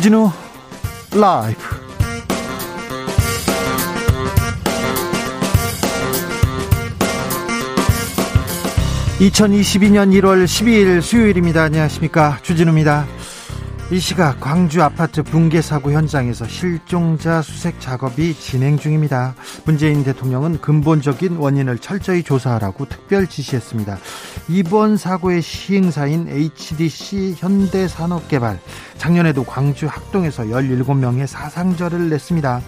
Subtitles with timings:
[0.00, 0.30] 주진우
[1.14, 1.60] 라이브
[9.18, 11.64] (2022년 1월 12일) 수요일입니다.
[11.64, 12.38] 안녕하십니까?
[12.40, 13.04] 주진우입니다.
[13.90, 19.34] 이 시각 광주 아파트 붕괴 사고 현장에서 실종자 수색 작업이 진행 중입니다.
[19.70, 23.98] 문재인 대통령은 근본적인 원인을 철저히 조사하라고 특별 지시했습니다.
[24.48, 28.58] 이번 사고의 시행사인 HDC 현대산업개발
[28.98, 32.60] 작년에도 광주 학동에서 17명의 사상절을 냈습니다.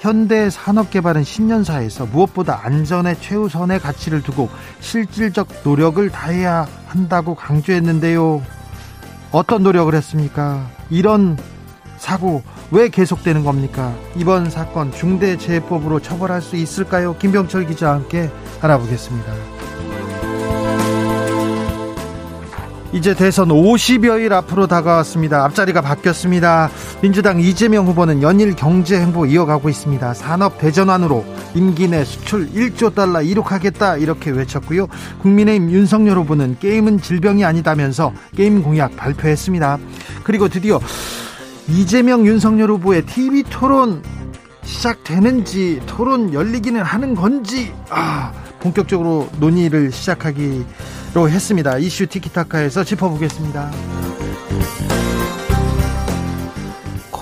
[0.00, 4.48] 현대산업개발은 신년사에서 무엇보다 안전의 최우선의 가치를 두고
[4.80, 8.42] 실질적 노력을 다해야 한다고 강조했는데요.
[9.30, 10.68] 어떤 노력을 했습니까?
[10.90, 11.38] 이런
[12.02, 12.42] 사고
[12.72, 13.94] 왜 계속되는 겁니까?
[14.16, 17.16] 이번 사건 중대재해법으로 처벌할 수 있을까요?
[17.16, 18.28] 김병철 기자와 함께
[18.60, 19.32] 알아보겠습니다.
[22.92, 25.44] 이제 대선 50여일 앞으로 다가왔습니다.
[25.44, 26.70] 앞자리가 바뀌었습니다.
[27.02, 30.12] 민주당 이재명 후보는 연일 경제 행보 이어가고 있습니다.
[30.12, 34.88] 산업 대전환으로 임기 내 수출 1조 달러 이룩하겠다 이렇게 외쳤고요.
[35.20, 39.78] 국민의힘 윤석열 후보는 게임은 질병이 아니다면서 게임 공약 발표했습니다.
[40.24, 40.80] 그리고 드디어
[41.72, 44.02] 이재명 윤석열 후보의 TV 토론
[44.62, 50.66] 시작되는지 토론 열리기는 하는 건지 아 본격적으로 논의를 시작하기
[51.14, 51.76] 로 했습니다.
[51.78, 53.70] 이슈 티키타카에서 짚어보겠습니다.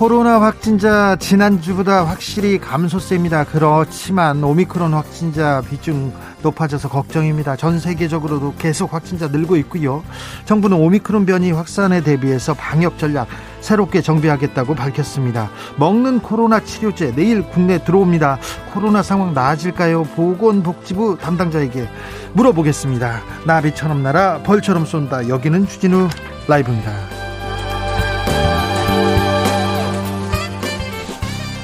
[0.01, 3.45] 코로나 확진자 지난주보다 확실히 감소세입니다.
[3.45, 7.55] 그렇지만 오미크론 확진자 비중 높아져서 걱정입니다.
[7.57, 10.03] 전 세계적으로도 계속 확진자 늘고 있고요.
[10.47, 13.29] 정부는 오미크론 변이 확산에 대비해서 방역 전략
[13.61, 15.51] 새롭게 정비하겠다고 밝혔습니다.
[15.77, 18.39] 먹는 코로나 치료제 내일 국내 들어옵니다.
[18.73, 20.05] 코로나 상황 나아질까요?
[20.05, 21.87] 보건복지부 담당자에게
[22.33, 23.21] 물어보겠습니다.
[23.45, 25.29] 나비처럼 날아 벌처럼 쏜다.
[25.29, 26.09] 여기는 주진우
[26.49, 27.30] 라이브입니다.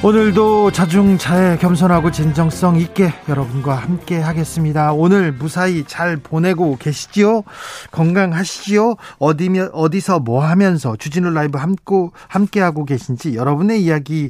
[0.07, 4.93] 오늘도 자중차에 겸손하고 진정성 있게 여러분과 함께 하겠습니다.
[4.93, 7.43] 오늘 무사히 잘 보내고 계시지요?
[7.91, 8.95] 건강하시지요?
[9.19, 11.93] 어디며, 어디서 뭐 하면서 주진우 라이브 함께,
[12.29, 14.29] 함께 하고 계신지 여러분의 이야기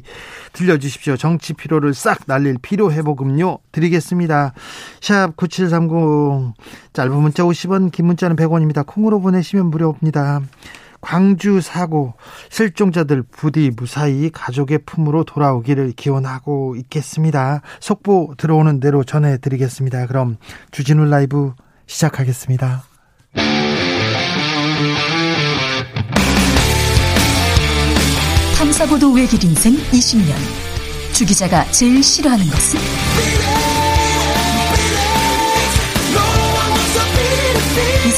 [0.52, 1.16] 들려주십시오.
[1.16, 4.54] 정치 피로를 싹 날릴 피로 회복음료 드리겠습니다.
[5.00, 6.54] 샵 9730
[6.92, 8.84] 짧은 문자 50원, 긴 문자는 100원입니다.
[8.84, 10.40] 콩으로 보내시면 무료입니다.
[11.00, 12.14] 광주 사고
[12.50, 17.62] 실종자들 부디 무사히 가족의 품으로 돌아오기를 기원하고 있겠습니다.
[17.80, 20.06] 속보 들어오는 대로 전해드리겠습니다.
[20.06, 20.36] 그럼
[20.70, 21.52] 주진우 라이브
[21.86, 22.84] 시작하겠습니다.
[28.56, 30.34] 탐사보도 외길 인생 20년
[31.14, 33.67] 주 기자가 제일 싫어하는 것은?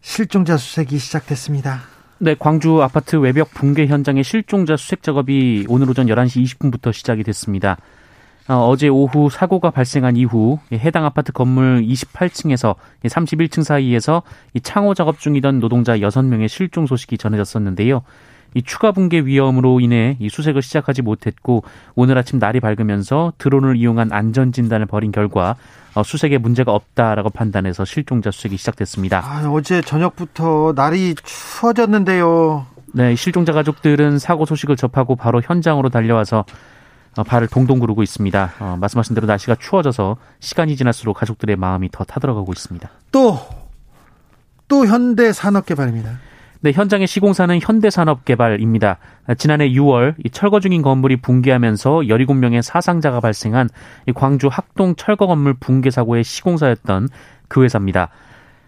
[0.00, 1.80] 실종자 수색이 시작됐습니다.
[2.18, 7.76] 네, 광주 아파트 외벽 붕괴 현장의 실종자 수색 작업이 오늘 오전 11시 20분부터 시작이 됐습니다.
[8.48, 14.22] 어, 제 오후 사고가 발생한 이후 해당 아파트 건물 28층에서 31층 사이에서
[14.62, 18.02] 창호 작업 중이던 노동자 6명의 실종 소식이 전해졌었는데요.
[18.54, 21.64] 이 추가 붕괴 위험으로 인해 이 수색을 시작하지 못했고
[21.94, 25.56] 오늘 아침 날이 밝으면서 드론을 이용한 안전 진단을 벌인 결과
[25.94, 29.20] 어, 수색에 문제가 없다라고 판단해서 실종자 수색이 시작됐습니다.
[29.24, 32.66] 아, 어제 저녁부터 날이 추워졌는데요.
[32.92, 36.44] 네, 실종자 가족들은 사고 소식을 접하고 바로 현장으로 달려와서
[37.16, 38.52] 어, 발을 동동 구르고 있습니다.
[38.60, 42.88] 어, 말씀하신 대로 날씨가 추워져서 시간이 지날수록 가족들의 마음이 더 타들어가고 있습니다.
[43.10, 43.38] 또,
[44.68, 46.27] 또 현대 산업개발입니다.
[46.60, 48.98] 네, 현장의 시공사는 현대산업개발입니다.
[49.36, 53.68] 지난해 6월 이 철거 중인 건물이 붕괴하면서 17명의 사상자가 발생한
[54.14, 57.08] 광주 학동 철거 건물 붕괴 사고의 시공사였던
[57.46, 58.08] 그 회사입니다.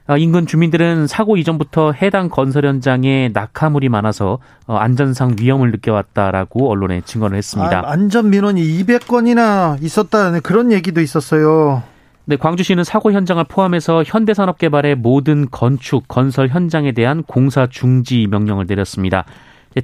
[0.06, 7.00] 아, 인근 주민들은 사고 이전부터 해당 건설 현장에 낙하물이 많아서 어, 안전상 위험을 느껴왔다라고 언론에
[7.04, 7.81] 증언을 했습니다.
[7.81, 11.84] 아, 안전 민원이 200건이나 있었다는 그런 얘기도 있었어요.
[12.26, 19.25] 네, 광주시는 사고 현장을 포함해서 현대산업개발의 모든 건축, 건설 현장에 대한 공사 중지 명령을 내렸습니다.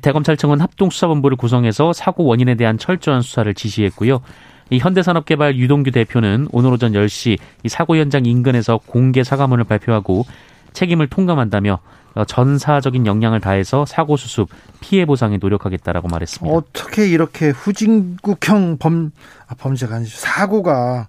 [0.01, 4.21] 대검찰청은 합동수사본부를 구성해서 사고 원인에 대한 철저한 수사를 지시했고요.
[4.71, 10.27] 이 현대산업개발 유동규 대표는 오늘 오전 10시 이 사고 현장 인근에서 공개 사과문을 발표하고
[10.73, 11.79] 책임을 통감한다며
[12.27, 14.49] 전사적인 역량을 다해서 사고 수습,
[14.81, 16.57] 피해 보상에 노력하겠다라고 말했습니다.
[16.57, 19.13] 어떻게 이렇게 후진국형 범
[19.47, 21.09] 아, 범죄가 아니죠 사고가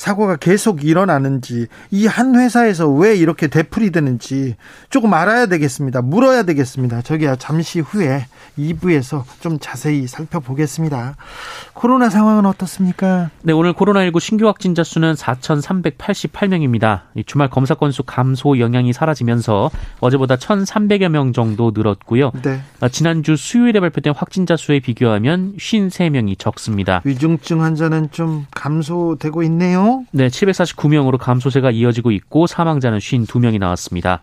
[0.00, 4.56] 사고가 계속 일어나는지 이 한 회사에서 왜 이렇게 되풀이 되는지
[4.88, 6.02] 조금 알아야 되겠습니다.
[6.02, 7.02] 물어야 되겠습니다.
[7.02, 8.26] 저기야 잠시 후에
[8.58, 11.16] 2부에서 좀 자세히 살펴보겠습니다.
[11.72, 13.30] 코로나 상황은 어떻습니까?
[13.42, 17.02] 네, 오늘 코로나19 신규 확진자 수는 4,388명입니다.
[17.26, 19.70] 주말 검사 건수 감소 영향이 사라지면서
[20.00, 22.32] 어제보다 1,300여 명 정도 늘었고요.
[22.42, 22.60] 네.
[22.80, 27.00] 어, 지난주 수요일에 발표된 확진자 수에 비교하면 53명이 적습니다.
[27.04, 29.89] 위중증 환자는 좀 감소되고 있네요.
[30.12, 34.20] 네, 749명으로 감소세가 이어지고 있고 사망자는 52명이 나왔습니다.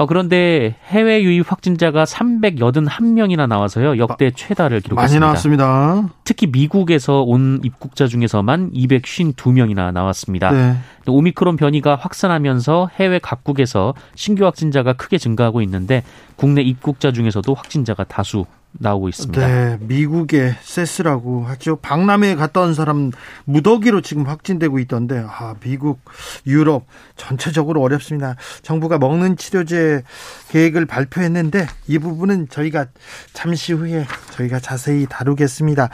[0.00, 3.98] 어, 그런데 해외 유입 확진자가 381명이나 나와서요.
[3.98, 5.02] 역대 최다를 기록했습니다.
[5.02, 6.08] 많이 나왔습니다.
[6.24, 10.52] 특히 미국에서 온 입국자 중에서만 252명이나 나왔습니다.
[10.52, 10.76] 네.
[11.06, 16.02] 오미크론 변이가 확산하면서 해외 각국에서 신규 확진자가 크게 증가하고 있는데
[16.36, 19.46] 국내 입국자 중에서도 확진자가 다수 나오고 있습니다.
[19.46, 21.76] 네, 미국의 세스라고 하죠.
[21.76, 23.10] 박람회에 갔다 온 사람
[23.44, 26.00] 무더기로 지금 확진되고 있던데, 아, 미국,
[26.46, 26.86] 유럽
[27.16, 28.36] 전체적으로 어렵습니다.
[28.62, 30.02] 정부가 먹는 치료제
[30.48, 32.86] 계획을 발표했는데 이 부분은 저희가
[33.32, 35.90] 잠시 후에 저희가 자세히 다루겠습니다.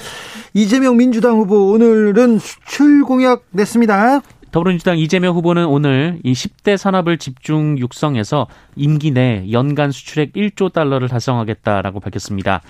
[0.54, 4.20] 이재명 민주당 후보 오늘은 수출 공약 냈습니다.
[4.50, 8.46] 더불어민주당 이재명 후보는 오늘 이 10대 산업을 집중 육성해서
[8.76, 12.62] 임기 내 연간 수출액 1조 달러를 달성하겠다라고 밝혔습니다.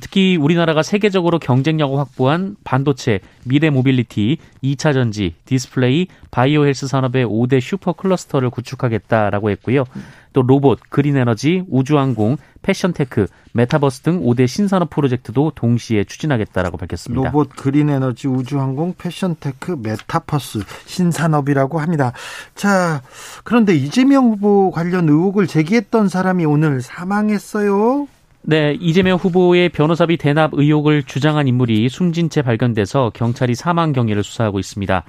[0.00, 7.60] 특히 우리나라가 세계적으로 경쟁력을 확보한 반도체, 미래 모빌리티, 2차 전지, 디스플레이, 바이오 헬스 산업의 5대
[7.60, 9.84] 슈퍼 클러스터를 구축하겠다라고 했고요.
[10.32, 17.30] 또 로봇, 그린 에너지, 우주항공, 패션테크, 메타버스 등 5대 신산업 프로젝트도 동시에 추진하겠다라고 밝혔습니다.
[17.30, 22.12] 로봇, 그린 에너지, 우주항공, 패션테크, 메타버스 신산업이라고 합니다.
[22.54, 23.02] 자,
[23.42, 28.06] 그런데 이재명 후보 관련 의혹을 제기했던 사람이 오늘 사망했어요.
[28.42, 34.58] 네, 이재명 후보의 변호사비 대납 의혹을 주장한 인물이 숨진 채 발견돼서 경찰이 사망 경위를 수사하고
[34.58, 35.04] 있습니다.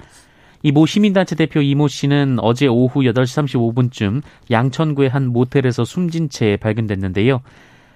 [0.62, 3.48] 이 모 시민단체 대표 이모 씨는 어제 오후 8시
[3.90, 7.40] 35분쯤 양천구의 한 모텔에서 숨진 채 발견됐는데요.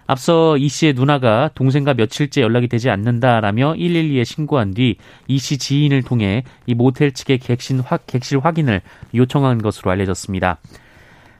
[0.06, 4.96] 앞서 이 씨의 누나가 동생과 며칠째 연락이 되지 않는다라며 112에 신고한 뒤
[5.28, 8.80] 이 씨 지인을 통해 이 모텔 측의 객신 확, 객실 확인을
[9.14, 10.58] 요청한 것으로 알려졌습니다.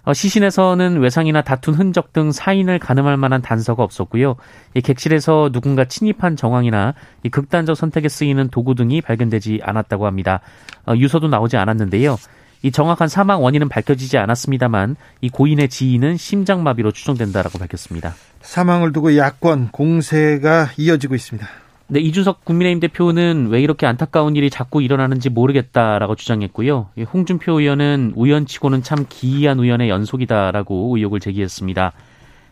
[0.04, 4.36] 어, 시신에서는 외상이나 다툰 흔적 등 사인을 가늠할 만한 단서가 없었고요.
[4.74, 10.40] 이 객실에서 누군가 침입한 정황이나 이 극단적 선택에 쓰이는 도구 등이 발견되지 않았다고 합니다.
[10.86, 12.18] 어, 유서도 나오지 않았는데요.
[12.62, 18.14] 이 정확한 사망 원인은 밝혀지지 않았습니다만 이 고인의 지인은 심장마비로 추정된다라고 밝혔습니다.
[18.40, 21.46] 사망을 두고 야권 공세가 이어지고 있습니다.
[21.86, 26.88] 네, 이준석 국민의힘 대표는 왜 이렇게 안타까운 일이 자꾸 일어나는지 모르겠다라고 주장했고요.
[27.12, 31.92] 홍준표 의원은 우연치고는 참 기이한 우연의 연속이다라고 의혹을 제기했습니다.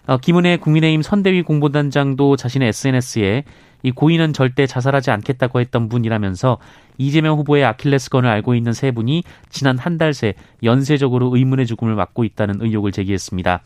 [0.06, 3.44] 어, 김은혜 국민의힘 선대위 공보단장도 자신의 SNS에
[3.84, 6.58] 이 고인은 절대 자살하지 않겠다고 했던 분이라면서
[6.98, 12.24] 이재명 후보의 아킬레스건을 알고 있는 세 분이 지난 한 달 새 연쇄적으로 의문의 죽음을 맞고
[12.24, 13.62] 있다는 의혹을 제기했습니다.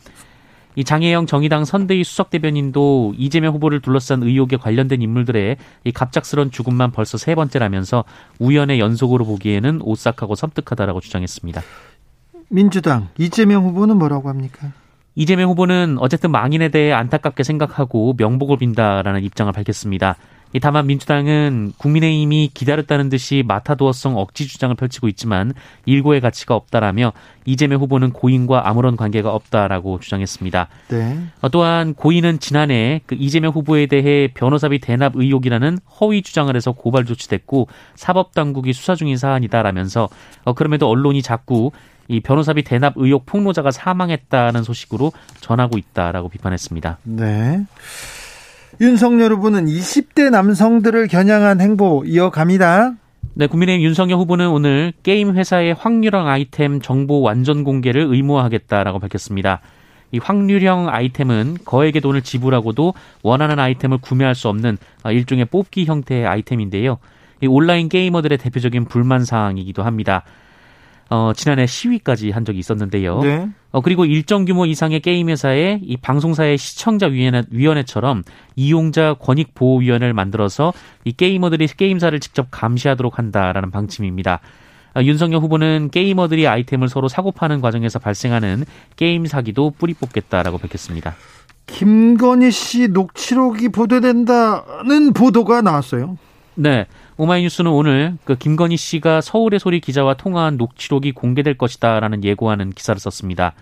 [0.77, 6.93] 이 장혜영 정의당 선대위 수석 대변인도 이재명 후보를 둘러싼 의혹에 관련된 인물들의 이 갑작스런 죽음만
[6.93, 8.05] 벌써 세 번째라면서
[8.39, 11.63] 우연의 연속으로 보기에는 오싹하고 섬뜩하다라고 주장했습니다.
[12.49, 14.71] 민주당 이재명 후보는 뭐라고 합니까?
[15.15, 20.17] 이재명 후보는 어쨌든 망인에 대해 안타깝게 생각하고 명복을 빈다라는 입장을 밝혔습니다.
[20.61, 25.53] 다만 민주당은 국민의힘이 기다렸다는 듯이 마타도어성 억지 주장을 펼치고 있지만
[25.85, 27.13] 일고의 가치가 없다라며
[27.45, 30.69] 이재명 후보는 고인과 아무런 관계가 없다라고 주장했습니다.
[30.89, 31.19] 네.
[31.41, 37.05] 어, 또한 고인은 지난해 그 이재명 후보에 대해 변호사비 대납 의혹이라는 허위 주장을 해서 고발
[37.05, 40.09] 조치됐고 사법 당국이 수사 중인 사안이다라면서
[40.45, 41.71] 어, 그럼에도 언론이 자꾸
[42.09, 46.99] 이 변호사비 대납 의혹 폭로자가 사망했다는 소식으로 전하고 있다라고 비판했습니다.
[47.05, 47.65] 네.
[48.79, 52.95] 윤석열 후보는 20대 남성들을 겨냥한 행보 이어갑니다.
[53.33, 59.61] 네, 국민의힘 윤석열 후보는 오늘 게임 회사의 확률형 아이템 정보 완전 공개를 의무화하겠다라고 밝혔습니다.
[60.13, 62.93] 이 확률형 아이템은 거액의 돈을 지불하고도
[63.23, 64.77] 원하는 아이템을 구매할 수 없는
[65.11, 66.99] 일종의 뽑기 형태의 아이템인데요.
[67.43, 70.23] 이 온라인 게이머들의 대표적인 불만 사항이기도 합니다.
[71.09, 73.21] 어, 지난해 시위까지 한 적이 있었는데요.
[73.21, 73.49] 네.
[73.71, 78.25] 어, 그리고 일정 규모 이상의 게임 회사에 이 방송사의 시청자 위원회, 위원회처럼
[78.57, 80.73] 이용자 권익 보호 위원회를 만들어서
[81.05, 84.41] 이 게이머들이 게임사를 직접 감시하도록 한다라는 방침입니다.
[84.97, 88.65] 어, 윤석열 후보는 게이머들이 아이템을 서로 사고 파는 과정에서 발생하는
[88.97, 91.15] 게임 사기도 뿌리 뽑겠다라고 밝혔습니다.
[91.67, 96.17] 김건희 씨 녹취록이 보도된다는 보도가 나왔어요.
[96.55, 96.87] 네.
[97.19, 103.55] 오마이뉴스는 오늘 그 김건희 씨가 서울의 소리 기자와 통화한 녹취록이 공개될 것이다라는 예고하는 기사를 썼습니다.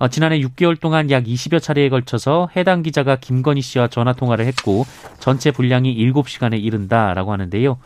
[0.00, 4.86] 어, 지난해 6개월 동안 약 20여 차례에 걸쳐서 해당 기자가 김건희 씨와 전화 통화를 했고
[5.20, 7.78] 전체 분량이 7시간에 이른다라고 하는데요.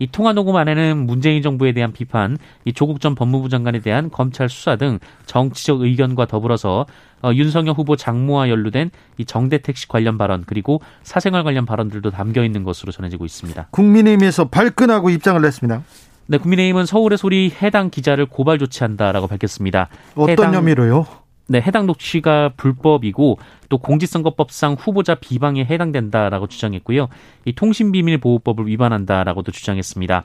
[0.00, 4.48] 이 통화 녹음 안에는 문재인 정부에 대한 비판, 이 조국 전 법무부 장관에 대한 검찰
[4.48, 6.86] 수사 등 정치적 의견과 더불어서
[7.22, 12.42] 어, 윤석열 후보 장모와 연루된 이 정대택 씨 관련 발언 그리고 사생활 관련 발언들도 담겨
[12.42, 13.68] 있는 것으로 전해지고 있습니다.
[13.70, 15.82] 국민의힘에서 발끈하고 입장을 냈습니다.
[16.28, 19.88] 네, 국민의힘은 서울의 소리 해당 기자를 고발 조치한다라고 밝혔습니다.
[20.14, 21.04] 어떤 해당, 혐의로요?
[21.50, 27.08] 네, 해당 녹취가 불법이고 또 공직선거법상 후보자 비방에 해당된다라고 주장했고요.
[27.44, 30.22] 이 통신비밀보호법을 위반한다라고도 주장했습니다.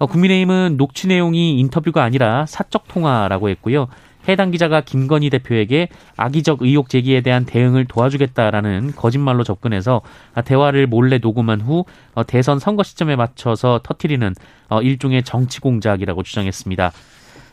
[0.00, 3.88] 어, 국민의힘은 녹취 내용이 인터뷰가 아니라 사적 통화라고 했고요.
[4.28, 10.02] 해당 기자가 김건희 대표에게 악의적 의혹 제기에 대한 대응을 도와주겠다라는 거짓말로 접근해서
[10.44, 14.34] 대화를 몰래 녹음한 후 어, 대선 선거 시점에 맞춰서 터트리는
[14.68, 16.92] 어, 일종의 정치 공작이라고 주장했습니다.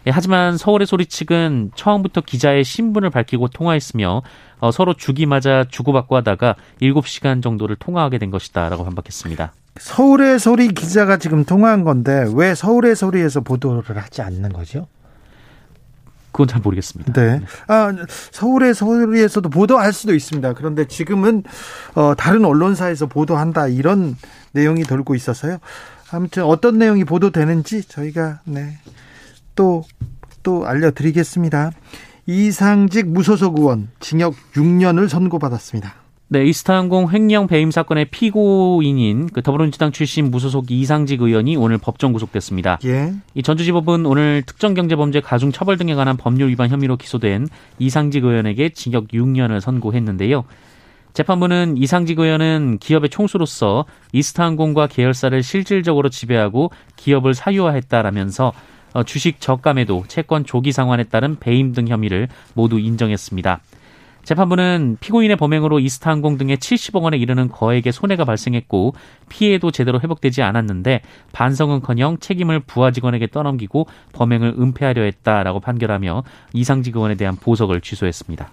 [0.08, 4.24] 예, 하지만 서울의 소리 측은 처음부터 기자의 신분을 밝히고 통화했으며
[4.60, 4.96] 어, 서로
[5.28, 9.54] 맞아 주고받고 하다가 7시간 정도를 통화하게 된 것이다라고 반박했습니다.
[9.80, 14.88] 서울의 소리 기자가 지금 통화한 건데 왜 서울의 소리에서 보도를 하지 않는 거죠?
[16.32, 17.14] 그건 잘 모르겠습니다.
[17.14, 17.42] 네.
[17.68, 17.94] 아,
[18.32, 20.54] 서울의 소리에서도 보도할 수도 있습니다.
[20.54, 21.44] 그런데 지금은
[21.96, 24.16] 어, 다른 언론사에서 보도한다 이런
[24.54, 25.58] 내용이 돌고 있어서요.
[26.12, 28.78] 아무튼 어떤 내용이 보도되는지 저희가 네.
[29.56, 29.84] 또,
[30.44, 31.72] 또 알려드리겠습니다.
[32.28, 36.02] 이상직 무소속 의원 징역 6년을 선고받았습니다.
[36.34, 42.80] 네, 이스타항공 횡령 배임 사건의 피고인인 그 더불어민주당 출신 무소속 이상직 의원이 오늘 법정 구속됐습니다.
[42.86, 43.14] 예.
[43.34, 49.60] 이 전주지법은 오늘 특정경제범죄 가중처벌 등에 관한 법률 위반 혐의로 기소된 이상직 의원에게 징역 6년을
[49.60, 50.46] 선고했는데요.
[51.12, 58.54] 재판부는 이상직 의원은 기업의 총수로서 이스타항공과 계열사를 실질적으로 지배하고 기업을 사유화했다라면서 어,
[59.06, 63.62] 주식 저가매도, 채권 조기 상환에 따른 배임 등 혐의를 모두 인정했습니다.
[64.24, 68.94] 재판부는 피고인의 범행으로 이스타항공 등의 70억 원에 이르는 거액의 손해가 발생했고
[69.30, 77.16] 피해도 제대로 회복되지 않았는데 반성은커녕 책임을 부하 직원에게 떠넘기고 범행을 은폐하려 했다라고 판결하며 이상직 의원에
[77.16, 78.52] 대한 보석을 취소했습니다.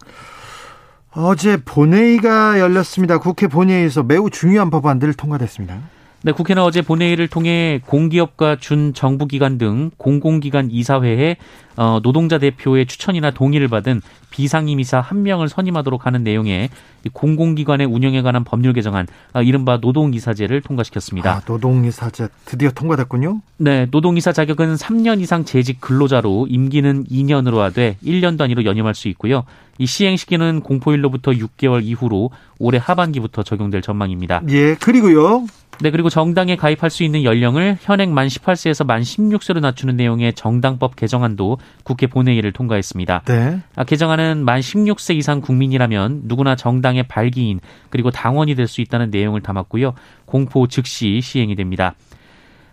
[1.13, 3.19] 어제 본회의가 열렸습니다.
[3.19, 5.81] 국회 본회의에서 매우 중요한 법안들 통과됐습니다.
[6.23, 11.37] 네, 국회는 어제 본회의를 통해 공기업과 준정부기관 등 공공기관 이사회에
[11.77, 16.71] 어, 노동자 대표의 추천이나 동의를 받은 비상임이사 한 명을 선임하도록 하는 내용의
[17.13, 21.37] 공공기관의 운영에 관한 법률 개정안, 어, 이른바 노동이사제를 통과시켰습니다.
[21.37, 23.41] 아, 노동이사제 드디어 통과됐군요.
[23.59, 29.45] 네, 노동이사 자격은 3년 이상 재직 근로자로 임기는 2년으로 하되 1년 단위로 연임할 수 있고요.
[29.79, 34.43] 이 시행 시기는 공포일로부터 6개월 이후로 올해 하반기부터 적용될 전망입니다.
[34.49, 35.47] 예, 그리고요.
[35.81, 40.97] 네, 그리고 정당에 가입할 수 있는 연령을 현행 만 18세에서 만 16세로 낮추는 내용의 정당법
[40.97, 43.23] 개정안도 국회 본회의를 통과했습니다.
[43.27, 43.61] 네.
[43.77, 49.41] 아, 개정안은 만 16세 이상 국민이라면 누구나 정당의 발기인 그리고 당원이 될 수 있다는 내용을
[49.41, 49.95] 담았고요.
[50.27, 51.95] 공포 즉시 시행이 됩니다.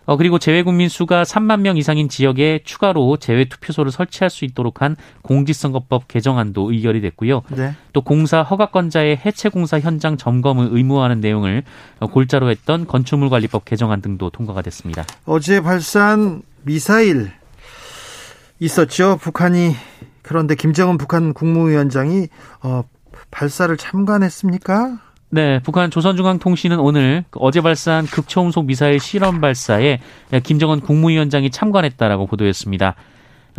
[0.06, 6.08] 어, 그리고 재외국민 수가 3만 명 이상인 지역에 추가로 재외투표소를 설치할 수 있도록 한 공직선거법
[6.08, 7.42] 개정안도 의결이 됐고요.
[7.50, 7.74] 네.
[7.92, 11.64] 또 공사 허가권자의 해체 공사 현장 점검을 의무화하는 내용을
[12.00, 15.04] 골자로 했던 건축물관리법 개정안 등도 통과가 됐습니다.
[15.24, 17.32] 어제 발사한 미사일
[18.60, 19.18] 있었죠.
[19.20, 19.74] 북한이
[20.22, 22.28] 그런데 김정은 북한 국무위원장이
[22.62, 22.82] 어,
[23.30, 24.98] 발사를 참관했습니까?
[25.28, 29.98] 네, 북한 조선중앙통신은 오늘 어제 발사한 극초음속 미사일 실험 발사에
[30.44, 32.94] 김정은 국무위원장이 참관했다라고 보도했습니다.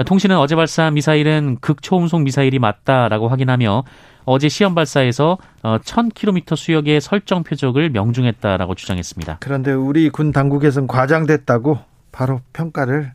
[0.05, 3.83] 통신은 어제 발사한 미사일은 극초음속 미사일이 맞다라고 확인하며
[4.25, 9.37] 어제 시험 발사에서 1000km 어, 수역의 설정 표적을 명중했다라고 주장했습니다.
[9.39, 11.79] 그런데 우리 군 당국에서는 과장됐다고
[12.11, 13.13] 바로 평가를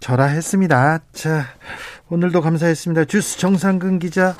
[0.00, 1.00] 절하했습니다.
[1.12, 1.44] 자,
[2.08, 3.04] 오늘도 감사했습니다.
[3.06, 4.34] 주스 정상근 기자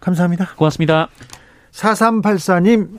[0.00, 0.54] 감사합니다.
[0.56, 1.08] 고맙습니다.
[1.72, 2.98] 4384님,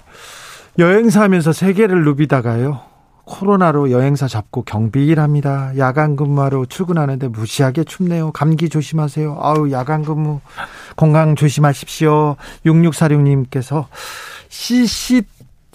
[0.79, 2.81] 여행사 하면서 세계를 누비다가요.
[3.25, 5.77] 코로나로 여행사 잡고 경비 일합니다.
[5.77, 8.31] 야간 근무하러 출근하는데 무시하게 춥네요.
[8.33, 9.37] 감기 조심하세요.
[9.39, 10.41] 아우, 야간 근무
[10.97, 12.35] 건강 조심하십시오.
[12.65, 13.85] 6646님께서
[14.49, 15.23] CC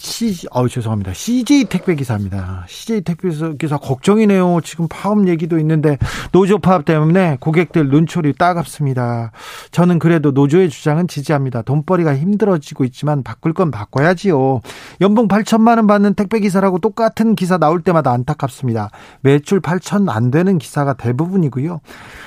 [0.01, 1.13] C, 아우, 죄송합니다.
[1.13, 2.65] CJ 택배 기사입니다.
[2.69, 4.61] CJ 택배 기사 걱정이네요.
[4.63, 5.99] 지금 파업 얘기도 있는데,
[6.31, 9.33] 노조 파업 때문에 고객들 눈초리 따갑습니다.
[9.73, 11.63] 저는 그래도 노조의 주장은 지지합니다.
[11.63, 14.61] 돈벌이가 힘들어지고 있지만 바꿀 건 바꿔야지요.
[15.01, 18.91] 연봉 8천만 원 받는 택배 기사라고 똑같은 기사 나올 때마다 안타깝습니다.
[19.23, 21.81] 매출 8천 안 되는 기사가 대부분이고요.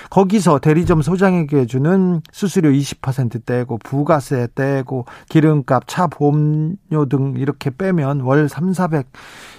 [0.09, 7.69] 거기서 대리점 소장에게 주는 수수료 20% 떼고, 부가세 떼고, 기름값, 차 보험료 등 이렇게 이렇게
[7.69, 9.07] 빼면 월 3, 400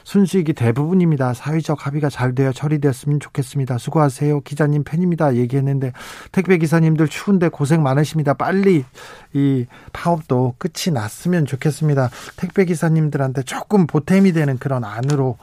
[0.02, 1.34] 순수익이 대부분입니다.
[1.34, 3.78] 사회적 합의가 잘 되어 처리되었으면 좋겠습니다.
[3.78, 4.40] 수고하세요.
[4.40, 5.36] 기자님 팬입니다.
[5.36, 5.92] 얘기했는데
[6.32, 8.34] 택배 기사님들 추운데 고생 많으십니다.
[8.34, 8.84] 빨리
[9.32, 12.10] 이 파업도 끝이 났으면 좋겠습니다.
[12.36, 15.38] 택배 기사님들한테 조금 보탬이 되는 그런 안으로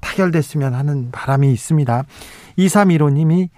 [0.00, 2.04] 타결됐으면 하는 바람이 있습니다.
[2.58, 3.48] 2315님이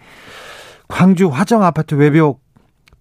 [0.89, 2.44] 광주 화정 아파트 외벽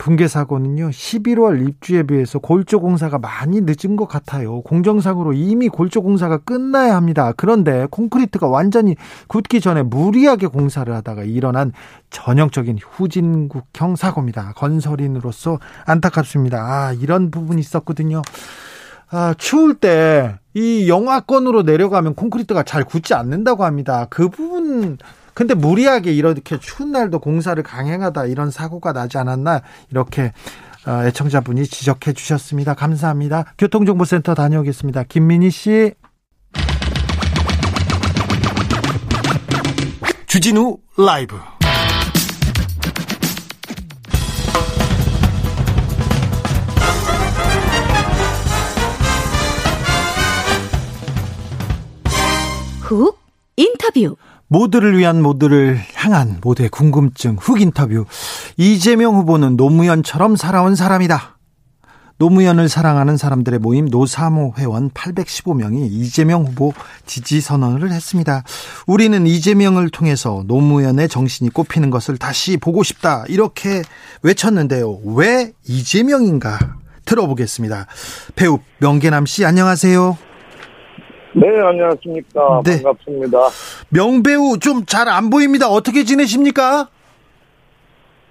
[0.03, 4.59] 붕괴 사고는요, 11월 입주에 비해서 골조 공사가 많이 늦은 것 같아요.
[4.63, 7.31] 공정상으로 이미 골조 공사가 끝나야 합니다.
[7.37, 8.97] 그런데 콘크리트가 완전히
[9.29, 11.71] 굳기 전에 무리하게 공사를 하다가 일어난
[12.09, 14.51] 전형적인 후진국형 사고입니다.
[14.57, 16.57] 건설인으로서 안타깝습니다.
[16.59, 18.23] 아, 이런 부분이 있었거든요.
[19.09, 24.05] 아, 추울 때 이 영하권으로 내려가면 콘크리트가 잘 굳지 않는다고 합니다.
[24.09, 24.97] 그 부분
[25.33, 30.33] 근데 무리하게 이렇게 추운 날도 공사를 강행하다 이런 사고가 나지 않았나 이렇게
[30.85, 32.73] 어, 애청자분이 지적해 주셨습니다.
[32.73, 33.53] 감사합니다.
[33.57, 35.03] 교통정보센터 다녀오겠습니다.
[35.03, 35.93] 김민희 씨.
[40.27, 41.37] 주진우 라이브.
[52.81, 53.17] 훅
[53.55, 54.17] 인터뷰.
[54.53, 58.05] 모두를 위한 모두를 향한 모두의 궁금증 훅 인터뷰.
[58.55, 61.39] 이재명 후보는 노무현처럼 살아온 사람이다.
[62.19, 66.71] 노무현을 사랑하는 사람들의 모임 노사모 회원 815명이 이재명 후보
[67.07, 68.43] 지지 선언을 했습니다.
[68.85, 73.25] 우리는 이재명을 통해서 노무현의 정신이 꼽히는 것을 다시 보고 싶다.
[73.29, 73.81] 이렇게
[74.21, 74.99] 외쳤는데요.
[75.15, 76.59] 왜 이재명인가?
[77.05, 77.87] 들어보겠습니다.
[78.35, 80.32] 배우 명계남 씨 안녕하세요.
[81.35, 82.61] 네, 안녕하십니까.
[82.63, 82.81] 네.
[82.83, 83.37] 반갑습니다.
[83.89, 85.67] 명배우 좀 잘 안 보입니다.
[85.67, 86.87] 어떻게 지내십니까?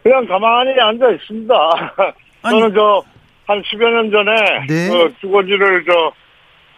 [0.02, 1.54] 그냥 가만히 앉아 있습니다.
[2.42, 2.61] 아니.
[2.61, 3.02] 저는 저,
[3.47, 4.88] 한 10여 년 전에, 네.
[4.88, 6.12] 그 주거지를 저,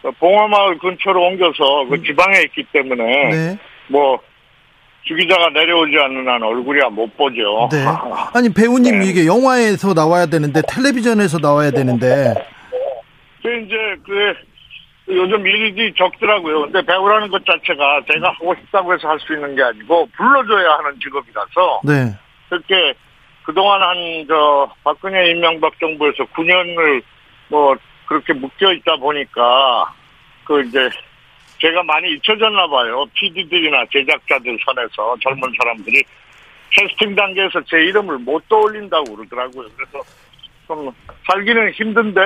[0.03, 3.31] 저 봉화마을 근처로 옮겨서 그 지방에 있기 때문에, 음.
[3.31, 3.59] 네.
[3.89, 4.19] 뭐,
[5.07, 7.69] 주기자가 내려오지 않는 한 얼굴이야 못 보죠.
[7.71, 7.85] 네.
[8.33, 9.07] 아니 배우님 네.
[9.07, 12.33] 이게 영화에서 나와야 되는데 텔레비전에서 나와야 되는데
[13.43, 13.75] 그 이제
[14.07, 14.33] 그
[15.09, 16.63] 요즘 일이 적더라고요.
[16.63, 20.99] 근데 배우라는 것 자체가 제가 하고 싶다고 해서 할 수 있는 게 아니고 불러줘야 하는
[21.01, 22.15] 직업이라서 네.
[22.49, 22.95] 그렇게
[23.43, 27.03] 그동안 한 저 박근혜 이명박 정부에서 9년을
[27.49, 29.93] 뭐 그렇게 묶여 있다 보니까
[30.45, 30.89] 그 이제
[31.61, 33.05] 제가 많이 잊혀졌나 봐요.
[33.15, 36.03] PD들이나 제작자들 선에서 젊은 사람들이
[36.71, 39.69] 캐스팅 단계에서 제 이름을 못 떠올린다고 그러더라고요.
[39.77, 40.03] 그래서
[40.67, 40.91] 좀
[41.31, 42.21] 살기는 힘든데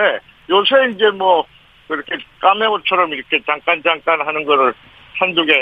[0.51, 1.45] 요새 이제 뭐
[1.89, 4.73] 그렇게 까메오처럼 이렇게 잠깐 잠깐 하는 거를
[5.19, 5.53] 한두 개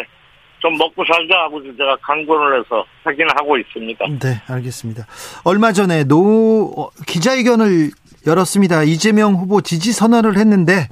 [0.59, 4.05] 좀 먹고 살자 하고 제가 강권을 해서 하긴 하고 있습니다.
[4.21, 5.07] 네, 알겠습니다.
[5.45, 7.91] 얼마 전에 노 어, 기자회견을
[8.27, 8.83] 열었습니다.
[8.85, 10.89] 이재명 후보 지지 선언을 했는데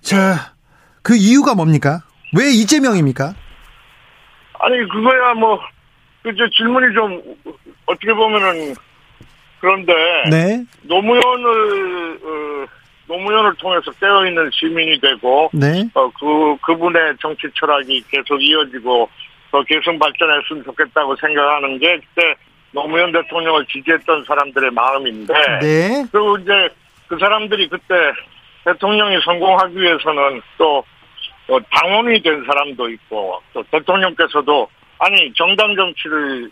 [0.00, 0.54] 자,
[1.02, 2.02] 그 이유가 뭡니까?
[2.38, 3.34] 왜 이재명입니까?
[4.60, 5.60] 아니 그거야 뭐
[6.22, 7.20] 그저 질문이 좀
[7.86, 8.74] 어떻게 보면은
[9.60, 9.92] 그런데
[10.30, 10.64] 네.
[10.82, 12.66] 노무현을 어,
[13.06, 15.84] 노무현을 통해서 깨어 있는 시민이 되고 네.
[15.94, 19.08] 어, 그 그분의 정치 철학이 계속 이어지고
[19.50, 22.34] 더 계속 발전했으면 좋겠다고 생각하는 게 그때
[22.72, 26.04] 노무현 대통령을 지지했던 사람들의 마음인데 네.
[26.10, 26.68] 그리고 이제
[27.06, 27.94] 그 사람들이 그때
[28.64, 30.82] 대통령이 성공하기 위해서는 또
[31.48, 34.66] 어, 당원이 된 사람도 있고 또 대통령께서도
[34.98, 36.50] 아니 정당 정치를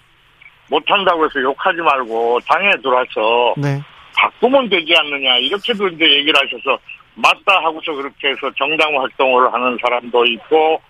[0.68, 3.80] 못한다고 해서 욕하지 말고 당에 들어와서 네.
[4.22, 6.78] 바꾸면 되지 않느냐 이렇게도 이제 얘기를 하셔서
[7.16, 10.80] 맞다 하고서 그렇게 해서 정당 활동을 하는 사람도 있고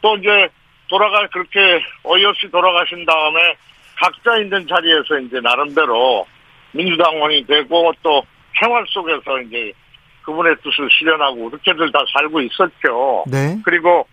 [0.00, 0.48] 또 이제
[0.88, 3.40] 돌아가 그렇게 어이없이 돌아가신 다음에
[3.96, 6.26] 각자 있는 자리에서 이제 나름대로
[6.72, 8.22] 민주당원이 되고 또
[8.60, 9.72] 생활 속에서 이제
[10.22, 13.24] 그분의 뜻을 실현하고 그렇게들 다 살고 있었죠.
[13.26, 13.58] 네.
[13.64, 14.06] 그리고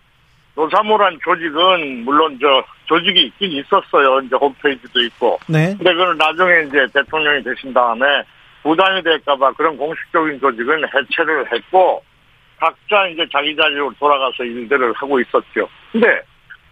[0.55, 4.19] 노사모란 조직은 물론 저 조직이 있긴 있었어요.
[4.21, 5.39] 이제 홈페이지도 있고.
[5.47, 5.75] 네.
[5.77, 8.05] 근데 그걸 나중에 이제 대통령이 되신 다음에
[8.63, 12.04] 부담이 될까봐 그런 공식적인 조직은 해체를 했고
[12.58, 15.69] 각자 이제 자기 자리로 돌아가서 일들을 하고 있었죠.
[15.91, 16.21] 근데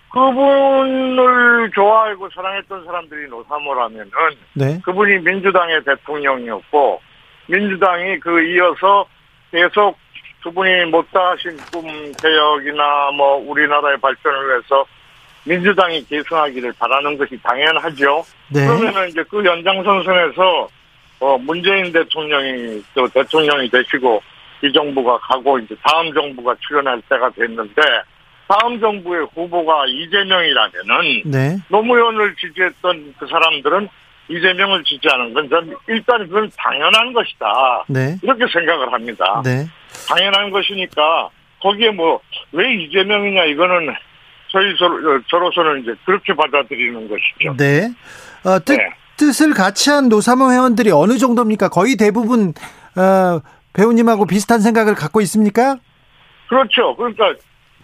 [0.10, 4.12] 그분을 좋아하고 사랑했던 사람들이 노사모라면은
[4.54, 4.80] 네.
[4.84, 7.02] 그분이 민주당의 대통령이었고
[7.48, 9.06] 민주당이 그 이어서
[9.52, 9.98] 계속
[10.44, 14.86] 그분이 못다 하신 꿈 개혁이나 뭐 우리나라의 발전을 위해서
[15.46, 18.24] 민주당이 계승하기를 바라는 것이 당연하죠.
[18.50, 18.66] 네.
[18.66, 20.68] 그러면은 이제 그 연장선상에서
[21.22, 24.22] 어 문재인 대통령이 또 대통령이 되시고
[24.64, 27.82] 이 정부가 가고 이제 다음 정부가 출연할 때가 됐는데
[28.48, 31.58] 다음 정부의 후보가 이재명이라면은 네.
[31.70, 33.88] 노무현을 지지했던 그 사람들은
[34.30, 37.84] 이재명을 지지하는 건 전 일단 그건 당연한 것이다.
[37.88, 38.18] 네.
[38.22, 39.42] 이렇게 생각을 합니다.
[39.46, 39.66] 네.
[40.10, 41.30] 당연한 것이니까
[41.62, 42.20] 거기에 뭐
[42.54, 43.94] 왜 이재명이냐 이거는
[44.50, 44.90] 저희 저,
[45.30, 47.56] 저로서는 이제 그렇게 받아들이는 것이죠.
[47.58, 47.90] 네.
[48.44, 48.90] 어, 뜻, 네.
[49.22, 51.70] 뜻을 같이 한 노사모 회원들이 어느 정도입니까?
[51.70, 52.56] 거의 대부분
[52.98, 53.40] 어,
[53.74, 55.78] 배우님하고 비슷한 생각을 갖고 있습니까?
[56.50, 56.96] 그렇죠.
[56.96, 57.26] 그러니까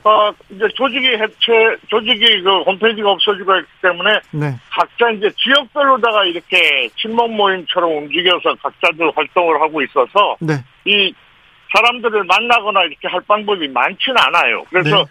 [0.04, 4.56] 어, 이제 조직이 해체, 조직이 그 홈페이지가 없어지고 했기 때문에 네.
[4.71, 10.54] 각자 이제 지역별로다가 이렇게 친목 모임처럼 움직여서 각자들 활동을 하고 있어서 네.
[10.86, 11.13] 이
[11.71, 14.63] 사람들을 만나거나 이렇게 할 방법이 많지는 않아요.
[14.71, 15.06] 그래서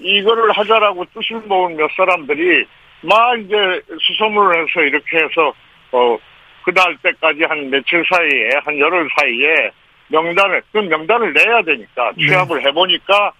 [0.00, 2.66] 이거를 하자라고 뜻을 모은 몇 사람들이
[3.02, 3.54] 막 이제
[4.00, 5.52] 수소문을 해서 이렇게 해서
[5.92, 6.18] 어
[6.64, 9.70] 그날 때까지 한 며칠 사이에 한 열흘 사이에
[10.08, 12.26] 명단을 그 명단을 내야 되니까 네.
[12.26, 13.32] 취합을 해보니까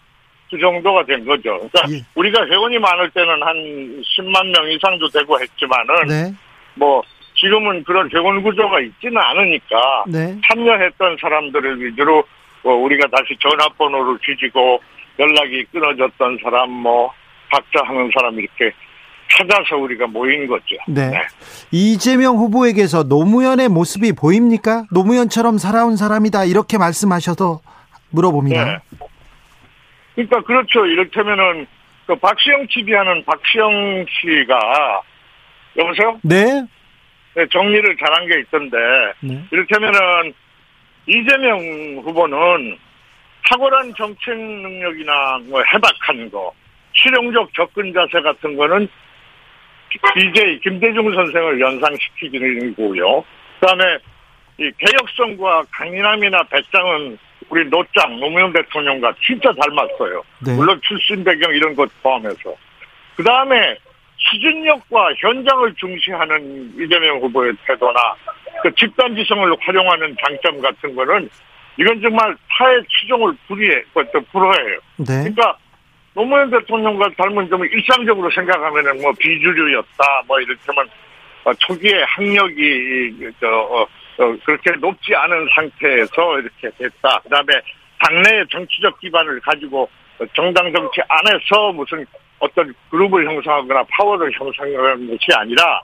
[0.50, 1.58] 그 정도가 된 거죠.
[1.58, 2.04] 그러니까 예.
[2.14, 3.56] 우리가 회원이 많을 때는 한
[4.02, 6.32] 10만 명 이상도 되고 했지만은 네.
[6.74, 7.02] 뭐
[7.34, 10.36] 지금은 그런 회원 구조가 있지는 않으니까 네.
[10.48, 12.24] 참여했던 사람들을 위주로
[12.62, 14.80] 어, 우리가 다시 전화번호를 뒤지고
[15.18, 17.12] 연락이 끊어졌던 사람 뭐
[17.50, 18.72] 각자 하는 사람 이렇게
[19.28, 20.76] 찾아서 우리가 모인 거죠.
[20.88, 21.12] 네.
[21.70, 24.86] 이재명 후보에게서 노무현의 모습이 보입니까?
[24.92, 26.44] 노무현처럼 살아온 사람이다.
[26.44, 27.60] 이렇게 말씀하셔서
[28.10, 28.64] 물어봅니다.
[28.64, 28.78] 네.
[30.14, 30.86] 그러니까 그렇죠.
[30.86, 31.66] 이를테면은
[32.06, 35.02] 그 박시영 TV 하는 박시영 씨가
[35.76, 36.18] 여보세요?
[36.22, 36.64] 네.
[37.34, 38.76] 네, 정리를 잘한 게 있던데
[39.20, 39.44] 네.
[39.50, 40.32] 이를테면은
[41.06, 41.58] 이재명
[42.02, 42.78] 후보는
[43.48, 46.52] 탁월한 정책 능력이나 뭐 해박한 거,
[46.94, 48.88] 실용적 접근 자세 같은 거는
[50.14, 53.24] DJ 김대중 선생을 연상시키기는 거고요.
[53.60, 53.98] 그다음에
[54.58, 60.22] 이 개혁성과 강인함이나 배짱은 우리 노짱 노무현 대통령과 진짜 닮았어요.
[60.44, 60.54] 네.
[60.54, 62.54] 물론 출신 배경 이런 것 포함해서.
[63.16, 63.76] 그 다음에
[64.16, 68.14] 추진력과 현장을 중시하는 이재명 후보의 태도나
[68.62, 71.28] 그 집단지성을 활용하는 장점 같은 거는
[71.78, 74.78] 이건 정말 타의 추종을 불이해, 또 불허해요.
[74.96, 75.06] 네.
[75.06, 75.56] 그러니까
[76.16, 80.88] 노무현 대통령과 닮은 점을 일상적으로 생각하면은 뭐 비주류였다, 뭐 이를테면
[81.44, 87.20] 어, 초기에 학력이 저 어, 어, 그렇게 높지 않은 상태에서 이렇게 됐다.
[87.22, 87.52] 그다음에
[87.98, 89.90] 당내의 정치적 기반을 가지고
[90.34, 92.06] 정당 정치 안에서 무슨
[92.38, 95.82] 어떤 그룹을 형성하거나 파워를 형성하는 것이 아니라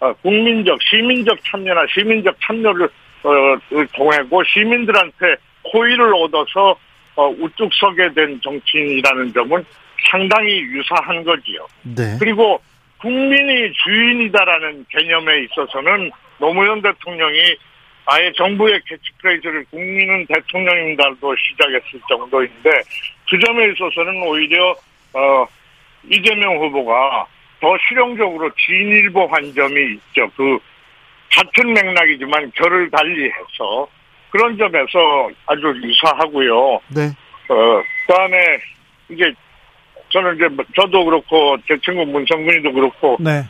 [0.00, 2.88] 어, 국민적, 시민적 참여나 시민적 참여를
[3.22, 3.56] 어,
[3.94, 5.36] 통하고 시민들한테
[5.72, 6.76] 호의를 얻어서
[7.18, 9.64] 어, 우뚝 서게 된 정치인이라는 점은
[10.08, 11.66] 상당히 유사한 거지요.
[11.82, 12.16] 네.
[12.20, 12.62] 그리고
[12.98, 17.56] 국민이 주인이다라는 개념에 있어서는 노무현 대통령이
[18.06, 22.70] 아예 정부의 캐치프레이즈를 국민은 대통령입니다도 시작했을 정도인데
[23.28, 24.70] 그 점에 있어서는 오히려
[25.12, 25.44] 어
[26.08, 27.26] 이재명 후보가
[27.60, 30.30] 더 실용적으로 진일보한 점이 있죠.
[30.36, 30.58] 그
[31.34, 33.88] 같은 맥락이지만 결을 달리해서
[34.30, 36.80] 그런 점에서 아주 유사하고요.
[36.88, 37.06] 네.
[37.48, 38.36] 어, 그 다음에
[39.10, 39.32] 이제
[40.10, 43.44] 저는 이제 뭐 저도 그렇고 제 친구 문성근이도 그렇고 네.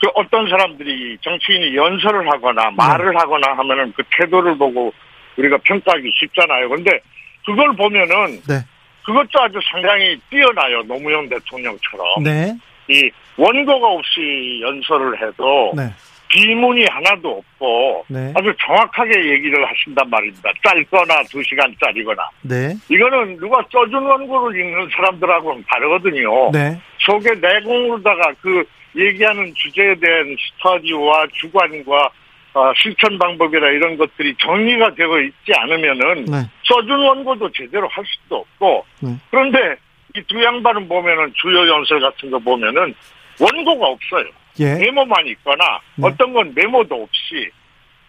[0.00, 4.92] 그 어떤 사람들이 정치인이 연설을 하거나 말을 하거나 하면은 그 태도를 보고
[5.36, 6.68] 우리가 평가하기 쉽잖아요.
[6.70, 7.00] 근데
[7.44, 8.60] 그걸 보면은 네.
[9.04, 10.82] 그것도 아주 상당히 뛰어나요.
[10.82, 12.56] 노무현 대통령처럼 네.
[12.88, 15.82] 이 원고가 없이 연설을 해도 네.
[16.30, 18.32] 비문이 하나도 없고 네.
[18.36, 20.50] 아주 정확하게 얘기를 하신단 말입니다.
[20.64, 22.74] 짧거나 두 시간짜리거나 네.
[22.88, 26.50] 이거는 누가 써준 원고를 읽는 사람들하고는 다르거든요.
[26.52, 26.80] 네.
[27.00, 28.64] 속에 내공으로다가 그
[28.96, 32.10] 얘기하는 주제에 대한 스터디와 주관과
[32.52, 36.38] 어, 실천 방법이나 이런 것들이 정리가 되어 있지 않으면은 네.
[36.64, 39.10] 써준 원고도 제대로 할 수도 없고 네.
[39.30, 39.76] 그런데
[40.16, 42.92] 이 두 양반은 보면은 주요 연설 같은 거 보면은
[43.40, 44.24] 원고가 없어요.
[44.58, 44.74] 예.
[44.74, 46.06] 메모만 있거나 네.
[46.08, 47.50] 어떤 건 메모도 없이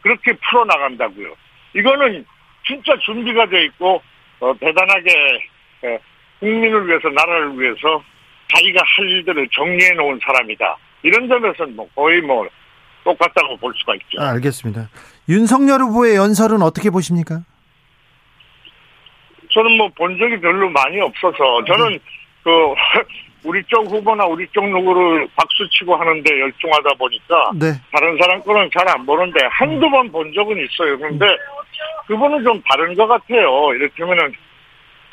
[0.01, 1.33] 그렇게 풀어나간다고요.
[1.75, 2.25] 이거는
[2.65, 4.01] 진짜 준비가 돼 있고
[4.39, 5.11] 어, 대단하게
[5.83, 5.99] 에,
[6.39, 8.03] 국민을 위해서 나라를 위해서
[8.53, 10.77] 자기가 할 일들을 정리해 놓은 사람이다.
[11.03, 12.47] 이런 점에서는 뭐 거의 뭐
[13.03, 14.19] 똑같다고 볼 수가 있죠.
[14.21, 14.89] 아, 알겠습니다.
[15.29, 17.41] 윤석열 후보의 연설은 어떻게 보십니까?
[19.53, 21.99] 저는 뭐 본 적이 별로 많이 없어서 저는
[22.43, 22.49] 그
[23.43, 27.67] 우리 쪽 후보나 우리 쪽 누구를 박수 치고 하는데 열중하다 보니까 네.
[27.91, 30.97] 다른 사람 거는 잘 안 보는데 한두 번 본 적은 있어요.
[30.97, 31.25] 그런데
[32.07, 33.73] 그분은 좀 다른 것 같아요.
[33.73, 34.33] 이를테면은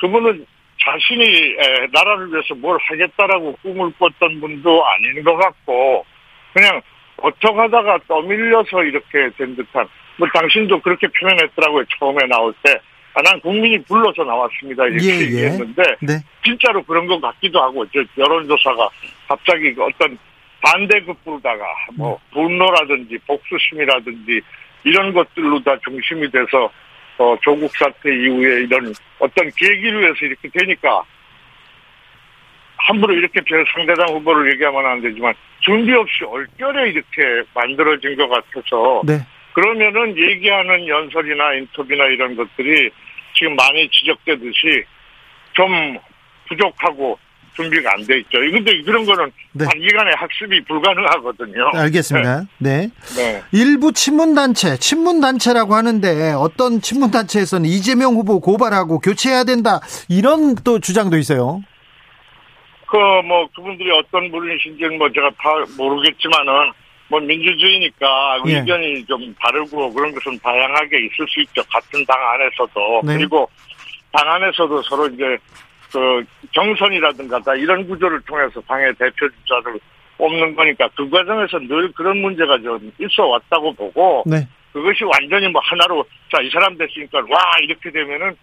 [0.00, 0.46] 그분은
[0.84, 6.04] 자신이 에, 나라를 위해서 뭘 하겠다라고 꿈을 꿨던 분도 아닌 것 같고
[6.52, 6.80] 그냥
[7.18, 9.88] 어떻게 하다가 떠밀려서 이렇게 된 듯한
[10.18, 11.84] 뭐 당신도 그렇게 표현했더라고요.
[11.98, 12.74] 처음에 나올 때.
[13.14, 14.86] 아, 난 국민이 불러서 나왔습니다.
[14.86, 15.20] 이렇게 예, 예.
[15.22, 16.12] 얘기했는데 네.
[16.44, 18.88] 진짜로 그런 것 같기도 하고 저 여론조사가
[19.28, 20.18] 갑자기 그 어떤
[20.60, 21.64] 반대급부로다가
[21.96, 24.40] 뭐 분노라든지 복수심이라든지
[24.84, 26.70] 이런 것들로 다 중심이 돼서
[27.18, 31.02] 어, 조국 사태 이후에 이런 어떤 계기를 위해서 이렇게 되니까
[32.76, 39.02] 함부로 이렇게 별 상대당 후보를 얘기하면 안 되지만 준비 없이 얼결에 이렇게 만들어진 것 같아서
[39.04, 39.18] 네.
[39.54, 42.90] 그러면은 얘기하는 연설이나 인터뷰나 이런 것들이
[43.34, 44.84] 지금 많이 지적되듯이
[45.54, 45.98] 좀
[46.48, 47.18] 부족하고
[47.56, 48.38] 준비가 안 돼 있죠.
[48.38, 49.64] 근데 그런 거는 네.
[49.64, 51.70] 단기간에 학습이 불가능하거든요.
[51.74, 52.42] 알겠습니다.
[52.58, 52.88] 네.
[53.16, 53.42] 네.
[53.50, 59.80] 일부 친문단체, 친문단체라고 하는데 어떤 친문단체에서는 이재명 후보 고발하고 교체해야 된다.
[60.08, 61.60] 이런 또 주장도 있어요.
[62.86, 66.72] 그 뭐 그분들이 어떤 분이신지는 뭐 제가 다 모르겠지만은
[67.08, 68.58] 뭐 민주주의니까 예.
[68.58, 71.62] 의견이 좀 다르고 그런 것은 다양하게 있을 수 있죠.
[71.70, 73.16] 같은 당 안에서도 네.
[73.16, 73.48] 그리고
[74.12, 75.36] 당 안에서도 서로 이제
[75.90, 79.80] 그 경선이라든가 다 이런 구조를 통해서 당의 대표 주자를
[80.18, 84.46] 뽑는 거니까 그 과정에서 늘 그런 문제가 좀 있어 왔다고 보고 네.
[84.72, 88.36] 그것이 완전히 뭐 하나로 자 이 사람 됐으니까 와 이렇게 되면은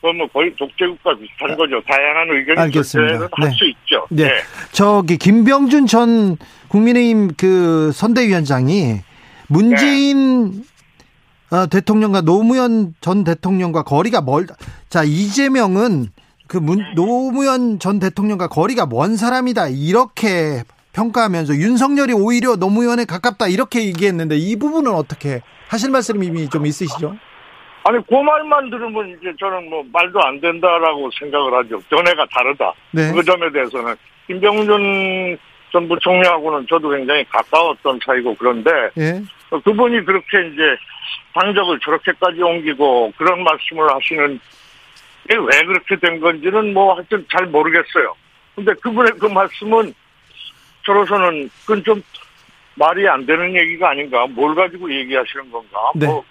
[0.00, 1.80] 그건 뭐 거의 독재국가 비슷한 거죠.
[1.82, 3.18] 다양한 의견이 알겠습니다.
[3.18, 3.46] 존재는 네.
[3.46, 4.06] 할수 있죠.
[4.10, 4.24] 네.
[4.24, 4.30] 예.
[4.72, 6.36] 저기 김병준 전
[6.68, 9.00] 국민의힘 그 선대위원장이
[9.48, 10.64] 문재인
[11.50, 14.56] 어, 대통령과 노무현 전 대통령과 거리가 멀다.
[14.88, 16.06] 자 이재명은
[16.48, 23.84] 그 문, 노무현 전 대통령과 거리가 먼 사람이다 이렇게 평가하면서 윤석열이 오히려 노무현에 가깝다 이렇게
[23.86, 27.16] 얘기했는데 이 부분은 어떻게 하실 말씀이 좀 있으시죠?
[27.84, 31.80] 아니 그 말만 들으면 이제 저는 뭐 말도 안 된다라고 생각을 하죠.
[31.88, 32.72] 전해가 다르다.
[32.90, 33.12] 네.
[33.12, 33.94] 그 점에 대해서는
[34.26, 35.38] 김병준
[35.76, 39.22] 전 부총리하고는 저도 굉장히 가까웠던 사이고 그런데 예.
[39.50, 40.62] 그분이 그렇게 이제
[41.34, 44.40] 당적을 저렇게까지 옮기고 그런 말씀을 하시는
[45.28, 48.14] 게 왜 그렇게 된 건지는 뭐 하여튼 잘 모르겠어요.
[48.54, 49.92] 근데 그분의 그 말씀은
[50.86, 52.02] 저로서는 그건 좀
[52.76, 54.26] 말이 안 되는 얘기가 아닌가.
[54.28, 55.90] 뭘 가지고 얘기하시는 건가.
[55.94, 56.06] 네.
[56.06, 56.24] 뭐,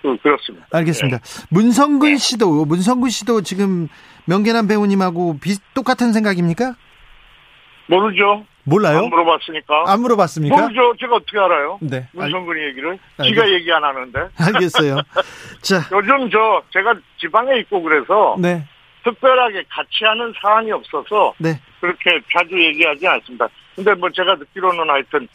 [0.00, 0.66] 그, 그렇습니다.
[0.72, 1.18] 알겠습니다.
[1.50, 3.86] 문성근 씨도 문성근 씨도 지금
[4.24, 6.74] 명계남 배우님하고 비, 똑같은 생각입니까?
[7.86, 8.44] 모르죠.
[8.64, 8.98] 몰라요?
[8.98, 9.84] 안 물어봤으니까.
[9.88, 10.56] 안 물어봤습니까?
[10.56, 10.94] 모르죠.
[11.00, 11.78] 제가 어떻게 알아요?
[11.80, 11.96] 네.
[12.18, 12.98] 알, 문성근이 얘기를.
[13.18, 14.20] 알겠- 지가 얘기 안 하는데.
[14.38, 15.00] 알겠어요.
[15.62, 18.64] 자, 요즘 저, 제가 지방에 있고 그래서 네,
[19.04, 23.48] 특별하게 같이 하는 사안이 없어서 네, 그렇게 자주 얘기하지 않습니다.
[23.74, 25.26] 근데 뭐 제가 듣기로는 하여튼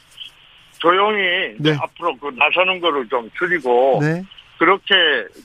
[0.80, 1.76] 조용히 네.
[1.82, 4.24] 앞으로 그 나서는 거를 좀 줄이고 네.
[4.58, 4.94] 그렇게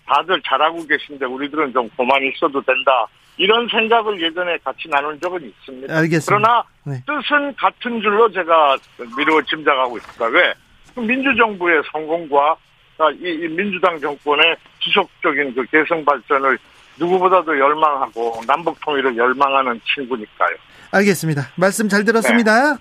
[0.06, 3.06] 다들 잘하고 계신데 우리들은 좀 고만 있어도 된다.
[3.38, 5.94] 이런 생각을 예전에 같이 나눈 적은 있습니다.
[5.96, 6.26] 알겠습니다.
[6.26, 7.02] 그러나 네.
[7.06, 8.76] 뜻은 같은 줄로 제가
[9.16, 10.26] 미루어 짐작하고 있습니다.
[10.26, 10.54] 왜?
[10.94, 12.56] 그 민주정부의 성공과
[12.98, 16.58] 아, 이, 이 민주당 정권의 지속적인 그 개성 발전을
[16.98, 20.54] 누구보다도 열망하고 남북 통일을 열망하는 친구니까요.
[20.92, 21.48] 알겠습니다.
[21.56, 22.76] 말씀 잘 들었습니다.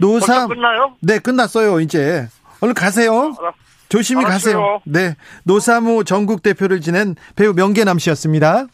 [0.00, 0.96] 노삼, 벌써 끝나요?
[1.00, 2.26] 네, 끝났어요, 이제.
[2.60, 3.12] 얼른 가세요.
[3.38, 3.52] 알아-
[3.88, 4.58] 조심히 알았어요.
[4.58, 4.82] 가세요.
[4.84, 5.14] 네.
[5.44, 8.66] 노사모 전국 대표를 지낸 배우 명계남 씨였습니다.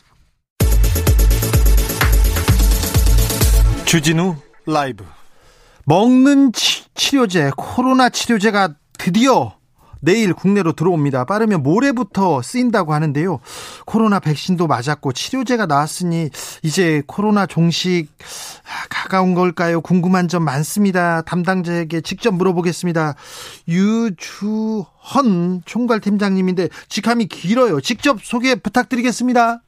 [3.90, 5.04] 주진우 라이브.
[5.84, 9.56] 먹는 치, 치료제, 코로나 치료제가 드디어
[9.98, 11.24] 내일 국내로 들어옵니다.
[11.24, 13.40] 빠르면 모레부터 쓰인다고 하는데요.
[13.86, 16.30] 코로나 백신도 맞았고 치료제가 나왔으니
[16.62, 18.06] 이제 코로나 종식
[18.62, 19.80] 아, 가까운 걸까요?
[19.80, 21.22] 궁금한 점 많습니다.
[21.22, 23.16] 담당자에게 직접 물어보겠습니다.
[23.66, 27.80] 유주헌 총괄팀장님인데 직함이 길어요.
[27.80, 29.62] 직접 소개 부탁드리겠습니다.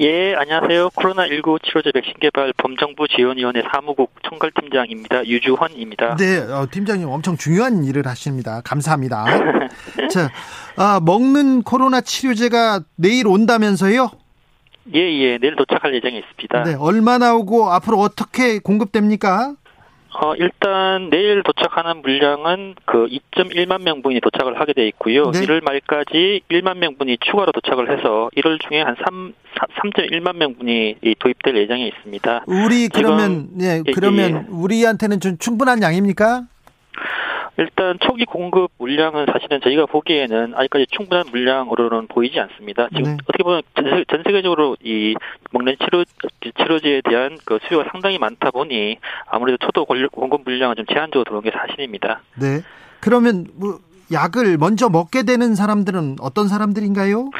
[0.00, 0.88] 예, 안녕하세요.
[0.90, 5.24] 코로나19 치료제 백신 개발 범정부 지원위원회 사무국 총괄팀장입니다.
[5.24, 6.16] 유주헌입니다.
[6.16, 8.60] 네, 어, 팀장님 엄청 중요한 일을 하십니다.
[8.64, 9.24] 감사합니다.
[10.10, 10.32] 자,
[10.76, 14.10] 아, 먹는 코로나 치료제가 내일 온다면서요?
[14.96, 16.64] 예, 예, 내일 도착할 예정에 있습니다.
[16.64, 19.54] 네, 얼마나 오고 앞으로 어떻게 공급됩니까?
[20.14, 25.30] 어, 일단 내일 도착하는 물량은 그 2.1만 명분이 도착을 하게 돼 있고요.
[25.32, 25.40] 네.
[25.40, 29.32] 1월 말까지 1만 명분이 추가로 도착을 해서 1월 중에 한 3,
[29.82, 32.44] 3.1만 명분이 이 도입될 예정에 있습니다.
[32.46, 34.52] 우리 그러면 예, 예, 그러면 예.
[34.52, 36.44] 우리한테는 좀 충분한 양입니까?
[37.56, 42.88] 일단 초기 공급 물량은 사실은 저희가 보기에는 아직까지 충분한 물량으로는 보이지 않습니다.
[42.88, 43.16] 지금 네.
[43.28, 45.14] 어떻게 보면 전, 세- 세계적으로 이
[45.52, 46.04] 먹는 치료
[46.56, 51.42] 치료제에 대한 그 수요가 상당히 많다 보니 아무래도 초도 권- 공급 물량은 좀 제한적으로 들어온
[51.44, 52.22] 게 사실입니다.
[52.40, 52.60] 네.
[53.00, 53.78] 그러면 뭐
[54.12, 57.30] 약을 먼저 먹게 되는 사람들은 어떤 사람들인가요?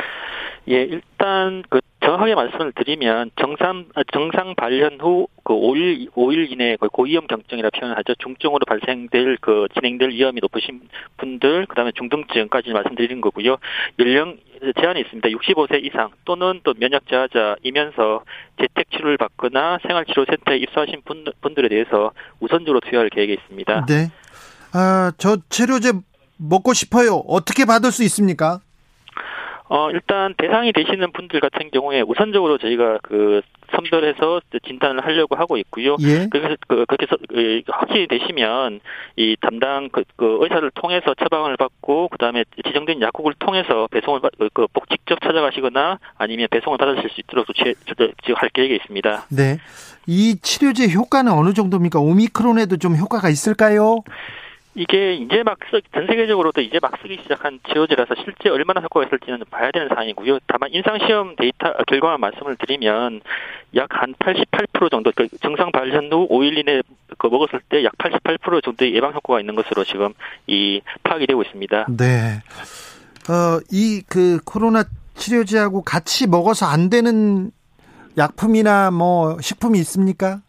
[0.68, 6.76] 예, 일단 그 정확하게 말씀을 드리면 정상 아, 정상 발현 후 그 5일 5일 이내에
[6.76, 8.14] 거의 고위험 경증이라 표현을 하죠.
[8.14, 10.80] 중증으로 발생될 그 진행될 위험이 높으신
[11.18, 13.58] 분들 그다음에 중등증까지 말씀드리는 거고요.
[13.98, 14.38] 연령
[14.80, 15.28] 제한이 있습니다.
[15.28, 18.24] 65세 이상 또는 또 면역 저하자이면서
[18.58, 23.84] 재택 치료를 받거나 생활 치료 센터에 입소하신 분, 분들에 대해서 우선적으로 투여할 계획에 있습니다.
[23.86, 24.10] 네.
[24.72, 25.92] 아, 저 치료제
[26.38, 27.16] 먹고 싶어요.
[27.28, 28.60] 어떻게 받을 수 있습니까?
[29.74, 33.40] 어, 일단 대상이 되시는 분들 같은 경우에 우선적으로 저희가 그
[33.74, 35.96] 선별해서 진단을 하려고 하고 있고요.
[36.00, 36.28] 예.
[36.30, 38.78] 그래서 그, 그렇게 해서 그, 확실히 되시면
[39.16, 44.68] 이 담당 그, 그 의사를 통해서 처방을 받고 그다음에 지정된 약국을 통해서 배송을 받, 그,
[44.72, 49.26] 꼭 직접 찾아가시거나 아니면 배송을 받으실 수 있도록 지금 할 계획이 있습니다.
[49.30, 49.58] 네.
[50.06, 51.98] 이 치료제 효과는 어느 정도입니까?
[51.98, 54.04] 오미크론에도 좀 효과가 있을까요?
[54.76, 59.40] 이게 이제 막 쓰, 전 세계적으로도 이제 막 쓰기 시작한 치료제라서 실제 얼마나 효과가 있을지는
[59.50, 60.38] 봐야 되는 사항이고요.
[60.48, 63.20] 다만 인상시험 데이터 결과만 말씀을 드리면
[63.76, 66.82] 약 한 88% 정도, 그 정상 발현 후 5일 이내
[67.18, 70.12] 그 먹었을 때 약 88% 정도의 예방 효과가 있는 것으로 지금
[70.46, 71.86] 이 파악이 되고 있습니다.
[71.96, 72.42] 네.
[73.30, 74.84] 어, 이 그 코로나
[75.16, 77.50] 치료제하고 같이 먹어서 안 되는
[78.18, 80.40] 약품이나 뭐 식품이 있습니까?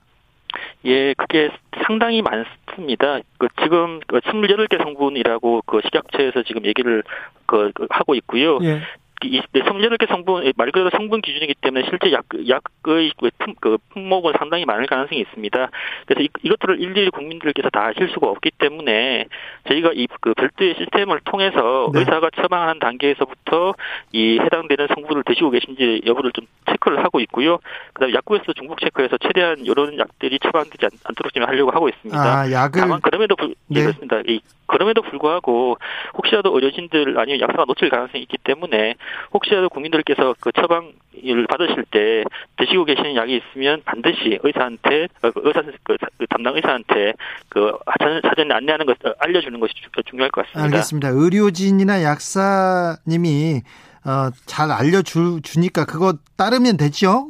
[0.86, 1.50] 예, 그게
[1.86, 3.20] 상당히 많습니다.
[3.38, 7.04] 그 지금 그 28개 성분이라고 그 식약처에서 지금 얘기를
[7.46, 8.60] 그, 그 하고 있고요.
[8.64, 8.82] 예.
[9.28, 14.66] 이 28개 성분 말 그대로 성분 기준이기 때문에 실제 약 약의 품, 그 품목은 상당히
[14.66, 15.70] 많을 가능성이 있습니다.
[16.06, 19.26] 그래서 이, 이것들을 일일이 국민들께서 다 아실 수가 없기 때문에
[19.68, 22.00] 저희가 이 그 별도의 시스템을 통해서 네.
[22.00, 23.76] 의사가 처방하는 단계에서부터
[24.12, 27.60] 이 해당되는 성분을 드시고 계신지 여부를 좀 체크를 하고 있고요.
[27.94, 32.20] 그다음에 약국에서 중복 체크해서 최대한 이런 약들이 처방되지 않, 않도록 좀 하려고 하고 있습니다.
[32.20, 33.82] 아, 약을 다만 그럼에도 불 네.
[33.82, 34.22] 예, 그렇습니다.
[34.28, 35.78] 이 그럼에도 불구하고
[36.16, 38.96] 혹시라도 의료진들 아니면 약사가 놓칠 가능성이 있기 때문에
[39.34, 42.24] 혹시라도 국민들께서 그 처방을 받으실 때
[42.58, 45.98] 드시고 계시는 약이 있으면 반드시 의사한테 어, 그 의사 그
[46.30, 47.14] 담당 의사한테
[47.50, 50.64] 그 사전, 사전에 안내하는 것 어, 알려주는 것이 주- 중요할 것 같습니다.
[50.64, 51.10] 알겠습니다.
[51.10, 53.62] 의료진이나 약사님이
[54.06, 57.30] 어, 잘 알려주니까 그거 따르면 되죠?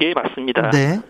[0.00, 0.70] 예 맞습니다.
[0.70, 1.00] 네.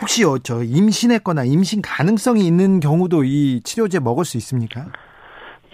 [0.00, 4.86] 혹시 어, 저 임신했거나 임신 가능성이 있는 경우도 이 치료제 먹을 수 있습니까?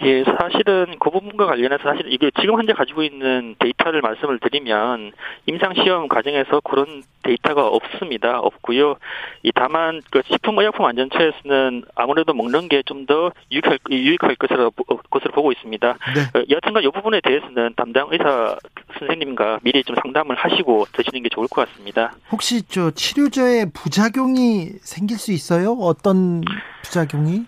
[0.03, 5.11] 예, 사실은 그 부분과 관련해서 사실 이게 지금 현재 가지고 있는 데이터를 말씀을 드리면
[5.45, 8.39] 임상 시험 과정에서 그런 데이터가 없습니다.
[8.39, 8.95] 없고요.
[9.43, 14.83] 이 다만 그 식품 의약품 안전처에서는 아무래도 먹는 게 좀 더 유익할 유익할 것으로 보-
[15.09, 15.97] 것으로 보고 있습니다.
[16.15, 16.39] 네.
[16.39, 18.55] 어, 여튼간 이 부분에 대해서는 담당 의사
[18.99, 22.13] 선생님과 미리 좀 상담을 하시고 드시는 게 좋을 것 같습니다.
[22.31, 25.73] 혹시 저 치료제에 부작용이 생길 수 있어요?
[25.73, 26.41] 어떤
[26.83, 27.45] 부작용이?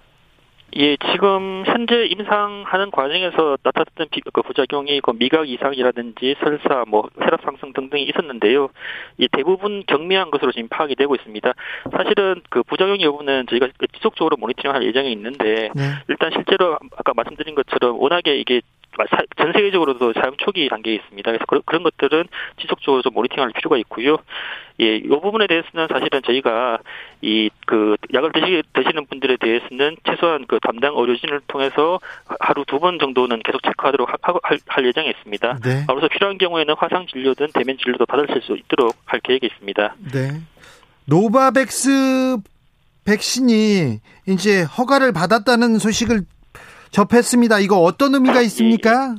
[0.75, 7.41] 예, 지금 현재 임상하는 과정에서 나타났던 비- 그 부작용이 그 미각 이상이라든지 설사, 뭐 혈압
[7.43, 8.69] 상승 등등이 있었는데요.
[9.19, 11.53] 이 대부분 경미한 것으로 지금 파악이 되고 있습니다.
[11.91, 15.81] 사실은 그 부작용 여부는 저희가 그 지속적으로 모니터링할 예정이 있는데 네.
[16.07, 18.72] 일단 실제로 아까 말씀드린 것처럼 워낙에 이게 사-
[19.37, 21.31] 전 세계적으로도 사용 초기 단계에 있습니다.
[21.31, 22.25] 그래서 그런, 것들은
[22.61, 24.17] 지속적으로 좀 모니터링할 필요가 있고요.
[24.79, 26.79] 예, 이 부분에 대해서는 사실은 저희가
[27.21, 31.99] 이 그 약을 드시, 드시는 분들에 대해서는 최소한 그 담당 의료진을 통해서
[32.39, 35.59] 하루 두 번 정도는 계속 체크하도록 하, 하- 할, 할 예정에 있습니다.
[35.63, 35.85] 네.
[35.87, 39.95] 그래서 필요한 경우에는 화상 진료든 대면 진료도 받으실 수 있도록 할 계획이 있습니다.
[40.13, 40.41] 네.
[41.05, 42.37] 노바백스
[43.05, 46.21] 백신이 이제 허가를 받았다는 소식을
[46.93, 47.59] 접했습니다.
[47.59, 49.15] 이거 어떤 의미가 있습니까?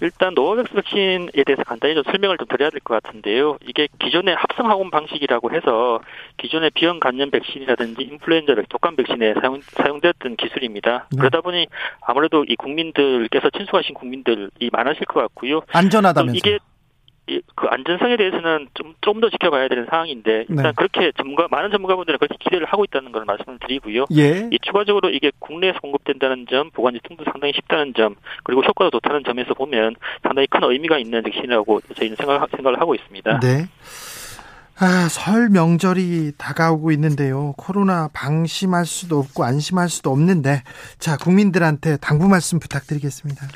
[0.00, 3.56] 일단 노바백스 백신에 대해서 간단히 좀 설명을 좀 드려야 될 것 같은데요.
[3.66, 6.00] 이게 기존의 합성 항원 방식이라고 해서
[6.36, 11.08] 기존의 B형 간염 백신이라든지 인플루엔자 독감 백신에 사용 사용되었던 기술입니다.
[11.10, 11.16] 네.
[11.18, 11.66] 그러다 보니
[12.06, 15.60] 아무래도 이 국민들께서 친숙하신 국민들이 많으실 것 같고요.
[15.60, 16.36] 또 안전하다면서.
[16.36, 16.58] 이게 이-
[17.54, 20.72] 그 안전성에 대해서는 좀 좀 더 지켜봐야 되는 상황인데 일단 네.
[20.76, 24.04] 그렇게 전문가 많은 전문가분들은 그렇게 기대를 하고 있다는 걸 말씀을 드리고요.
[24.16, 24.48] 예.
[24.52, 29.54] 이 추가적으로 이게 국내에서 공급된다는 점, 보관 유통도 상당히 쉽다는 점, 그리고 효과도 좋다는 점에서
[29.54, 33.40] 보면 상당히 큰 의미가 있는 백신이라고 저희는 생각, 생각을 하고 있습니다.
[33.40, 33.66] 네.
[34.80, 37.54] 아, 설 명절이 다가오고 있는데요.
[37.56, 40.62] 코로나 방심할 수도 없고 안심할 수도 없는데
[40.98, 43.46] 자, 국민들한테 당부 말씀 부탁드리겠습니다.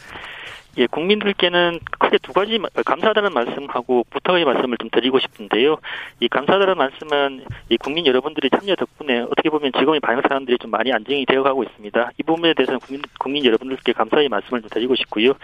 [0.78, 5.76] 예, 국민들께는 크게 두 가지 마- 감사하다는 말씀하고 부탁의 말씀을 좀 드리고 싶은데요.
[6.20, 10.90] 이 감사하다는 말씀은 이 국민 여러분들의 참여 덕분에 어떻게 보면 지금의 방역 사람들이 좀 많이
[10.90, 12.11] 안정이 되어가고 있습니다.
[12.18, 15.35] 이 부분에 대해서는 국민, 국민 여러분들께 감사의 말씀을 좀 드리고 싶고요.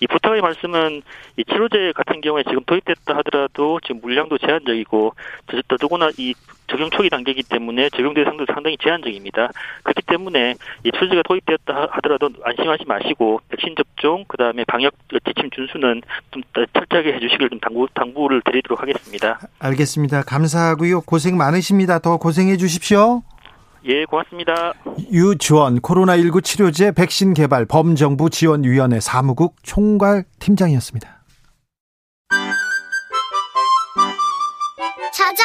[0.00, 1.00] 이 부탁의 말씀은
[1.38, 5.14] 이 치료제 같은 경우에 지금 도입됐다 하더라도 지금 물량도 제한적이고
[5.46, 6.34] 더- 더더구나 이
[6.66, 9.50] 적용 초기 단계이기 때문에 적용 대상도 상당히 제한적입니다.
[9.82, 10.54] 그렇기 때문에
[10.84, 14.94] 이 치료제가 도입되었다 하더라도 안심하지 마시고 백신 접종 그다음에 방역
[15.24, 19.38] 지침 준수는 좀 철저하게 해주시길 좀 당부 당부를 드리도록 하겠습니다.
[19.58, 20.22] 알겠습니다.
[20.22, 21.02] 감사하고요.
[21.02, 21.98] 고생 많으십니다.
[21.98, 23.22] 더 고생해 주십시오.
[23.86, 24.72] 예, 고맙습니다.
[25.12, 31.22] 유주원 코로나19 치료제 백신 개발 범정부 지원위원회 사무국 총괄 팀장이었습니다.
[35.12, 35.44] 찾아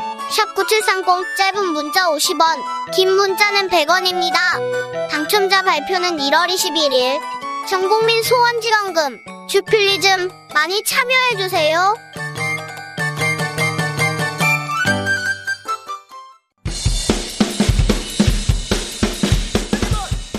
[0.31, 5.09] 샵9730 짧은 문자 50원 긴 문자는 100원입니다.
[5.09, 7.19] 당첨자 발표는 1월 21일
[7.67, 9.19] 전국민 소원지원금
[9.49, 11.95] 주필리즘 많이 참여해주세요.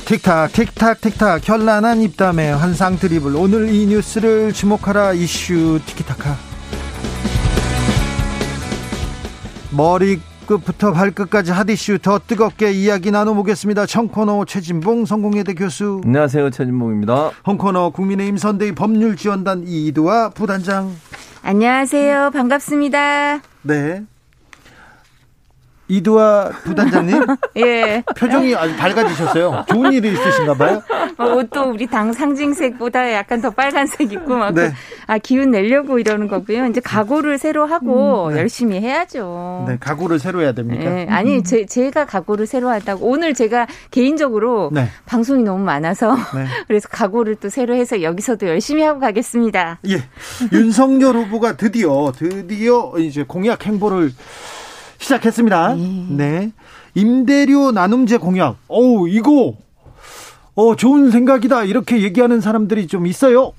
[0.07, 6.52] 틱탁 틱탁 틱탁 현란한 입담의 환상 드리블 오늘 이 뉴스를 주목하라 이슈 티키타카
[9.77, 13.87] 머리끝부터 발끝까지 핫이슈 더 뜨겁게 이야기 나눠보겠습니다.
[13.87, 16.01] 청코노 최진봉 성공회대 교수.
[16.05, 16.51] 안녕하세요.
[16.51, 17.31] 최진봉입니다.
[17.47, 20.95] 홍코노 국민의힘 선대위 법률지원단 이두아 부단장.
[21.43, 22.31] 안녕하세요.
[22.33, 23.41] 반갑습니다.
[23.63, 24.05] 네
[25.93, 27.27] 이두아 부단장님
[27.59, 28.03] 예.
[28.17, 29.67] 표정이 아주 밝아지셨어요.
[29.69, 30.83] 좋은 일이 있으신가 봐요.
[31.19, 34.69] 어, 옷도 우리 당 상징색보다 약간 더 빨간색 입고 막 네.
[34.69, 34.75] 그,
[35.07, 36.65] 아, 기운 내려고 이러는 거고요.
[36.67, 38.41] 이제 각오를 새로 하고 음, 네.
[38.41, 39.67] 열심히 해야죠.
[39.69, 40.85] 네, 각오를 새로 해야 됩니까?
[40.85, 44.89] 예, 아니 제, 제가 각오를 새로 한다고 오늘 제가 개인적으로 네.
[45.05, 46.47] 방송이 너무 많아서 네.
[46.69, 49.81] 그래서 각오를 또 새로 해서 여기서도 열심히 하고 가겠습니다.
[49.91, 50.03] 예.
[50.53, 54.13] 윤석열 후보가 드디어 드디어 이제 공약 행보를
[55.03, 55.75] 시작했습니다.
[56.11, 56.53] 네.
[56.95, 58.57] 임대료 나눔제 공약.
[58.69, 59.55] 어우, 이거
[60.55, 61.65] 어, 좋은 생각이다.
[61.65, 63.53] 이렇게 얘기하는 사람들이 좀 있어요.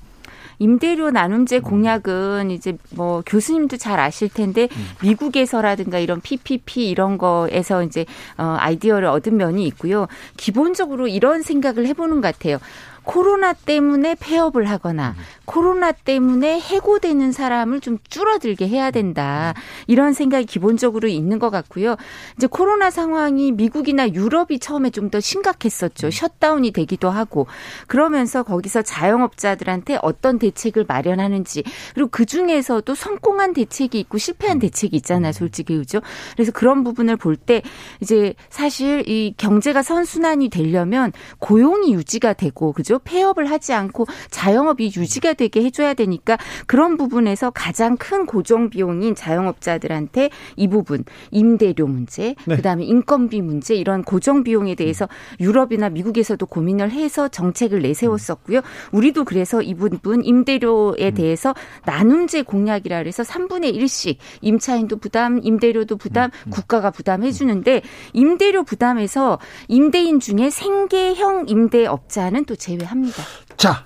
[0.60, 4.68] 임대료 나눔제 공약은 이제 뭐 교수님도 잘 아실 텐데
[5.02, 8.06] 미국에서라든가 이런 PPP 이런 거에서 이제
[8.38, 10.06] 어 아이디어를 얻은 면이 있고요.
[10.36, 12.58] 기본적으로 이런 생각을 해보는 것 같아요.
[13.04, 19.54] 코로나 때문에 폐업을 하거나 코로나 때문에 해고되는 사람을 좀 줄어들게 해야 된다.
[19.86, 21.96] 이런 생각이 기본적으로 있는 것 같고요.
[22.36, 26.10] 이제 코로나 상황이 미국이나 유럽이 처음에 좀 더 심각했었죠.
[26.10, 27.46] 셧다운이 되기도 하고
[27.86, 35.32] 그러면서 거기서 자영업자들한테 어떤 대책을 마련하는지 그리고 그 중에서도 성공한 대책이 있고 실패한 대책이 있잖아요.
[35.32, 36.00] 솔직히 그죠?
[36.34, 37.62] 그래서 그런 부분을 볼 때
[38.00, 42.93] 이제 사실 이 경제가 선순환이 되려면 고용이 유지가 되고 그죠?
[42.98, 50.30] 폐업을 하지 않고 자영업이 유지가 되게 해줘야 되니까 그런 부분에서 가장 큰 고정 비용인 자영업자들한테
[50.56, 52.56] 이 부분 임대료 문제, 네.
[52.56, 55.08] 그다음에 인건비 문제 이런 고정 비용에 대해서
[55.40, 58.60] 유럽이나 미국에서도 고민을 해서 정책을 내세웠었고요.
[58.92, 66.30] 우리도 그래서 이 부분 임대료에 대해서 나눔제 공약이라 그래서 3분의 1씩 임차인도 부담, 임대료도 부담,
[66.50, 67.82] 국가가 부담해 주는데
[68.12, 69.38] 임대료 부담에서
[69.68, 73.22] 임대인 중에 생계형 임대업자는 또 제외 합니다.
[73.56, 73.84] 자.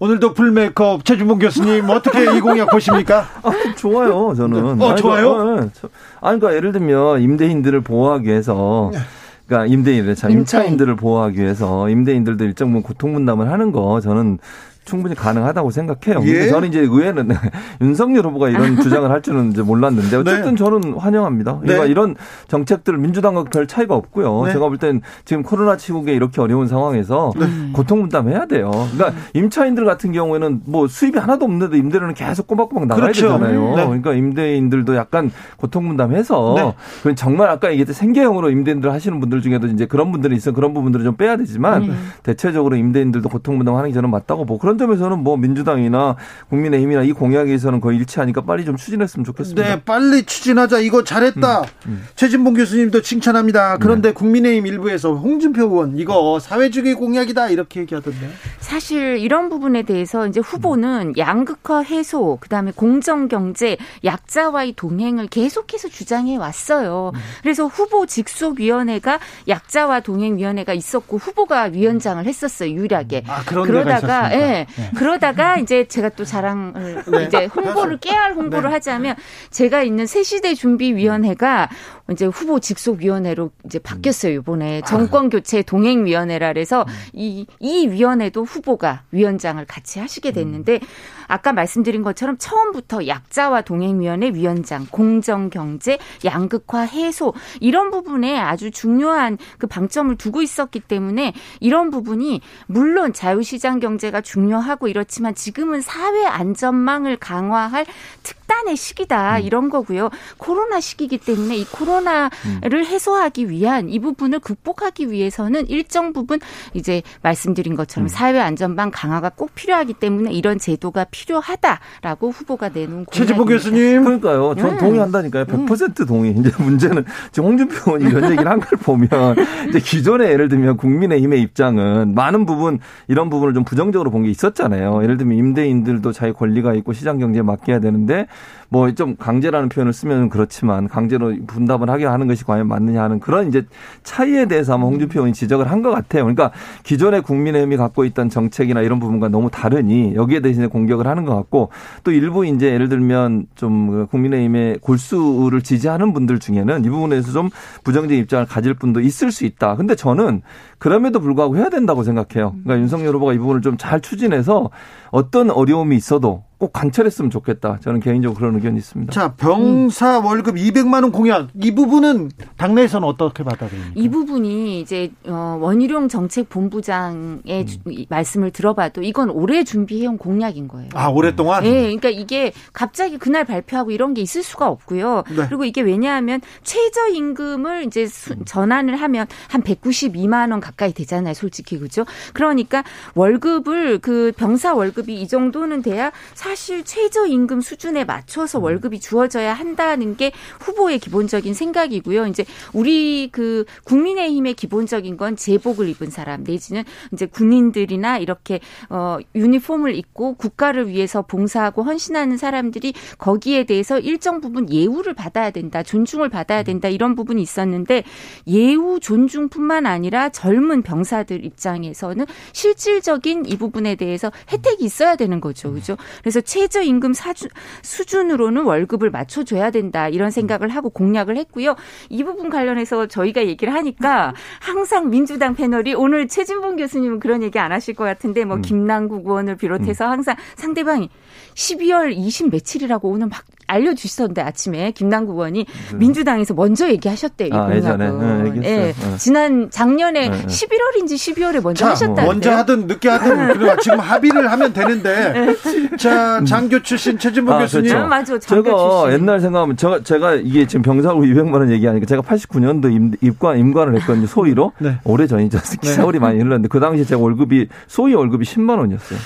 [0.00, 3.28] 오늘도 풀메이크업 최준봉 교수님 어떻게 이 공약 보십니까?
[3.42, 5.30] 아, 좋아요 저는 어, 아니, 좋아요?
[5.30, 5.88] 어, 저-
[6.20, 8.98] 아니 그러니까 예를 들면 임대인들을 보호하기 위해서 네.
[9.46, 10.32] 그러니까 임차인.
[10.38, 14.38] 임차인들을 보호하기 위해서 임대인들도 일정 부분 고통 분담을 하는 거 저는
[14.84, 16.22] 충분히 가능하다고 생각해요.
[16.26, 16.32] 예.
[16.32, 17.28] 근데 저는 이제 의외는
[17.80, 21.52] 윤석열 후보가 이런 주장을 할 줄은 이제 몰랐는데 어쨌든 저는 환영합니다.
[21.62, 21.66] 네.
[21.66, 22.14] 그러니까 이런
[22.48, 24.44] 정책들 민주당과 별 차이가 없고요.
[24.46, 24.52] 네.
[24.52, 27.46] 제가 볼 땐 지금 코로나 치국에 이렇게 어려운 상황에서 네.
[27.72, 28.70] 고통 분담해야 돼요.
[28.92, 33.22] 그러니까 임차인들 같은 경우에는 뭐 수입이 하나도 없는데 임대료는 계속 꼬박꼬박 나가야 그렇죠.
[33.38, 33.76] 되잖아요.
[33.76, 33.84] 네.
[33.86, 36.74] 그러니까 임대인들도 약간 고통 분담해서
[37.04, 37.14] 네.
[37.14, 41.16] 정말 아까 얘기했던 생계형으로 임대인들 하시는 분들 중에도 이제 그런 분들이 있어 그런 부분들을 좀
[41.16, 41.94] 빼야 되지만 네.
[42.24, 46.16] 대체적으로 임대인들도 고통 분담하는 게 저는 맞다고 보고 그런 점에서는 뭐 민주당이나
[46.50, 49.68] 국민의힘이나 이 공약에서는 거의 일치하니까 빨리 좀 추진했으면 좋겠습니다.
[49.68, 50.80] 네, 빨리 추진하자.
[50.80, 51.62] 이거 잘했다.
[51.86, 53.78] 음, 최진봉 교수님도 칭찬합니다.
[53.78, 54.14] 그런데 네.
[54.14, 58.30] 국민의힘 일부에서 홍준표 의원 이거 사회주의 공약이다 이렇게 얘기하던데.
[58.58, 66.36] 사실 이런 부분에 대해서 이제 후보는 양극화 해소, 그다음에 공정 경제, 약자와의 동행을 계속해서 주장해
[66.36, 67.12] 왔어요.
[67.42, 73.24] 그래서 후보 직속 위원회가 약자와 동행 위원회가 있었고 후보가 위원장을 했었어요, 유일하게.
[73.26, 74.90] 아, 그러다가 있 예.
[74.96, 77.24] 그러다가 이제 제가 또 자랑을 네.
[77.24, 78.74] 이제 홍보를 깨알 홍보를 네.
[78.74, 79.16] 하자면
[79.50, 81.68] 제가 있는 새시대 준비 위원회가
[82.10, 84.82] 이제 후보 직속 위원회로 이제 바뀌었어요, 이번에.
[84.86, 90.80] 정권 교체 동행 위원회라 그래서 이 이 위원회도 후보가 위원장을 같이 하시게 됐는데
[91.26, 99.38] 아까 말씀드린 것처럼 처음부터 약자와 동행위원회 위원장, 공정 경제, 양극화 해소 이런 부분에 아주 중요한
[99.58, 107.16] 그 방점을 두고 있었기 때문에 이런 부분이 물론 자유시장 경제가 중요하고 이렇지만 지금은 사회 안전망을
[107.16, 107.86] 강화할
[108.22, 109.42] 특 특단의 시기다 음.
[109.42, 110.10] 이런 거고요.
[110.36, 116.38] 코로나 시기이기 때문에 이 코로나를 해소하기 위한 이 부분을 극복하기 위해서는 일정 부분
[116.74, 123.48] 이제 말씀드린 것처럼 사회 안전망 강화가 꼭 필요하기 때문에 이런 제도가 필요하다라고 후보가 내놓은 최지복.
[123.48, 124.04] 교수님.
[124.04, 124.54] 그러니까요.
[124.56, 124.78] 전 음.
[124.78, 125.44] 동의한다니까요.
[125.46, 126.32] 100% 동의.
[126.38, 129.08] 이제 문제는 지금 홍준표 의원이 이런 얘기를 한 걸 보면
[129.68, 132.78] 이제 기존에 예를 들면 국민의힘의 입장은 많은 부분
[133.08, 135.02] 이런 부분을 좀 부정적으로 본 게 있었잖아요.
[135.02, 138.26] 예를 들면 임대인들도 자기 권리가 있고 시장 경제에 맡겨야 되는데
[138.70, 143.48] 뭐 좀 강제라는 표현을 쓰면 그렇지만 강제로 분담을 하게 하는 것이 과연 맞느냐 하는 그런
[143.48, 143.66] 이제
[144.02, 146.24] 차이에 대해서 아마 홍준표 의원이 지적을 한 것 같아요.
[146.24, 146.50] 그러니까
[146.82, 151.68] 기존의 국민의힘이 갖고 있던 정책이나 이런 부분과 너무 다르니 여기에 대해서 공격을 하는 것 같고
[152.04, 157.50] 또 일부 이제 예를 들면 좀 국민의힘의 골수를 지지하는 분들 중에는 이 부분에서 좀
[157.84, 159.76] 부정적인 입장을 가질 분도 있을 수 있다.
[159.76, 160.40] 근데 저는
[160.78, 162.54] 그럼에도 불구하고 해야 된다고 생각해요.
[162.64, 164.70] 그러니까 윤석열 후보가 이 부분을 좀 잘 추진해서
[165.10, 167.78] 어떤 어려움이 있어도 꼭 관철했으면 좋겠다.
[167.82, 169.12] 저는 개인적으로 그런 의견이 있습니다.
[169.12, 173.92] 자, 병사 월급 200만 원 공약 이 부분은 당내에서는 어떻게 받아들입니까?
[173.94, 180.68] 이 부분이 이제 어, 원희룡 정책 본부장의 주- 이 말씀을 들어봐도 이건 오래 준비해온 공약인
[180.68, 180.88] 거예요.
[180.94, 185.24] 아, 오랫동안 네, 그러니까 이게 갑자기 그날 발표하고 이런 게 있을 수가 없고요.
[185.36, 185.46] 네.
[185.48, 191.78] 그리고 이게 왜냐하면 최저 임금을 이제 수- 전환을 하면 한 192만 원 가까이 되잖아요, 솔직히
[191.78, 192.06] 그죠?
[192.32, 192.84] 그러니까
[193.14, 200.16] 월급을 그 병사 월급이 이 정도는 돼야 사실 최저 임금 수준에 맞춰서 월급이 주어져야 한다는
[200.16, 202.26] 게 후보의 기본적인 생각이고요.
[202.26, 209.94] 이제 우리 그 국민의힘의 기본적인 건 제복을 입은 사람 내지는 이제 군인들이나 이렇게 어 유니폼을
[209.96, 216.62] 입고 국가를 위해서 봉사하고 헌신하는 사람들이 거기에 대해서 일정 부분 예우를 받아야 된다, 존중을 받아야
[216.62, 218.04] 된다 이런 부분이 있었는데
[218.46, 225.96] 예우 존중뿐만 아니라 젊은 병사들 입장에서는 실질적인 이 부분에 대해서 혜택이 있어야 되는 거죠, 그죠?
[226.20, 227.48] 그래서 최저임금 사주,
[227.82, 231.76] 수준으로는 월급을 맞춰줘야 된다 이런 생각을 하고 공약을 했고요.
[232.08, 237.72] 이 부분 관련해서 저희가 얘기를 하니까 항상 민주당 패널이 오늘 최진봉 교수님은 그런 얘기 안
[237.72, 241.10] 하실 것 같은데 뭐 김남국 의원을 비롯해서 항상 상대방이
[241.54, 247.48] 12월 20 며칠이라고 오늘 막 알려주시던데 아침에 김남국 의원이 민주당에서 먼저 얘기하셨대요.
[247.48, 247.74] 이 아.
[247.74, 248.10] 예전에.
[248.10, 248.94] 네, 네.
[249.18, 250.46] 지난 작년에 네, 네.
[250.46, 252.26] 11월인지 12월에 먼저 자, 하셨다는데요.
[252.26, 255.56] 먼저 하든 늦게 하든 지금 합의를 하면 되는데.
[255.98, 257.88] 자, 장교 출신 최진봉 아, 교수님.
[257.88, 258.04] 그렇죠.
[258.04, 258.38] 아, 맞아.
[258.38, 259.20] 장교 제가 출신.
[259.20, 263.94] 옛날 생각하면 제가 제가 이게 지금 병사로 200만 원 얘기하니까 제가 89년도 임, 입관 임관을
[264.00, 264.26] 했거든요.
[264.26, 264.98] 소위로 네.
[265.04, 265.58] 오래 전이죠.
[265.58, 269.18] 세월이 많이 흘렀는데 그 당시 제가 월급이 소위 월급이 10만 원이었어요.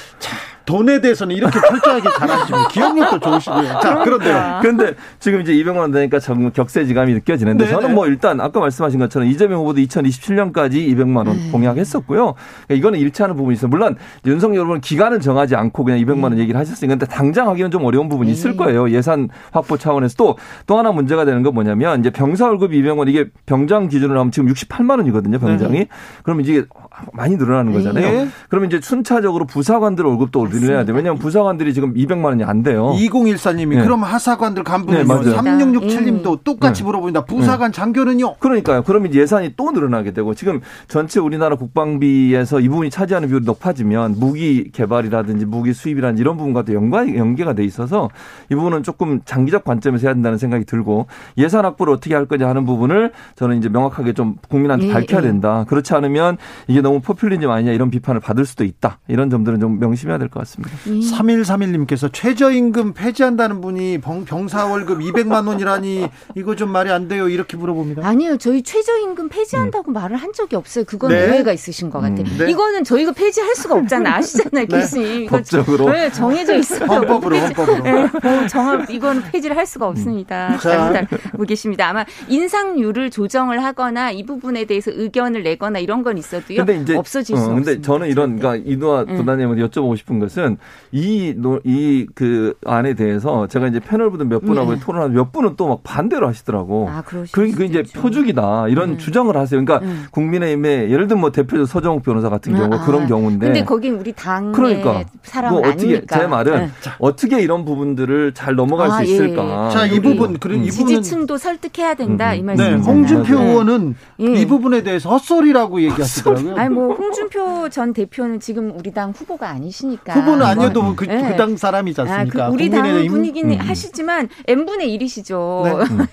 [0.68, 3.80] 돈에 대해서는 이렇게 철저하게 잘하시고 기억력도 좋으시고요.
[3.80, 4.58] 자, 그런데요.
[4.60, 7.94] 그런데 지금 이제 200만 원 되니까 정말 격세지감이 느껴지는데 네, 저는 네.
[7.94, 11.50] 뭐 일단 아까 말씀하신 것처럼 이재명 후보도 2027년까지 200만 원 네.
[11.50, 12.34] 공약했었고요.
[12.66, 13.68] 그러니까 이거는 일치하는 부분이 있어요.
[13.68, 13.96] 물론
[14.26, 18.08] 윤석열 후보는 기간은 정하지 않고 그냥 200만 원 얘기를 하셨으니까 근데 당장 하기는 좀 어려운
[18.08, 18.56] 부분이 있을 네.
[18.58, 18.90] 거예요.
[18.90, 23.26] 예산 확보 차원에서 또 또 하나 문제가 되는 건 뭐냐면 이제 병사 월급 200원 이게
[23.46, 25.38] 병장 기준으로 하면 지금 68만 원이거든요.
[25.38, 25.86] 병장이.
[26.22, 26.64] 그러면 이게
[27.12, 28.10] 많이 늘어나는 거잖아요.
[28.10, 28.28] 네.
[28.48, 30.96] 그러면 이제 순차적으로 부사관들 월급도 늘려야 돼요.
[30.96, 32.94] 왜냐하면 부사관들이 지금 200만 원이 안 돼요.
[32.96, 33.82] 2014님이 네.
[33.82, 35.04] 그럼 하사관들 네, 간부는요.
[35.06, 35.36] 맞아요.
[35.36, 36.86] 3667님도 똑같이 네.
[36.86, 37.24] 물어봅니다.
[37.24, 38.36] 부사관 장교는요.
[38.36, 38.82] 그러니까요.
[38.82, 44.70] 그러면 예산이 또 늘어나게 되고 지금 전체 우리나라 국방비에서 이 부분이 차지하는 비율이 높아지면 무기
[44.72, 48.10] 개발이라든지 무기 수입이라든지 이런 부분과도 연관 연계가 돼 있어서
[48.50, 52.64] 이 부분은 조금 장기적 관점에서 해야 된다는 생각이 들고 예산 확보를 어떻게 할 거냐 하는
[52.64, 55.22] 부분을 저는 이제 명확하게 좀 국민한테 예, 밝혀야 예.
[55.22, 55.64] 된다.
[55.68, 56.36] 그렇지 않으면
[56.66, 58.98] 이게 너무 포퓰리즘 아니냐 이런 비판을 받을 수도 있다.
[59.08, 60.74] 이런 점들은 좀 명심해야 될 것 같습니다.
[60.86, 67.28] 3131님께서 최저임금 폐지한다는 분이 병, 병사 월급 200만 원이라니 이거 좀 말이 안 돼요.
[67.28, 68.06] 이렇게 물어봅니다.
[68.06, 70.84] 아니요, 저희 최저임금 폐지한다고 말을 한 적이 없어요.
[70.86, 71.28] 그건 네.
[71.28, 72.24] 오해가 있으신 것 같아요.
[72.38, 72.50] 네.
[72.50, 74.14] 이거는 저희가 폐지할 수가 없잖아요.
[74.14, 74.78] 아시잖아요, 네.
[74.80, 75.22] 교수님.
[75.24, 75.90] 이거 법적으로.
[75.90, 76.86] 네, 정해져 있어요.
[76.86, 77.82] 헌법으로 헌법으로.
[77.82, 80.56] 네, 뭐 정합 이거는 폐지를 할 수가 없습니다.
[80.58, 80.70] 자.
[80.70, 81.88] 잘못 알고 계십니다.
[81.88, 86.56] 아마 인상률을 조정을 하거나 이 부분에 대해서 의견을 내거나 이런 건 있어도요.
[86.78, 87.86] 근데 이제 없어질 어, 수 근데 없습니다.
[87.86, 88.42] 저는 이런 절대.
[88.42, 89.16] 그러니까 이노아 음.
[89.16, 90.56] 부단님한테 여쭤보고 싶은 것은
[90.92, 94.80] 이 이 그 안에 대해서 제가 이제 패널 분들 몇 분하고 네.
[94.80, 96.88] 토론하면 몇 분은 또 막 반대로 하시더라고.
[96.90, 98.00] 아, 그러실 그, 그 수도 이제 있죠.
[98.00, 98.98] 표죽이다 이런 음.
[98.98, 99.62] 주장을 하세요.
[99.62, 100.06] 그러니까 음.
[100.12, 103.46] 국민의힘의 예를 들면 뭐 대표적 서정욱 변호사 같은 경우 아, 그런 경우인데.
[103.46, 106.18] 근데 거긴 우리 당의 그러니까 사람은 뭐 어떻게 아니니까.
[106.18, 106.68] 제 말은 네.
[106.98, 109.68] 어떻게 이런 부분들을 잘 넘어갈 아, 수 예, 있을까?
[109.70, 112.46] 자, 이 우리 부분 그런 이 부분은 지지층도 설득해야 된다 음, 이 음.
[112.46, 112.82] 네, 말씀이잖아요.
[112.82, 113.50] 홍준표 네.
[113.50, 114.24] 의원은 예.
[114.40, 116.54] 이 부분에 대해서 헛소리라고 얘기하시더라고요.
[116.68, 120.12] 아니 뭐 홍준표 전 대표는 지금 우리 당 후보가 아니시니까.
[120.14, 121.30] 후보는 아니어도 뭐 그, 네.
[121.30, 122.44] 그당 사람이지 않습니까?
[122.46, 122.82] 아, 그 우리 당?
[123.08, 123.58] 분위기는 음.
[123.58, 125.64] 하시지만 n분의 1이시죠.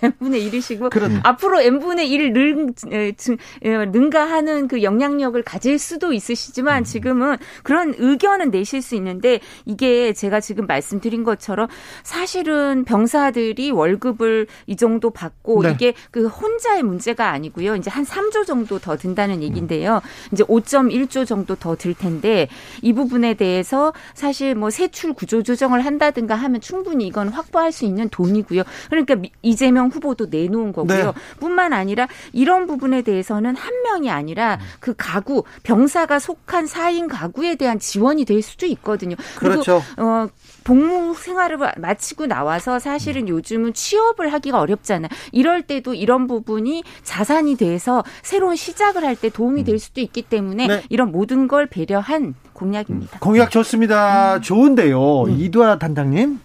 [0.02, 0.10] 네.
[0.22, 6.14] n분의 1이시고 그런- 앞으로 n분의 1을 능, 에, 증- 에, 능가하는 그 영향력을 가질 수도
[6.14, 11.68] 있으시지만 지금은 그런 의견은 내실 수 있는데 이게 제가 지금 말씀드린 것처럼
[12.04, 15.72] 사실은 병사들이 월급을 이 정도 받고 네.
[15.72, 17.76] 이게 그 혼자의 문제가 아니고요.
[17.76, 20.02] 이제 한 3조 정도 더 든다는 얘기인데요.
[20.32, 22.48] 이제 5.1조 정도 더 들 텐데
[22.82, 28.08] 이 부분에 대해서 사실 뭐 세출 구조 조정을 한다든가 하면 충분히 이건 확보할 수 있는
[28.10, 28.64] 돈이고요.
[28.90, 31.06] 그러니까 미- 이재명 후보도 내놓은 거고요.
[31.08, 31.12] 네.
[31.40, 37.78] 뿐만 아니라 이런 부분에 대해서는 한 명이 아니라 그 가구 병사가 속한 4인 가구에 대한
[37.80, 39.16] 지원이 될 수도 있거든요.
[39.38, 39.82] 그리고 그렇죠.
[39.98, 40.28] 어,
[40.66, 45.08] 복무 생활을 마치고 나와서 사실은 요즘은 취업을 하기가 어렵잖아요.
[45.32, 50.68] 이럴 때도 이런 부분이 자산이 돼서 새로운 시작을 할 때 도움이 될 수도 있기 때문에
[50.68, 50.84] 네.
[50.90, 53.20] 이런 모든 걸 배려한 공약입니다.
[53.20, 54.42] 공약 좋습니다.
[54.42, 55.28] 좋은데요.
[55.30, 56.42] 이두아 단장님.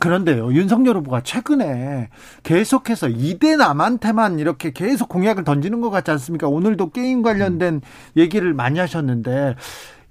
[0.00, 2.08] 그런데요, 윤석열 후보가 최근에
[2.42, 6.48] 계속해서 이대 남한테만 이렇게 계속 공약을 던지는 것 같지 않습니까?
[6.48, 7.82] 오늘도 게임 관련된
[8.16, 9.56] 얘기를 많이 하셨는데,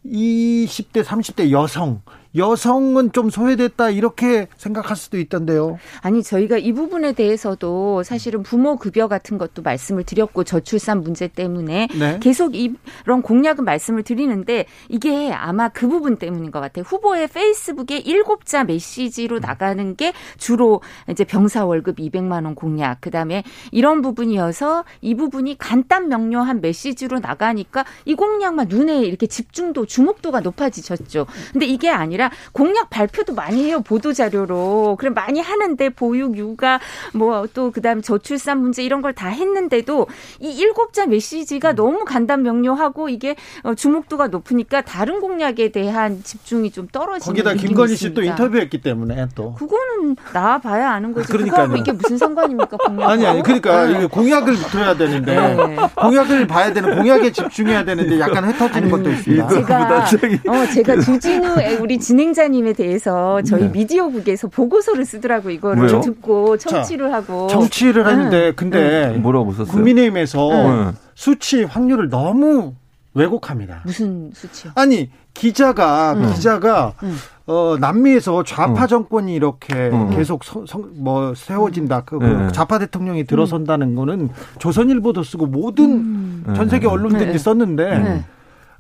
[0.05, 2.01] 20대, 30대 여성,
[2.35, 5.79] 여성은 좀 소외됐다, 이렇게 생각할 수도 있던데요.
[6.01, 11.87] 아니 저희가 이 부분에 대해서도 사실은 부모 급여 같은 것도 말씀을 드렸고 저출산 문제 때문에
[11.97, 12.19] 네.
[12.21, 16.83] 계속 이런 공약은 말씀을 드리는데 이게 아마 그 부분 때문인 것 같아요.
[16.87, 24.01] 후보의 페이스북에 일곱자 메시지로 나가는 게 주로 이제 병사 월급 200만 원 공약 그다음에 이런
[24.01, 31.25] 부분이어서 이 부분이 간단 명료한 메시지로 나가니까 이 공약만 눈에 이렇게 집중도 주목도가 높아지셨죠.
[31.53, 32.18] 근데 이게 아니라
[32.51, 34.97] 공약 발표도 많이 해요 보도 자료로.
[34.99, 36.79] 그럼 많이 하는데 보육 육아
[37.13, 40.07] 뭐 또 그다음 저출산 문제 이런 걸 다 했는데도
[40.39, 46.87] 이 일곱자 메시지가 너무 간단 명료하고 이게 어, 주목도가 높으니까 다른 공약에 대한 집중이 좀
[46.91, 48.21] 떨어지는 거기다 김건희 씨 또.
[48.21, 49.53] 인터뷰했기 때문에 또.
[49.53, 51.27] 그거는 나와봐야 아는 거지.
[51.27, 51.63] 그러니까요.
[51.69, 52.77] 그거하고 이게 무슨 상관입니까?
[52.77, 53.11] 공약하고?
[53.11, 53.97] 아니, 아니, 그러니까 네.
[53.97, 55.77] 이게 공약을 들어야 되는데, 네.
[55.95, 59.47] 공약을 봐야 되는, 공약에 집중해야 되는데 약간 흩어지는 것도 있습니다.
[59.49, 60.05] 제가.
[60.47, 63.69] 어 제가 주진우 우리 진행자님에 대해서 저희 네.
[63.69, 66.01] 미디어국에서 보고서를 쓰더라고 이거를 왜요?
[66.01, 68.09] 듣고 청취를 하고 정치를 네.
[68.09, 69.71] 하는데, 근데 뭐라고 썼어요?
[69.71, 70.91] 국민의힘에서 네.
[71.13, 72.73] 수치 확률을 너무
[73.13, 73.81] 왜곡합니다.
[73.85, 74.71] 무슨 수치요?
[74.73, 76.31] 아니 기자가 음.
[76.33, 77.15] 기자가 음.
[77.45, 78.87] 어 남미에서 좌파 음.
[78.87, 80.09] 정권이 이렇게 음.
[80.09, 82.01] 계속 서- 성- 뭐 세워진다.
[82.05, 82.47] 그, 그 네.
[82.51, 86.53] 좌파 대통령이 들어선다는 거는 조선일보도 쓰고 모든 음.
[86.55, 87.37] 전 세계 언론들이 네.
[87.37, 88.25] 썼는데 네.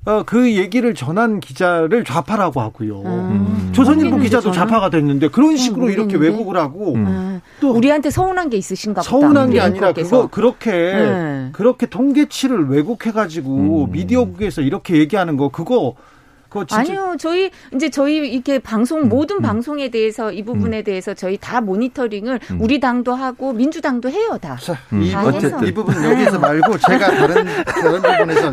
[0.05, 3.01] 어, 그 얘기를 전한 기자를 좌파라고 하고요.
[3.01, 3.69] 음.
[3.73, 6.37] 조선일보 기자도 좌파가 됐는데 그런 식으로 이렇게 모르겠는데.
[6.37, 7.05] 왜곡을 하고 음.
[7.07, 9.09] 아, 또 우리한테 서운한 게 있으신가 보다.
[9.09, 9.93] 서운한 게 아니라.
[9.93, 11.49] 그거 그렇게 네.
[11.51, 13.91] 그렇게 통계치를 왜곡해 가지고 음.
[13.91, 15.95] 미디어국에서 이렇게 얘기하는 거 그거
[16.71, 22.39] 아니요, 저희 이제 저희 이렇게 방송 모든 방송에 대해서 이 부분에 대해서 저희 다 모니터링을
[22.51, 22.57] 음.
[22.61, 24.57] 우리 당도 하고 민주당도 해요 다.
[24.59, 25.67] 자, 음, 이, 다 부분, 어쨌든.
[25.67, 28.51] 이 부분 여기서 말고 제가 다른 다른 부분에서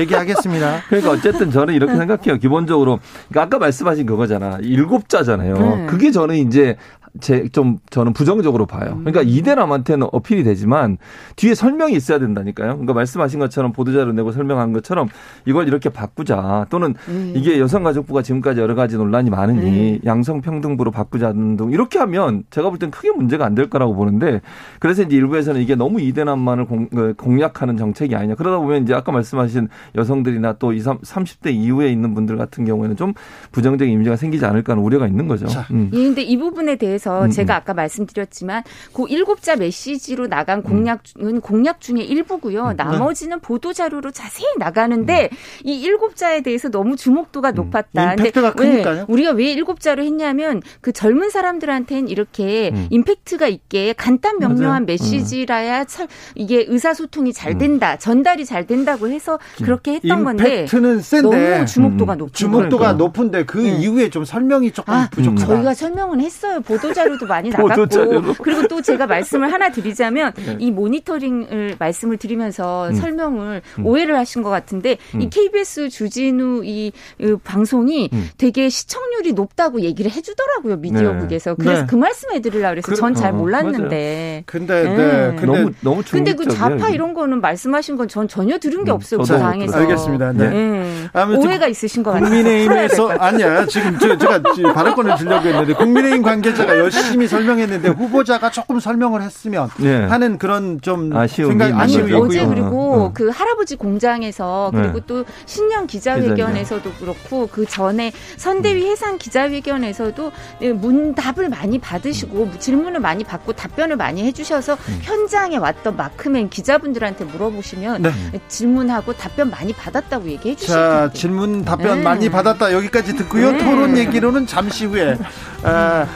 [0.00, 0.82] 얘기하겠습니다.
[0.88, 2.38] 그러니까 어쨌든 저는 이렇게 생각해요.
[2.38, 4.58] 기본적으로 그러니까 아까 말씀하신 그거잖아.
[4.62, 5.54] 일곱 자잖아요.
[5.54, 5.86] 네.
[5.86, 6.76] 그게 저는 이제
[7.20, 8.96] 제 좀 저는 부정적으로 봐요.
[9.04, 10.98] 그러니까 이대남한테는 어필이 되지만
[11.36, 12.68] 뒤에 설명이 있어야 된다니까요.
[12.72, 15.08] 그러니까 말씀하신 것처럼 보도자료 내고 설명한 것처럼
[15.46, 17.32] 이걸 이렇게 바꾸자 또는 음.
[17.36, 22.90] 이게 여성가족부가 지금까지 여러 가지 논란이 많으니 양성평등부로 바꾸자는 등 이렇게 하면 제가 볼 땐
[22.90, 24.42] 크게 문제가 안 될 거라고 보는데
[24.80, 28.34] 그래서 이제 일부에서는 이게 너무 이대남만을 공, 그 공략하는 정책이 아니냐.
[28.34, 33.14] 그러다 보면 이제 아까 말씀하신 여성들이나 또 20, 30대 이후에 있는 분들 같은 경우에는 좀
[33.52, 35.46] 부정적인 이미지가 생기지 않을까 하는 우려가 있는 거죠.
[35.46, 35.90] 자, 음.
[35.94, 37.56] 예, 근데 이 부분에 대해서 음, 제가 음.
[37.56, 42.70] 아까 말씀드렸지만 그 일곱자 메시지로 나간 공약은 공약 중에 일부고요.
[42.70, 42.76] 음.
[42.76, 45.30] 나머지는 보도 자료로 자세히 나가는데
[45.64, 48.04] 이 일곱자에 대해서 너무 주목도가 높았다.
[48.04, 48.18] 음.
[48.18, 49.04] 임팩트가 왜 크니까요.
[49.08, 52.86] 우리가 왜 일곱자로 했냐면 그 젊은 사람들한테는 이렇게 음.
[52.90, 54.86] 임팩트가 있게 간단 명료한.
[54.86, 57.96] 메시지라야 참 이게 의사소통이 잘 된다.
[57.96, 62.18] 전달이 잘 된다고 해서 그렇게 했던 건데 임팩트는 센데 너무 주목도가 음.
[62.18, 62.96] 높은 주목도가 거예요.
[62.96, 63.76] 높은데 그 네.
[63.78, 65.46] 이후에 좀 설명이 조금 아, 부족하다.
[65.46, 66.60] 저희가 설명은 했어요.
[66.60, 67.68] 보도 자료도 많이 나갔고.
[67.68, 68.34] 보도자료로.
[68.42, 70.56] 그리고 또 제가 말씀을 하나 드리자면 네.
[70.58, 72.94] 이 모니터링을 말씀을 드리면서 음.
[72.94, 73.86] 설명을 음.
[73.86, 75.30] 오해를 하신 것 같은데 이 음.
[75.30, 78.28] KBS 주진우 이, 이 방송이 음.
[78.38, 80.76] 되게 시청률이 높다고 얘기를 해주더라고요.
[80.76, 81.54] 미디어국에서.
[81.54, 81.86] 그래서 네.
[81.88, 84.42] 그 말씀 해 드리려고 그래서 그- 전잘 어, 몰랐는데.
[84.46, 84.96] 근데 네.
[84.96, 85.36] 네.
[85.38, 86.88] 근데 너무 너무 근데 그 좌파.
[86.88, 89.22] 이런 거는 말씀하신 건 전 전혀 들은 게 음, 없어요.
[89.24, 89.78] 저도 그 당에서.
[89.78, 90.32] 알겠습니다.
[90.32, 90.44] 네.
[90.54, 91.08] 예.
[91.12, 92.28] 아무튼 오해가 있으신 것 같아요.
[92.30, 98.80] 국민의힘에서 아니야 지금 저, 제가 지금 발언권을 주려고 했는데 국민의힘 관계자가 열심히 설명했는데 후보자가 조금
[98.80, 100.04] 설명을 했으면 네.
[100.04, 102.12] 하는 그런 좀 아쉬움이 생각 아쉬움이.
[102.12, 102.46] 어제.
[102.46, 103.10] 그리고 어, 어.
[103.12, 105.00] 그 할아버지 공장에서 그리고 네.
[105.06, 110.32] 또 신년 기자회견에서도 그렇고 그 전에 선대위 해상 기자회견에서도
[110.62, 114.98] 예, 문답을 많이 받으시고 질문을 많이 받고 답변을 많이 해주셔서 음.
[115.02, 118.10] 현장에 왔던 마크맨 기자분들한테 물어보시면 네.
[118.48, 121.18] 질문하고 답변 많이 받았다고 얘기해 주실 자, 텐데.
[121.18, 122.02] 질문 답변 네.
[122.02, 122.72] 많이 받았다.
[122.72, 123.52] 여기까지 듣고요.
[123.52, 123.58] 네.
[123.64, 125.16] 토론 얘기로는 잠시 후에
[125.62, 126.06] 아,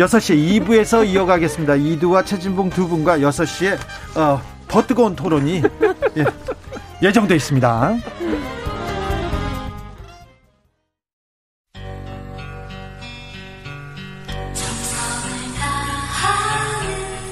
[0.00, 1.74] 6시에 2부에서 이어가겠습니다.
[1.74, 3.76] 이두와 최진봉 두 분과 6시에
[4.16, 5.62] 어, 더 뜨거운 토론이
[6.16, 6.24] 예,
[7.02, 7.96] 예정돼 있습니다.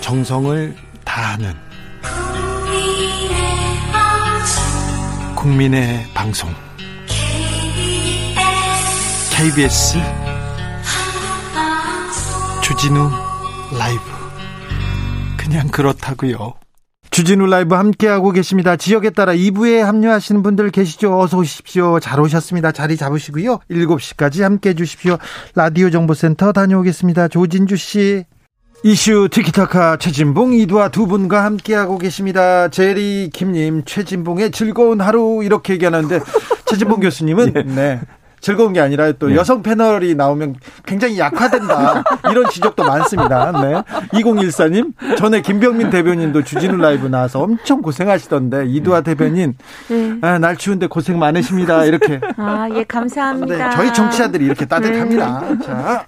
[0.03, 1.55] 정성을 다하는
[5.35, 6.51] 국민의 방송
[9.31, 9.99] KBS
[12.69, 13.09] 주진우
[13.79, 14.03] 라이브
[15.39, 16.53] 그냥 그렇다고요.
[17.11, 18.77] 주진우 라이브 함께하고 계십니다.
[18.77, 21.19] 지역에 따라 2부에 합류하시는 분들 계시죠?
[21.19, 21.99] 어서 오십시오.
[21.99, 22.73] 잘 오셨습니다.
[22.73, 23.61] 자리 잡으시고요.
[23.71, 25.17] 7시까지 함께해 주십시오.
[25.55, 27.29] 라디오 정보센터 다녀오겠습니다.
[27.29, 28.25] 조진주 씨.
[28.85, 32.69] 이슈 티키타카 최진봉 이두와 두 분과 함께하고 계십니다.
[32.69, 36.21] 제리 김님 최진봉의 즐거운 하루 이렇게 얘기하는데
[36.67, 38.01] 최진봉 교수님은 네.
[38.41, 39.37] 즐거운 게 아니라 또 예.
[39.37, 43.53] 여성 패널이 나오면 굉장히 약화된다 이런 지적도 많습니다.
[43.53, 43.83] 네.
[44.19, 49.57] 2014님 전에 김병민 대변인도 주진우 라이브 나와서 엄청 고생하시던데 이두아 대변인
[49.89, 50.19] 네.
[50.23, 53.69] 아, 날 추운데 고생 많으십니다 이렇게 아, 예, 감사합니다.
[53.71, 55.59] 네, 저희 정치자들이 이렇게 따뜻합니다.
[55.65, 56.07] 자,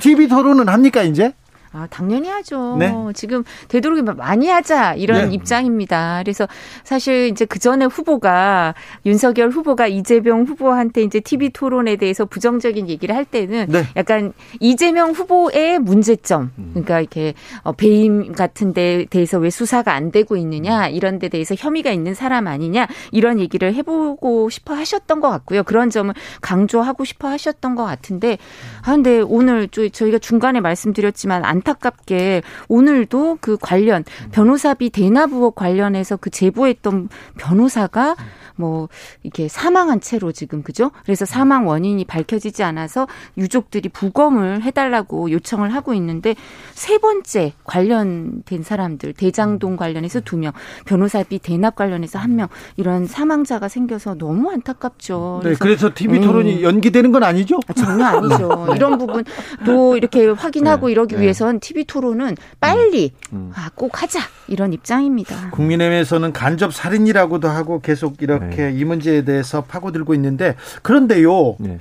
[0.00, 1.32] TV 토론은 합니까 이제?
[1.76, 2.76] 아, 당연히 하죠.
[2.78, 2.92] 네.
[3.14, 5.34] 지금 되도록이면 많이 하자 이런 네.
[5.34, 6.20] 입장입니다.
[6.22, 6.48] 그래서
[6.84, 8.74] 사실 이제 그 전에 후보가
[9.04, 13.84] 윤석열 후보가 이재명 후보한테 이제 TV 토론에 대해서 부정적인 얘기를 할 때는 네.
[13.96, 20.36] 약간 이재명 후보의 문제점, 그러니까 이렇게 어, 배임 같은 데 대해서 왜 수사가 안 되고
[20.36, 25.62] 있느냐 이런 데 대해서 혐의가 있는 사람 아니냐 이런 얘기를 해보고 싶어 하셨던 것 같고요.
[25.62, 28.38] 그런 점을 강조하고 싶어 하셨던 것 같은데
[28.86, 36.16] 아 근데 오늘 저- 저희가 중간에 말씀드렸지만 안타깝게 오늘도 그 관련 변호사비 대납 의혹 관련해서
[36.16, 38.14] 그 제보했던 변호사가
[38.54, 38.88] 뭐
[39.24, 40.92] 이렇게 사망한 채로 지금 그죠?
[41.04, 46.36] 그래서 사망 원인이 밝혀지지 않아서 유족들이 부검을 해달라고 요청을 하고 있는데
[46.72, 50.52] 세 번째 관련된 사람들 대장동 관련해서 두 명,
[50.86, 55.40] 변호사비 대납 관련해서 한 명 이런 사망자가 생겨서 너무 안타깝죠.
[55.42, 56.24] 네, 그래서 TV 음.
[56.24, 57.58] 토론이 연기되는 건 아니죠?
[57.66, 58.66] 아, 전혀 아니죠.
[58.76, 61.22] 이런 부분도 이렇게 확인하고 네, 이러기 네.
[61.22, 63.52] 위해선 TV 토론은 빨리 음.
[63.54, 65.50] 아, 꼭 하자 이런 입장입니다.
[65.50, 68.72] 국민의힘에서는 간접 살인이라고도 하고 계속 이렇게 네.
[68.72, 71.78] 이 문제에 대해서 파고들고 있는데 그런데요, 네.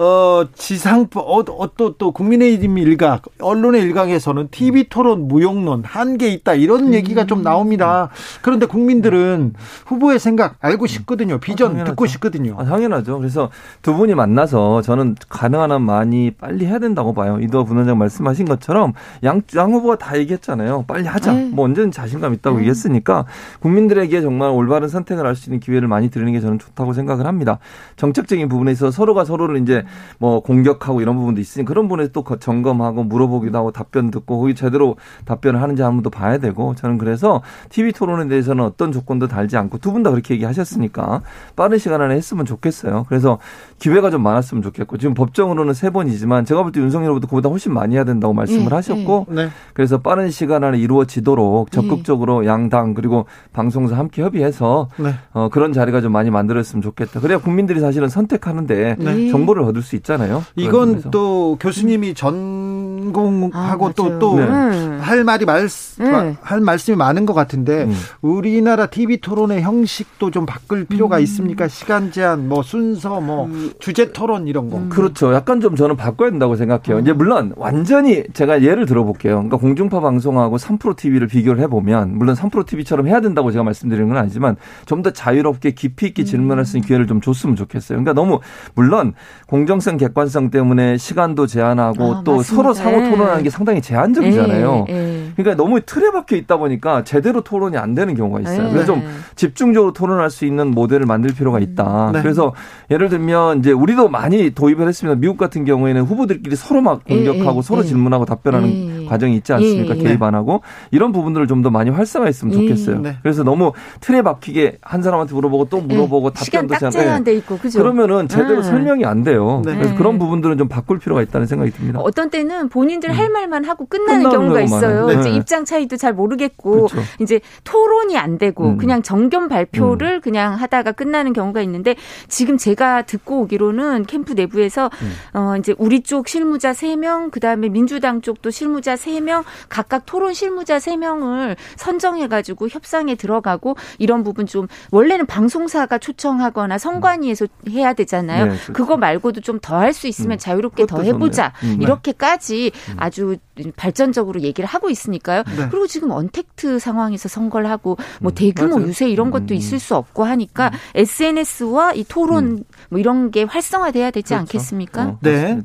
[0.00, 6.54] 어, 지상파, 어, 어, 또, 또, 국민의힘 일각, 언론의 일각에서는 TV 토론 무용론, 한계 있다,
[6.54, 8.08] 이런 얘기가 좀 나옵니다.
[8.40, 9.52] 그런데 국민들은
[9.84, 11.36] 후보의 생각 알고 싶거든요.
[11.38, 11.90] 비전 당연하죠.
[11.90, 12.54] 듣고 싶거든요.
[12.56, 13.18] 아, 당연하죠.
[13.18, 13.50] 그래서
[13.82, 17.38] 두 분이 만나서 저는 가능한 한 많이 빨리 해야 된다고 봐요.
[17.42, 20.86] 이도 부원장 말씀하신 것처럼 양, 양 후보가 다 얘기했잖아요.
[20.88, 21.32] 빨리 하자.
[21.34, 21.50] 네.
[21.52, 22.62] 뭐 언제든 자신감 있다고 네.
[22.62, 23.26] 얘기했으니까
[23.60, 27.58] 국민들에게 정말 올바른 선택을 할 수 있는 기회를 많이 드리는 게 저는 좋다고 생각을 합니다.
[27.96, 29.84] 정책적인 부분에 있어서 서로가 서로를 이제
[30.18, 34.54] 뭐 공격하고 이런 부분도 있으니 그런 부분에 또 거- 점검하고 물어보기도 하고 답변 듣고 거기
[34.54, 39.28] 제대로 답변을 하는지 한 번 더 봐야 되고 저는 그래서 TV 토론에 대해서는 어떤 조건도
[39.28, 41.22] 달지 않고 두 분 다 그렇게 얘기하셨으니까
[41.56, 43.04] 빠른 시간 안에 했으면 좋겠어요.
[43.08, 43.38] 그래서
[43.78, 47.72] 기회가 좀 많았으면 좋겠고 지금 법정으로는 세 번이지만 제가 볼 때 윤석열 후보도 그보다 훨씬
[47.74, 49.48] 많이 해야 된다고 말씀을 예, 하셨고 네.
[49.74, 55.14] 그래서 빠른 시간 안에 이루어지도록 적극적으로 양당 그리고 방송사 함께 협의해서 네.
[55.32, 57.20] 어, 그런 자리가 좀 많이 만들어졌으면 좋겠다.
[57.20, 59.30] 그래야 국민들이 사실은 선택하는데 네.
[59.30, 60.44] 정보를 얻을 수 있잖아요.
[60.56, 61.10] 이건.
[61.10, 64.18] 또 교수님이 전 공하고 아, 또, 맞아요.
[64.20, 64.44] 또, 네.
[64.44, 64.98] 음.
[65.02, 65.66] 할 말이 말,
[65.98, 66.36] 네.
[66.40, 67.94] 할 말씀이 많은 것 같은데 음.
[68.22, 71.22] 우리나라 TV 토론의 형식도 좀 바꿀 필요가 음.
[71.22, 71.66] 있습니까?
[71.66, 74.80] 시간 제한, 뭐 순서, 뭐 주제 토론 이런 거.
[74.88, 75.34] 그렇죠.
[75.34, 77.00] 약간 좀 저는 바꿔야 된다고 생각해요.
[77.00, 79.34] 이제 물론 완전히 제가 예를 들어볼게요.
[79.34, 84.16] 그러니까 공중파 방송하고 3프로 TV를 비교를 해보면 물론 3프로 TV처럼 해야 된다고 제가 말씀드리는 건
[84.16, 84.54] 아니지만
[84.86, 87.96] 좀 더 자유롭게 깊이 있게 질문할 수 있는 기회를 좀 줬으면 좋겠어요.
[87.96, 88.40] 그러니까 너무
[88.74, 89.14] 물론
[89.46, 92.54] 공정성, 객관성 때문에 시간도 제한하고 아, 또 맞습니다.
[92.54, 93.10] 서로 사고 예.
[93.10, 94.86] 토론하는 게 상당히 제한적이잖아요.
[94.88, 95.32] 예, 예.
[95.36, 98.64] 그러니까 너무 틀에 박혀 있다 보니까 제대로 토론이 안 되는 경우가 있어요.
[98.64, 98.70] 네.
[98.70, 99.02] 그래서 좀
[99.36, 102.10] 집중적으로 토론할 수 있는 모델을 만들 필요가 있다.
[102.12, 102.22] 네.
[102.22, 102.52] 그래서
[102.90, 105.18] 예를 들면 이제 우리도 많이 도입을 했습니다.
[105.20, 107.86] 미국 같은 경우에는 후보들끼리 서로 막 공격하고 예, 예, 서로 예.
[107.86, 109.06] 질문하고 답변하는 예.
[109.06, 109.96] 과정이 있지 않습니까?
[109.96, 110.02] 예.
[110.02, 112.58] 개입 안 하고 이런 부분들을 좀 더 많이 활성화했으면 예.
[112.68, 113.00] 좋겠어요.
[113.00, 113.16] 네.
[113.22, 116.42] 그래서 너무 틀에 박히게 한 사람한테 물어보고 또 물어보고 예.
[116.42, 117.06] 시간 답변도 딱 잘- 예.
[117.06, 117.78] 제한돼 있고 그죠?
[117.78, 118.62] 그러면은 제대로 음.
[118.62, 119.60] 설명이 안 돼요.
[119.66, 119.74] 네.
[119.74, 119.96] 그래서 네.
[119.98, 122.00] 그런 부분들은 좀 바꿀 필요가 있다는 생각이 듭니다.
[122.00, 125.06] 어떤 때는 본인들 할 말만 하고 끝나는 경우가 있어요.
[125.06, 125.20] 많아요.
[125.20, 125.36] 이제 네.
[125.36, 126.96] 입장 차이도 잘 모르겠고 그렇죠.
[127.20, 128.78] 이제 토론이 안 되고 음.
[128.78, 131.94] 그냥 정견 발표를 그냥 하다가 끝나는 경우가 있는데
[132.28, 135.12] 지금 제가 듣고 오기로는 캠프 내부에서 음.
[135.34, 141.56] 어 이제 우리 쪽 실무자 3명, 그다음에 민주당 쪽도 실무자 3명, 각각 토론 실무자 3명을
[141.76, 148.44] 선정해 가지고 협상에 들어가고 이런 부분 좀 원래는 방송사가 초청하거나 선관위에서 해야 되잖아요.
[148.46, 148.72] 네, 그렇죠.
[148.72, 150.38] 그거 말고도 좀 더 할 수 있으면 음.
[150.38, 151.52] 자유롭게 더 해보자.
[151.64, 151.76] 음.
[151.78, 151.84] 네.
[151.84, 153.36] 이렇게까지 아주
[153.76, 155.42] 발전적으로 얘기를 하고 있으니까요.
[155.56, 155.68] 네.
[155.70, 158.88] 그리고 지금 언택트 상황에서 선거를 하고 뭐 음, 대규모 맞아요.
[158.88, 159.56] 유세 이런 것도 음.
[159.56, 164.40] 있을 수 없고 하니까 SNS와 이 토론 뭐 이런 게 활성화돼야 되지 그렇죠.
[164.40, 165.02] 않겠습니까?
[165.04, 165.60] 어, 네.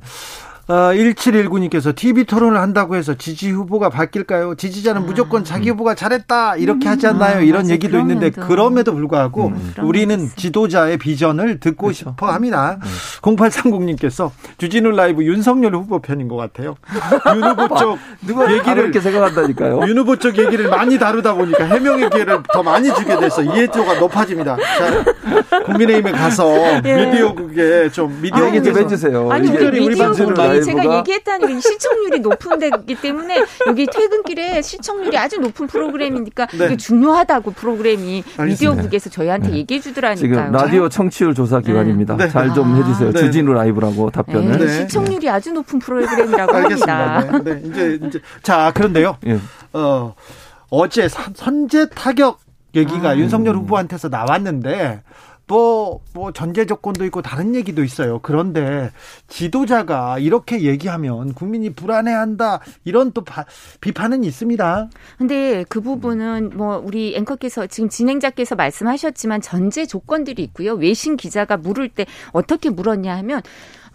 [0.68, 4.55] 어, 1719님께서 TV 토론을 한다고 해서 지지 후보가 바뀔까요?
[4.55, 7.38] 지지자는 무조건 자기 후보가 잘했다 이렇게 하지 않나요?
[7.38, 7.74] 아, 이런 맞아.
[7.74, 8.47] 얘기도 있는데 그러면도.
[8.47, 9.74] 그럼에도 불구하고 음.
[9.84, 10.28] 우리는.
[10.36, 12.09] 지도자의 비전을 듣고 그렇죠.
[12.11, 12.80] 싶어 합니다.
[13.22, 16.76] 0830님께서 주진우 라이브 윤석열 후보 편인 것 같아요.
[17.36, 19.82] 윤 후보 쪽 누가 얘기를 이렇게 생각한다니까요.
[19.88, 24.57] 윤 후보 쪽 얘기를 많이 다루다 보니까 해명의 기회를 더 많이 주게 돼서 이해도가 높아집니다.
[24.57, 29.30] 자, 국민의힘에 가서 미디어국에 좀 미디어 얘기 좀 해주세요.
[29.32, 33.86] 아니 우리 우리 미디어 방송을 국이 라이브가 제가 얘기했다는 게 시청률이 높은 데기 때문에 여기
[33.86, 36.66] 퇴근길에 시청률이 아주 높은 프로그램이니까 네.
[36.66, 38.24] 이게 중요하다고 프로그램이.
[38.38, 40.16] 미디어국에서 저희한테 얘기해 주더라니까요.
[40.30, 42.18] 지금 라디오 청취율 조사 기관입니다.
[42.18, 42.30] 네.
[42.30, 42.78] 잘좀 아.
[42.78, 43.12] 해주세요.
[43.12, 43.20] 네.
[43.20, 44.51] 주진우 라이브라고 답변을.
[44.58, 44.68] 네, 네.
[44.82, 47.18] 시청률이 아주 높은 프로그램이라고 알겠습니다.
[47.20, 47.39] 합니다.
[47.43, 47.62] 네, 네.
[47.70, 49.18] 이제 이제 자 그런데요.
[49.28, 49.39] 예.
[49.74, 50.14] 어,
[50.70, 52.39] 어제 선- 선제 타격
[52.76, 53.18] 얘기가 아.
[53.18, 55.01] 윤석열 후보한테서 나왔는데
[55.47, 58.19] 뭐, 뭐, 전제 조건도 있고 다른 얘기도 있어요.
[58.23, 58.91] 그런데
[59.27, 62.61] 지도자가 이렇게 얘기하면 국민이 불안해한다.
[62.83, 63.45] 이런 또 바-
[63.79, 64.89] 비판은 있습니다.
[65.17, 70.73] 근데 그 부분은 뭐 우리 앵커께서 지금 진행자께서 말씀하셨지만 전제 조건들이 있고요.
[70.73, 73.41] 외신 기자가 물을 때 어떻게 물었냐 하면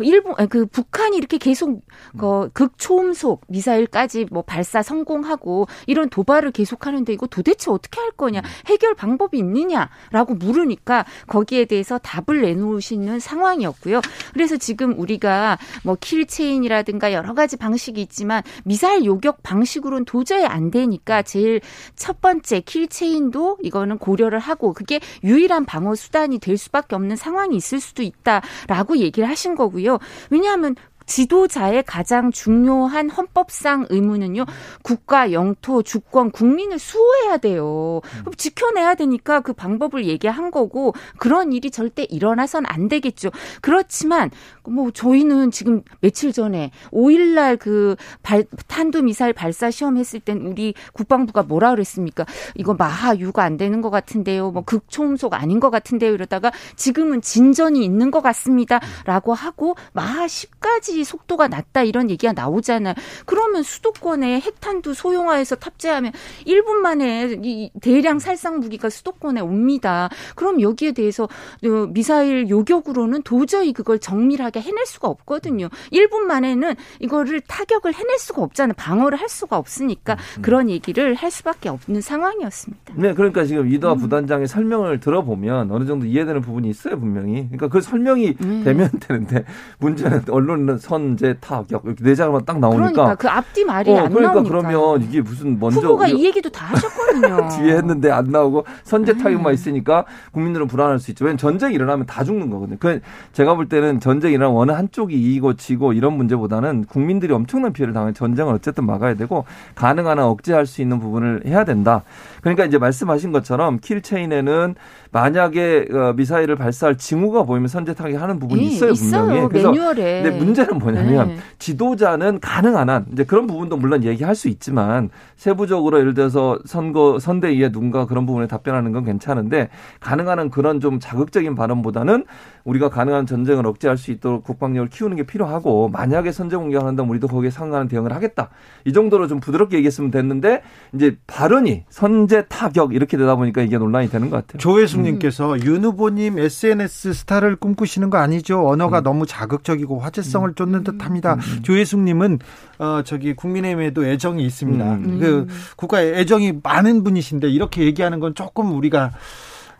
[0.04, 1.82] 일본 아니, 그 북한이 이렇게 계속
[2.16, 8.94] 그 극초음속 미사일까지 뭐 발사 성공하고 이런 도발을 계속하는데 이거 도대체 어떻게 할 거냐 해결
[8.94, 14.00] 방법이 있느냐라고 물으니까 거기에 대해서 답을 내놓으시는 상황이었고요.
[14.32, 21.22] 그래서 지금 우리가 뭐 킬체인이라든가 여러 가지 방식이 있지만 미사일 요격 방식으로는 도저히 안 되니까
[21.22, 21.60] 제일
[21.96, 27.80] 첫 번째 킬체인도 이거는 고려를 하고 그게 유일한 방어 수단이 될 수밖에 없는 상황이 있을
[27.80, 29.89] 수도 있다라고 얘기를 하신 거고요.
[30.30, 30.76] 왜냐하면
[31.06, 34.44] 지도자의 가장 중요한 헌법상 의무는요,
[34.82, 38.00] 국가, 영토, 주권, 국민을 수호해야 돼요.
[38.20, 43.30] 그럼 지켜내야 되니까 그 방법을 얘기한 거고, 그런 일이 절대 일어나선 안 되겠죠.
[43.60, 44.30] 그렇지만,
[44.70, 50.46] 뭐, 저희는 지금 며칠 전에 5일 날 그 발, 탄도 미사일 발사 시험 했을 땐
[50.46, 52.24] 우리 국방부가 뭐라 그랬습니까?
[52.54, 54.50] 이거 마하 유가 안 되는 것 같은데요.
[54.50, 56.12] 뭐, 극초음속 아닌 것 같은데요.
[56.12, 58.80] 이러다가 지금은 진전이 있는 것 같습니다.
[59.04, 62.94] 라고 하고, 마하 10까지 속도가 낮다 이런 얘기가 나오잖아요.
[63.26, 66.12] 그러면 수도권에 핵탄두 소형화해서 탑재하면
[66.46, 70.08] 1분 만에 이 대량 살상 무기가 수도권에 옵니다.
[70.34, 75.68] 그럼 여기에 대해서 어, 미사일 요격으로는 도저히 그걸 정밀하게 해낼 수가 없거든요.
[75.92, 78.74] 1분 만에는 이거를 타격을 해낼 수가 없잖아요.
[78.76, 82.94] 방어를 할 수가 없으니까 그런 얘기를 할 수밖에 없는 상황이었습니다.
[82.96, 83.72] 네, 그러니까 지금 음.
[83.72, 87.46] 이도하 부단장의 설명을 들어보면 어느 정도 이해되는 부분이 있어요, 분명히.
[87.48, 88.62] 그러니까 그 설명이 음.
[88.64, 89.44] 되면 되는데
[89.78, 94.12] 문제는 언론은 선제 타격 이렇게 네 자료만 딱 나오니까 그러니까 그 앞뒤 말이 어, 안
[94.12, 94.48] 그러니까 나오니까.
[94.48, 97.48] 그러면 이게 무슨 먼저 후보가 이 얘기도 다 하셨거든요.
[97.56, 99.18] 뒤에 했는데 안 나오고 선제 음.
[99.18, 101.24] 타격만 있으니까 국민들은 불안할 수 있죠.
[101.24, 102.76] 왜냐면 전쟁이 일어나면 다 죽는 거거든요.
[102.78, 103.00] 그
[103.32, 108.14] 제가 볼 때는 전쟁이 일어나면 어느 한쪽이 이기고 지고 이런 문제보다는 국민들이 엄청난 피해를 당하는
[108.14, 112.02] 전쟁을 어쨌든 막아야 되고 가능한 한 억제할 수 있는 부분을 해야 된다.
[112.40, 114.74] 그러니까 이제 말씀하신 것처럼 킬 체인에는
[115.12, 119.34] 만약에 어, 미사일을 발사할 징후가 보이면 선제 타격하는 부분이 예, 있어요 분명히.
[119.36, 119.48] 있어요.
[119.48, 120.22] 그래서 매뉴얼에.
[120.22, 121.36] 근데 문제는 뭐냐면 네.
[121.58, 127.72] 지도자는 가능한 한 이제 그런 부분도 물론 얘기할 수 있지만 세부적으로 예를 들어서 선거 선대위에
[127.72, 129.68] 누군가 그런 부분에 답변하는 건 괜찮은데
[130.00, 132.24] 가능한 한 그런 좀 자극적인 발언보다는
[132.64, 137.26] 우리가 가능한 전쟁을 억제할 수 있도록 국방력을 키우는 게 필요하고 만약에 선제 공격을 한다면 우리도
[137.28, 138.50] 거기에 상응하는 대응을 하겠다
[138.84, 140.62] 이 정도로 좀 부드럽게 얘기했으면 됐는데
[140.94, 144.60] 이제 발언이 선제 타격 이렇게 되다 보니까 이게 논란이 되는 것 같아요.
[144.60, 148.68] 조혜숙님께서 윤 후보님 SNS 스타를 꿈꾸시는 거 아니죠?
[148.68, 151.36] 언어가 너무 자극적이고 화제성을 쫓는 듯합니다.
[151.62, 152.38] 조혜숙님은
[152.78, 154.92] 어 저기 국민의힘에도 애정이 있습니다.
[154.94, 155.18] 음.
[155.18, 159.10] 그 국가에 애정이 많은 분이신데 이렇게 얘기하는 건 조금 우리가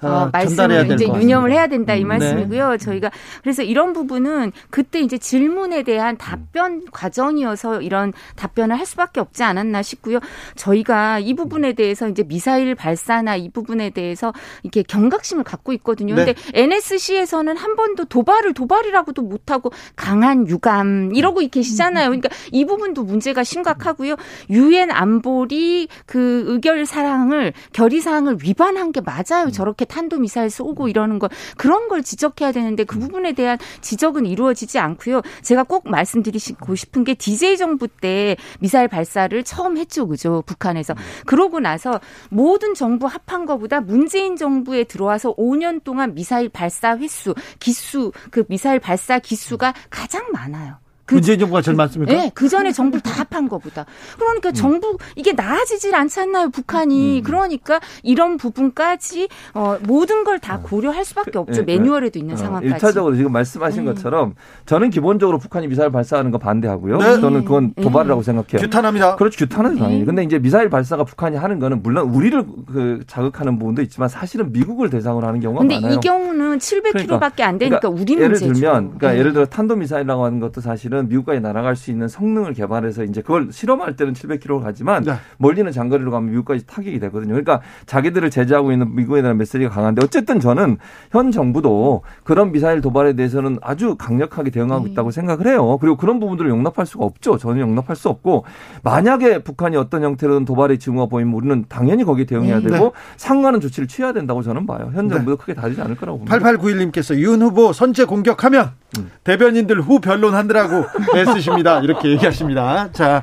[0.03, 1.53] 어, 어, 전달해야 말씀을 될 이제 것 유념을.
[1.53, 2.79] 해야 된다 이 음, 말씀이고요.
[2.79, 3.11] 저희가
[3.43, 9.83] 그래서 이런 부분은 그때 이제 질문에 대한 답변 과정이어서 이런 답변을 할 수밖에 없지 않았나
[9.83, 10.21] 싶고요.
[10.57, 14.33] 저희가 이 부분에 대해서 이제 미사일 발사나 이 부분에 대해서
[14.63, 16.15] 이렇게 경각심을 갖고 있거든요.
[16.15, 16.25] 네.
[16.25, 22.07] 근데 NSC에서는 한 번도 도발을 도발이라고도 못하고 강한 유감 이러고 계시잖아요.
[22.09, 24.17] 그러니까 이 부분도 문제가 심각하고요.
[24.51, 29.51] 유엔 안보리 그 의결 사항을 결의 사항을 위반한 게 맞아요.
[29.51, 34.79] 저렇게 탄도 미사일 쏘고 이러는 거 그런 걸 지적해야 되는데 그 부분에 대한 지적은 이루어지지
[34.79, 35.21] 않고요.
[35.43, 40.43] 제가 꼭 말씀드리고 싶은 게 DJ 정부 때 미사일 발사를 처음 했죠, 그죠?
[40.47, 40.95] 북한에서
[41.27, 48.13] 그러고 나서 모든 정부 합한 거보다 문재인 정부에 들어와서 5년 동안 미사일 발사 횟수, 기수
[48.31, 50.79] 그 미사일 발사 기수가 가장 많아요.
[51.11, 52.13] 그 문재인 정부가 제일 많습니까?
[52.13, 53.85] 네, 그 전에 정부를 다 합한 거보다.
[54.17, 57.23] 그러니까 정부 이게 나아지질 않지 않나요, 북한이.
[57.25, 61.67] 그러니까 이런 부분까지 어, 모든 걸 다 고려할 수밖에 없죠.
[61.67, 62.73] 네, 매뉴얼에도 있는 어, 상황까지.
[62.73, 63.85] 일차적으로 지금 말씀하신 음.
[63.87, 64.35] 것처럼
[64.65, 66.97] 저는 기본적으로 북한이 미사일 발사하는 거 반대하고요.
[66.97, 67.21] 네.
[67.21, 68.63] 저는 그건 도발이라고 생각해요.
[68.63, 69.17] 규탄합니다.
[69.17, 69.37] 그렇죠.
[69.45, 69.81] 규탄은 네.
[69.81, 70.05] 당연히.
[70.07, 72.43] 근데 이제 미사일 발사가 북한이 하는 거는 물론 우리를
[72.73, 75.95] 그 자극하는 부분도 있지만 사실은 미국을 대상으로 하는 경우가 근데 많아요.
[75.99, 78.53] 이 경우는 700km밖에 안 되니까 우리 예를 문제죠.
[78.55, 79.19] 들면, 그러니까 네.
[79.19, 83.49] 예를 들어 탄도 미사일이라고 하는 것도 사실은 미국까지 날아갈 수 있는 성능을 개발해서 이제 그걸
[83.51, 85.15] 실험할 때는 700km를 가지만 네.
[85.39, 87.31] 멀리는 장거리로 가면 미국까지 타격이 되거든요.
[87.31, 90.79] 그러니까 자기들을 제재하고 있는 미국에 대한 메시지가 강한데 어쨌든 저는
[91.11, 94.93] 현 정부도 그런 미사일 도발에 대해서는 아주 강력하게 대응하고 네.
[94.93, 95.79] 있다고 생각을 해요.
[95.81, 97.39] 그리고 그런 부분들을 용납할 수가 없죠.
[97.39, 98.45] 저는 용납할 수 없고
[98.83, 102.69] 만약에 북한이 어떤 형태로든 도발의 징후가 보이면 우리는 당연히 거기에 대응해야 네.
[102.69, 104.91] 되고 상관한 조치를 취해야 된다고 저는 봐요.
[104.95, 105.15] 현 네.
[105.15, 106.39] 정부도 크게 다르지 않을 거라고 봅니다.
[106.39, 109.11] 8891님께서 윤 후보 선제 공격하면 음.
[109.25, 110.85] 대변인들 후 변론한다라고
[111.17, 111.81] 애쓰십니다.
[111.81, 112.91] 이렇게 얘기하십니다.
[112.93, 113.23] 자,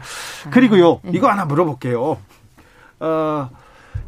[0.51, 0.99] 그리고요.
[1.11, 2.18] 이거 하나 물어볼게요.
[2.99, 3.49] 어,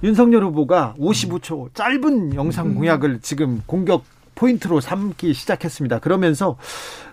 [0.03, 4.03] 윤석열 후보가 55초 짧은 영상 공약을 지금 공격
[4.35, 5.99] 포인트로 삼기 시작했습니다.
[5.99, 6.57] 그러면서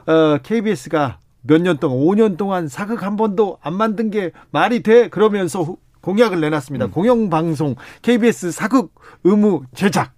[0.06, 5.08] 어, KBS가 몇 년 동안 5년 동안 사극 한 번도 안 만든 게 말이 돼
[5.08, 6.86] 그러면서 후- 공약을 내놨습니다.
[6.88, 8.92] 공영방송 KBS 사극
[9.24, 10.12] 의무 제작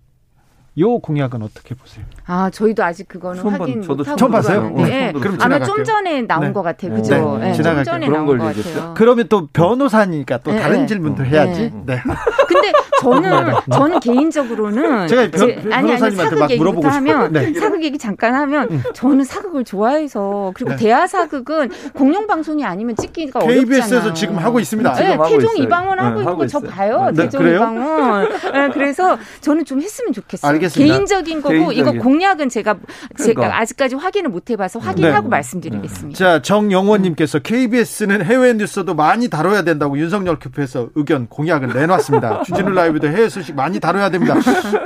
[0.78, 2.04] 요 공약은 어떻게 보세요?
[2.26, 4.70] 아, 저희도 아직 그거는 확인 저도 못하고 처음 봤어요?
[4.76, 5.58] 네, 그럼 아마.
[5.58, 6.52] 좀 전에 나온 네.
[6.52, 6.92] 것 같아요.
[6.92, 7.36] 네, 그죠?
[7.40, 7.64] 네, 예, 좀.
[7.82, 8.44] 전에 그런 나온 걸 것.
[8.64, 8.94] 같아요.
[8.96, 10.86] 그러면 또 변호사니까 또 네, 다른 네.
[10.86, 11.72] 질문도 해야지.
[11.84, 11.98] 네.
[12.46, 16.88] 근데 저는 저는 개인적으로는 제가 변- 제- 아니 아니 변호사님한테 사극 막 얘기부터 물어보고.
[16.88, 17.52] 하면 네.
[17.54, 20.76] 사극 얘기 잠깐 하면 저는 사극을 좋아해서 그리고 네.
[20.76, 24.14] 대하 사극은 공영 방송이 아니면 찍기가 KBS에서 어렵잖아요.
[24.14, 24.94] 지금 하고 있습니다.
[24.94, 25.56] 지금 네, 하고 태종.
[25.56, 26.60] 이방원 네, 하고 있는 하고 거 저.
[26.60, 27.10] 봐요.
[27.12, 27.56] 네, 태종 그래요?
[27.56, 28.28] 이방원.
[28.52, 30.48] 네, 그래서 저는 좀 했으면 좋겠어요.
[30.68, 30.94] 알겠습니다.
[30.94, 32.00] 개인적인 거고 이거 개인적인.
[32.00, 32.76] 공약은 제가
[33.16, 33.58] 제가 그러니까.
[33.60, 35.28] 아직까지 확인을 못 해봐서 확인하고 네.
[35.28, 36.18] 말씀드리겠습니다.
[36.18, 42.42] 자, 정영원님께서 KBS는 해외 뉴스도 많이 다뤄야 된다고 윤석열 교표에서 의견 공약을 내놨습니다.
[42.48, 44.36] 주진우 라이브도 해외 소식 많이 다뤄야 됩니다.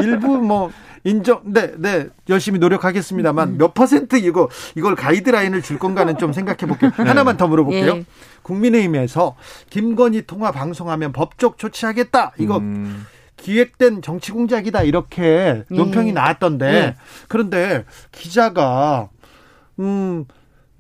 [0.01, 0.71] 일부 뭐
[1.05, 6.93] 인정, 네, 네, 열심히 노력하겠습니다만 몇 퍼센트 이거 이걸 가이드라인을 줄 건가는 좀 생각해 볼게요.
[6.95, 7.97] 하나만 더 물어볼게요.
[7.97, 8.05] 예.
[8.43, 9.37] 국민의힘에서
[9.71, 12.33] 김건희 통화 방송하면 법적 조치하겠다.
[12.39, 13.07] 이거 음.
[13.43, 15.65] 기획된 정치 공작이다 이렇게 예.
[15.69, 16.95] 논평이 나왔던데 예.
[17.29, 19.11] 그런데 기자가
[19.81, 20.27] 음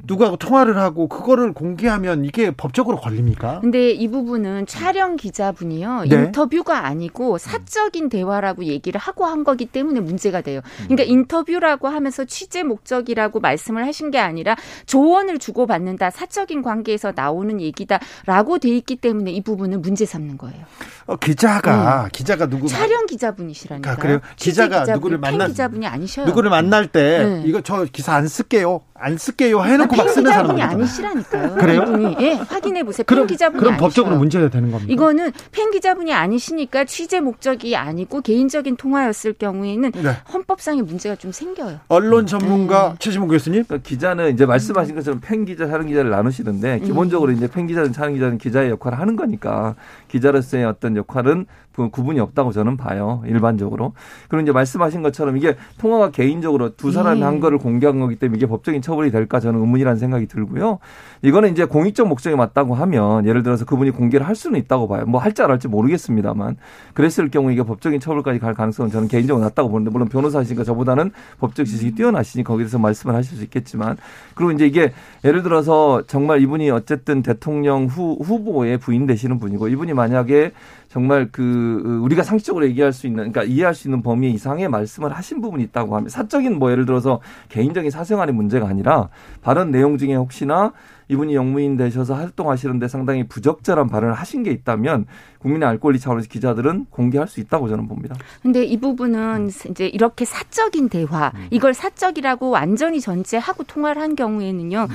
[0.04, 3.60] 누가 통화를 하고 그거를 공개하면 이게 법적으로 걸립니까?
[3.60, 6.16] 근데 이 부분은 촬영 기자분이요 네.
[6.16, 10.60] 인터뷰가 아니고 사적인 대화라고 얘기를 하고 한 거기 때문에 문제가 돼요.
[10.84, 17.60] 그러니까 인터뷰라고 하면서 취재 목적이라고 말씀을 하신 게 아니라 조언을 주고 받는다 사적인 관계에서 나오는
[17.60, 20.64] 얘기다라고 돼 있기 때문에 이 부분을 문제 삼는 거예요.
[21.06, 23.90] 어, 기자가 기자가 누구 촬영 기자분이시라니까.
[23.90, 24.20] 아, 그래요?
[24.36, 26.26] 기자가 누구를 만나- 기자분이 아니셔요.
[26.26, 27.42] 누구를 만날 때 네.
[27.46, 28.80] 이거 저 기사 안 쓸게요.
[29.02, 31.54] 안 쓸게요 해놓고 아, 막팬 쓰는 기자분이 사람들 아니시라니까요.
[31.56, 31.82] 그래요?
[31.82, 33.04] 이분이 예 확인해 보세요.
[33.04, 33.86] 팬 그럼 기자분이 그럼 아니셔요.
[33.88, 34.92] 법적으로 문제가 되는 겁니다.
[34.92, 40.16] 이거는 팬 기자분이 아니시니까 취재 목적이 아니고 개인적인 통화였을 경우에는 네.
[40.32, 41.80] 헌법상의 문제가 좀 생겨요.
[41.88, 42.96] 언론 전문가 네.
[43.00, 47.66] 최지문 교수님 그러니까 기자는 이제 말씀하신 것처럼 팬 기자, 촬영 기자를 나누시는데 기본적으로 이제 팬
[47.66, 49.74] 기자는 촬영 기자는 기자의 역할을 하는 거니까
[50.08, 53.92] 기자로서의 어떤 역할은 그 구분이 없다고 저는 봐요 일반적으로.
[54.28, 57.24] 그리고 이제 말씀하신 것처럼 이게 통화가 개인적으로 두 사람이 네.
[57.24, 60.78] 한 거를 공개한 거기 때문에 이게 법적인 처벌이 될까 저는 의문이라는 생각이 들고요.
[61.22, 65.04] 이거는 이제 공익적 목적에 맞다고 하면 예를 들어서 그분이 공개를 할 수는 있다고 봐요.
[65.06, 66.56] 뭐 할지 안 할지 모르겠습니다만
[66.94, 71.10] 그랬을 경우 이게 법적인 처벌까지 갈 가능성은 저는 개인적으로 낮다고 보는데 물론 변호사시니까 저보다는
[71.40, 73.96] 법적 지식이 뛰어나시니 거기에 대해서 말씀을 하실 수 있겠지만
[74.34, 74.92] 그리고 이제 이게
[75.24, 80.52] 예를 들어서 정말 이분이 어쨌든 대통령 후, 후보에 부인 되시는 분이고 이분이 만약에
[80.92, 85.40] 정말 그 우리가 상식적으로 얘기할 수 있는 그러니까 이해할 수 있는 범위 이상의 말씀을 하신
[85.40, 89.08] 부분이 있다고 하면 사적인 뭐 예를 들어서 개인적인 사생활의 문제가 아니라
[89.40, 90.74] 발언 내용 중에 혹시나
[91.08, 95.06] 이분이 영무인 되셔서 활동하시는데 상당히 부적절한 발언을 하신 게 있다면
[95.38, 98.14] 국민의 알 권리 차원에서 기자들은 공개할 수 있다고 저는 봅니다.
[98.42, 104.88] 근데 이 부분은 이제 이렇게 사적인 대화, 이걸 사적이라고 완전히 전제하고 통화를 한 경우에는요.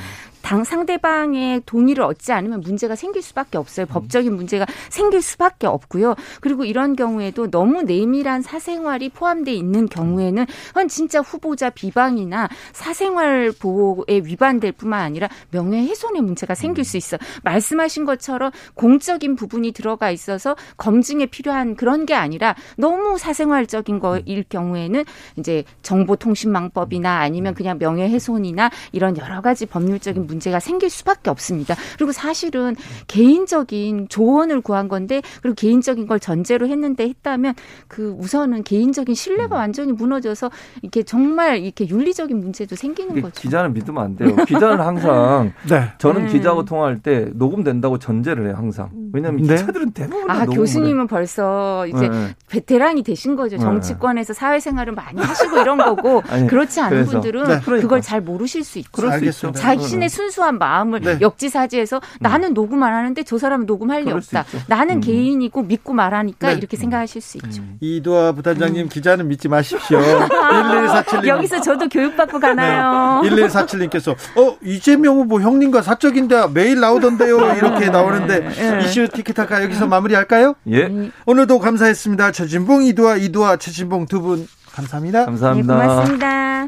[0.47, 3.85] 당 상대방의 동의를 얻지 않으면 문제가 생길 수밖에 없어요.
[3.85, 6.15] 법적인 문제가 생길 수밖에 없고요.
[6.39, 14.21] 그리고 이런 경우에도 너무 내밀한 사생활이 포함되어 있는 경우에는 그건 진짜 후보자 비방이나 사생활 보호에
[14.23, 17.17] 위반될 뿐만 아니라 명예훼손의 문제가 생길 수 있어.
[17.43, 25.03] 말씀하신 것처럼 공적인 부분이 들어가 있어서 검증에 필요한 그런 게 아니라 너무 사생활적인 거일 경우에는
[25.35, 31.75] 이제 정보통신망법이나 아니면 그냥 명예훼손이나 이런 여러 가지 법률적인 문제 문제가 생길 수밖에 없습니다.
[31.97, 32.75] 그리고 사실은
[33.07, 37.55] 개인적인 조언을 구한 건데 그리고 개인적인 걸 전제로 했는데 했다면
[37.87, 39.57] 그 우선은 개인적인 신뢰가 음.
[39.57, 43.41] 완전히 무너져서 이렇게 정말 이렇게 윤리적인 문제도 생기는 거죠.
[43.41, 44.35] 기자는 믿으면 안 돼요.
[44.47, 45.91] 기자는 항상 네.
[45.97, 46.27] 저는 음.
[46.27, 48.89] 기자하고 통화할 때 녹음된다고 전제를 해요 항상.
[49.13, 49.55] 왜냐하면 네.
[49.55, 51.07] 기자들은 대부분 다 아, 교수님은 해요.
[51.09, 52.35] 벌써 이제 네.
[52.49, 53.57] 베테랑이 되신 거죠.
[53.57, 53.61] 네.
[53.61, 57.11] 정치권에서 사회생활을 많이 하시고 이런 거고 아니, 그렇지 않은 그래서.
[57.11, 57.81] 분들은 네, 그러니까.
[57.81, 58.89] 그걸 잘 모르실 수 있죠.
[58.91, 59.25] 그럴 수.
[59.25, 59.51] 있죠.
[59.51, 61.17] 자신의 순수한 마음을 네.
[61.21, 64.45] 역지사지해서 나는 녹음 안 하는데 저 사람은 녹음할 리 없다.
[64.67, 65.01] 나는 음.
[65.01, 66.53] 개인이고 믿고 말하니까 네.
[66.55, 67.61] 이렇게 생각하실 수 있죠.
[67.79, 69.99] 이도아 부단장님 기자는 믿지 마십시오.
[69.99, 71.23] 1147님.
[71.23, 73.21] 아, 여기서 저도 교육받고 가나요?
[73.21, 73.29] 네.
[73.29, 78.79] 1147님께서 어 이재명 후보 형님과 사적인데 매일 나오던데요 이렇게 나오는데 네.
[78.83, 80.55] 이슈 티키타카 여기서 마무리할까요?
[80.71, 81.11] 예.
[81.25, 82.31] 오늘도 감사했습니다.
[82.31, 85.19] 최진봉 이도아 이도아 최진봉 두 분 감사합니다.
[85.19, 85.73] 네, 감사합니다.
[85.75, 86.67] 고맙습니다.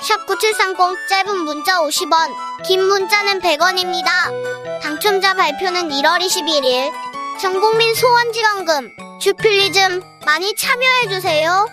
[0.00, 4.80] 샵9730 짧은 문자 50원, 긴 문자는 100원입니다.
[4.82, 6.90] 당첨자 발표는 1월 21일.
[7.38, 8.90] 전국민 소원지원금,
[9.20, 11.66] 주필리즘 많이 참여해주세요.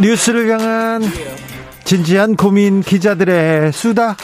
[0.00, 1.02] 뉴스를 향한
[1.84, 4.16] 진지한 고민 기자들의 수다.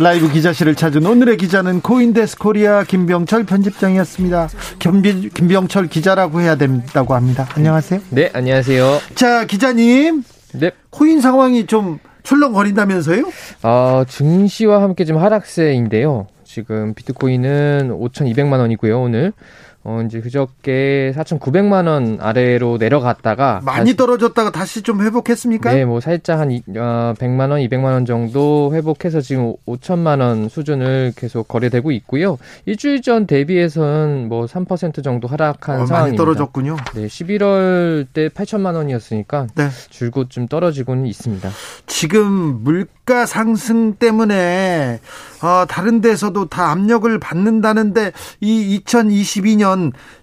[0.00, 4.48] 라이브 기자실을 찾은 오늘의 기자는 코인데스크 코리아 김병철 편집장이었습니다.
[4.80, 7.46] 김비, 김병철 기자라고 해야 된다고 합니다.
[7.54, 8.00] 안녕하세요.
[8.10, 8.98] 네, 안녕하세요.
[9.14, 10.24] 자, 기자님.
[10.54, 10.72] 네.
[10.90, 13.24] 코인 상황이 좀 출렁거린다면서요?
[13.62, 16.26] 어, 증시와 함께 좀 하락세인데요.
[16.42, 19.32] 지금 비트코인은 5,200만 원이고요, 오늘.
[19.86, 25.74] 어, 이제 그저께 4,900만 원 아래로 내려갔다가 많이 다시- 떨어졌다가 다시 좀 회복했습니까?
[25.74, 30.48] 네, 뭐 살짝 한 이- 어, 100만 원, 200만 원 정도 회복해서 지금 5천만 원
[30.48, 32.38] 수준을 계속 거래되고 있고요.
[32.64, 36.22] 일주일 전 대비해서는 뭐 3% 정도 하락한 어, 많이 상황입니다.
[36.24, 36.76] 떨어졌군요.
[36.94, 39.68] 네, 11월 때 8천만 원이었으니까 네.
[39.90, 41.50] 줄곧 좀 떨어지고는 있습니다.
[41.86, 45.00] 지금 물가 상승 때문에
[45.42, 49.73] 어, 다른 데서도 다 압력을 받는다는데 이 2022년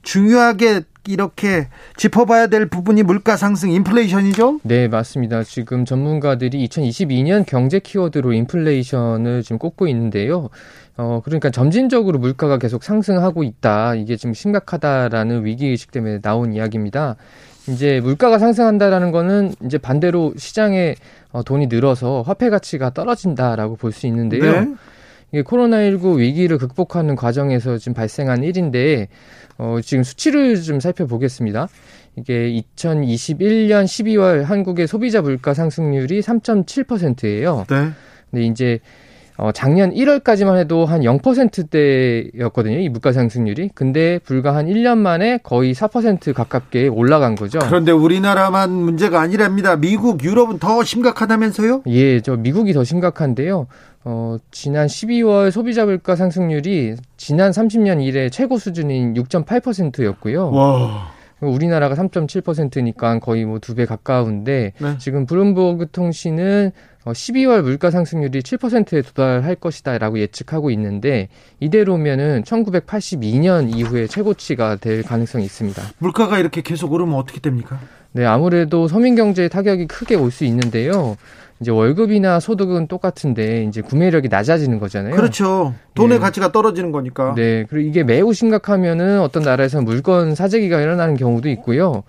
[0.04, 4.60] 중요하게 이렇게 짚어봐야 될 부분이 물가 상승 인플레이션이죠?
[4.64, 5.44] 네, 맞습니다.
[5.44, 10.50] 지금 전문가들이 2022년 경제 키워드로 인플레이션을 지금 꼽고 있는데요.
[10.98, 13.96] 어, 그러니까 점진적으로 물가가 계속 상승하고 있다.
[13.96, 17.16] 이게 지금 심각하다라는 위기의식 때문에 나온 이야기입니다.
[17.68, 20.96] 이제 물가가 상승한다라는 거는 이제 반대로 시장에
[21.32, 24.44] 어, 돈이 늘어서 화폐 가치가 떨어진다라고 볼 수 있는데요.
[24.62, 24.74] 네.
[25.32, 29.08] 이게 코로나19 위기를 극복하는 과정에서 지금 발생한 일인데,
[29.58, 31.68] 어, 지금 수치를 좀 살펴보겠습니다.
[32.18, 37.66] 이게 2021년 12월 한국의 소비자 물가 상승률이 3.7%예요.
[37.70, 37.92] 네.
[38.30, 38.80] 근데 이제
[39.38, 42.78] 어, 작년 1월까지만 해도 한 0%대였거든요.
[42.80, 43.72] 이 물가 상승률이.
[43.74, 47.60] 근데 불과 한 1년 만에 거의 4% 가깝게 올라간 거죠.
[47.60, 49.76] 그런데 우리나라만 문제가 아니랍니다.
[49.78, 51.84] 미국, 유럽은 더 심각하다면서요?
[51.88, 53.68] 예, 저 미국이 더 심각한데요.
[54.04, 60.52] 어, 지난 12월 소비자 물가 상승률이 지난 30년 이래 최고 수준인 6.8%였고요.
[60.52, 61.12] 와.
[61.50, 64.98] 우리나라가 3.7%니까 거의 뭐 두 배 가까운데 네.
[65.00, 66.72] 지금 블룸버그 통신은
[67.04, 71.30] 어, 12월 물가 상승률이 7%에 도달할 것이다라고 예측하고 있는데
[71.60, 75.82] 이대로면은 1982년 이후에 최고치가 될 가능성이 있습니다.
[76.00, 77.80] 물가가 이렇게 계속 오르면 어떻게 됩니까?
[78.12, 81.18] 네, 아무래도 서민 경제에 타격이 크게 올 수 있는데요.
[81.62, 85.16] 이제 월급이나 소득은 똑같은데 이제 구매력이 낮아지는 거잖아요.
[85.16, 85.76] 그렇죠.
[85.94, 86.20] 돈의 예.
[86.20, 87.36] 가치가 떨어지는 거니까.
[87.36, 92.04] 네, 그리고 이게 매우 심각하면은 어떤 나라에서는 물건 사재기가 일어나는 경우도 있고요.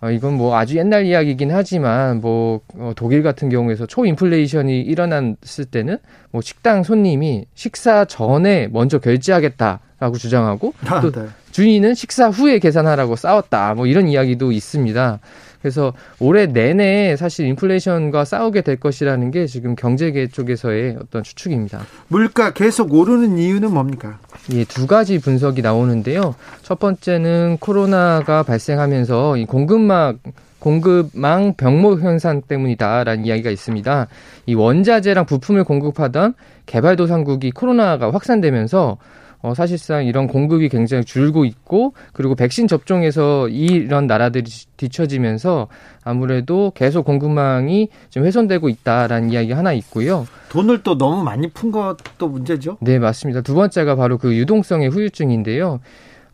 [0.00, 5.98] 어, 이건 뭐 아주 옛날 이야기이긴 하지만 뭐 어, 독일 같은 경우에서 초인플레이션이 일어났을 때는
[6.32, 11.26] 뭐 식당 손님이 식사 전에 먼저 결제하겠다라고 주장하고 아, 또 네.
[11.52, 13.74] 주인은 식사 후에 계산하라고 싸웠다.
[13.74, 15.20] 뭐 이런 이야기도 있습니다.
[15.60, 21.80] 그래서 올해 내내 사실 인플레이션과 싸우게 될 것이라는 게 지금 경제계 쪽에서의 어떤 추측입니다.
[22.08, 24.18] 물가 계속 오르는 이유는 뭡니까?
[24.52, 26.34] 예, 두 가지 분석이 나오는데요.
[26.62, 30.18] 첫 번째는 코로나가 발생하면서 이 공급망
[30.58, 34.08] 공급망 병목 현상 때문이다라는 이야기가 있습니다.
[34.46, 36.34] 이 원자재랑 부품을 공급하던
[36.66, 38.98] 개발도상국이 코로나가 확산되면서
[39.42, 45.68] 어, 사실상 이런 공급이 굉장히 줄고 있고 그리고 백신 접종에서 이런 나라들이 뒤처지면서
[46.02, 50.26] 아무래도 계속 공급망이 좀 훼손되고 있다라는 이야기가 하나 있고요.
[50.48, 52.78] 돈을 또 너무 많이 푼 것도 문제죠.
[52.80, 53.40] 네, 맞습니다.
[53.42, 55.80] 두 번째가 바로 그 유동성의 후유증인데요.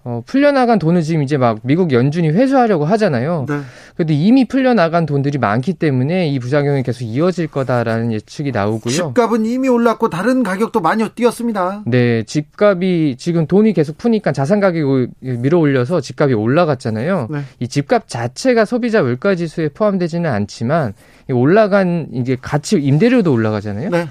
[0.05, 3.47] 어, 풀려나간 돈을 지금 이제 막 미국 연준이 회수하려고 하잖아요.
[3.49, 3.61] 네.
[3.97, 8.93] 근데 이미 풀려나간 돈들이 많기 때문에 이 부작용이 계속 이어질 거다라는 예측이 나오고요.
[8.93, 11.83] 집값은 이미 올랐고 다른 가격도 많이 뛰었습니다.
[11.87, 17.29] 네, 집값이 지금 돈이 계속 푸니까 자산 가격이 밀어 올려서 집값이 올라갔잖아요.
[17.31, 17.41] 네.
[17.61, 20.95] 이 집값 자체가 소비자 물가 지수에 포함되지는 않지만
[21.31, 23.91] 이 올라간 이게 가치 임대료도 올라가잖아요.
[23.91, 24.09] 네.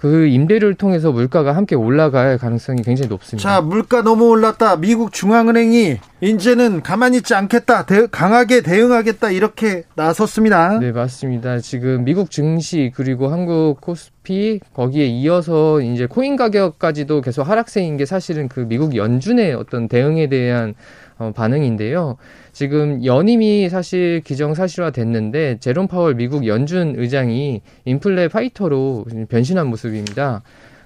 [0.00, 3.46] 그 임대료를 통해서 물가가 함께 올라갈 가능성이 굉장히 높습니다.
[3.56, 4.76] 자, 물가 너무 올랐다.
[4.76, 7.84] 미국 중앙은행이 이제는 가만히 있지 않겠다.
[7.84, 9.30] 대- 강하게 대응하겠다.
[9.30, 10.78] 이렇게 나섰습니다.
[10.78, 11.58] 네, 맞습니다.
[11.60, 18.48] 지금 미국 증시 그리고 한국 코스피 거기에 이어서 이제 코인 가격까지도 계속 하락세인 게 사실은
[18.48, 20.74] 그 미국 연준의 어떤 대응에 대한
[21.20, 22.16] 어, 반응인데요.
[22.50, 30.42] 지금 연임이 사실 기정사실화 됐는데 제롬 파월 미국 연준 의장이 인플레 파이터로 변신한 모습입니다.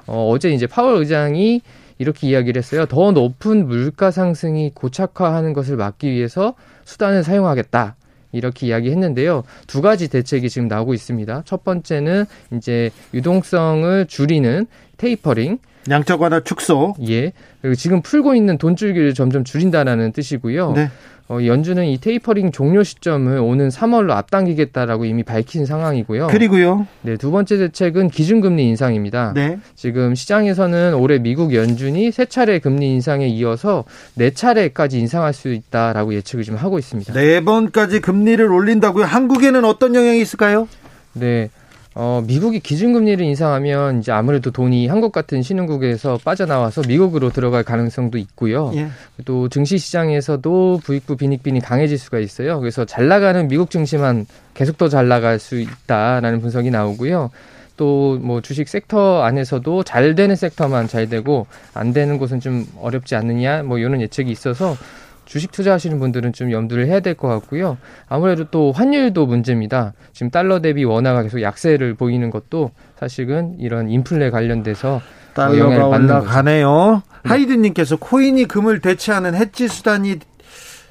[0.08, 1.60] 어, 어제 이제 파월 의장이
[1.98, 2.84] 이렇게 이야기를 했어요.
[2.86, 6.54] 더 높은 물가 상승이 고착화하는 것을 막기 위해서
[6.84, 7.94] 수단을 사용하겠다.
[8.32, 9.44] 이렇게 이야기했는데요.
[9.68, 11.42] 두 가지 대책이 지금 나오고 있습니다.
[11.44, 12.24] 첫 번째는
[12.56, 14.66] 이제 유동성을 줄이는
[14.96, 15.58] 테이퍼링.
[15.90, 16.94] 양적 완화 축소.
[17.08, 17.32] 예.
[17.60, 20.72] 그리고 지금 풀고 있는 돈줄기를 점점 줄인다라는 뜻이고요.
[20.72, 20.90] 네.
[21.26, 26.26] 어, 연준은 이 테이퍼링 종료 시점을 오는 3월로 앞당기겠다라고 이미 밝힌 상황이고요.
[26.26, 26.86] 그리고요.
[27.00, 29.32] 네, 두 번째 대책은 기준금리 인상입니다.
[29.34, 29.58] 네.
[29.74, 33.84] 지금 시장에서는 올해 미국 연준이 세 차례 금리 인상에 이어서
[34.14, 37.14] 네 차례까지 인상할 수 있다라고 예측을 지금 하고 있습니다.
[37.14, 39.06] 네 번까지 금리를 올린다고요.
[39.06, 40.68] 한국에는 어떤 영향이 있을까요?
[41.14, 41.48] 네.
[41.96, 48.72] 어, 미국이 기준금리를 인상하면 이제 아무래도 돈이 한국 같은 신흥국에서 빠져나와서 미국으로 들어갈 가능성도 있고요.
[48.74, 48.88] 예.
[49.24, 52.58] 또 증시 시장에서도 부익부 빈익빈이 강해질 수가 있어요.
[52.58, 57.30] 그래서 잘 나가는 미국 증시만 계속 더 잘 나갈 수 있다라는 분석이 나오고요.
[57.76, 63.16] 또 뭐 주식 섹터 안에서도 잘 되는 섹터만 잘 되고 안 되는 곳은 좀 어렵지
[63.16, 64.76] 않느냐 뭐 이런 예측이 있어서
[65.24, 67.78] 주식 투자하시는 분들은 좀 염두를 해야 될 것 같고요.
[68.08, 69.94] 아무래도 또 환율도 문제입니다.
[70.12, 75.00] 지금 달러 대비 원화가 계속 약세를 보이는 것도 사실은 이런 인플레 관련돼서
[75.34, 75.88] 달러가.
[75.96, 77.02] 올라가네요.
[77.24, 80.18] 하이드님께서 코인이 금을 대체하는 해지 수단이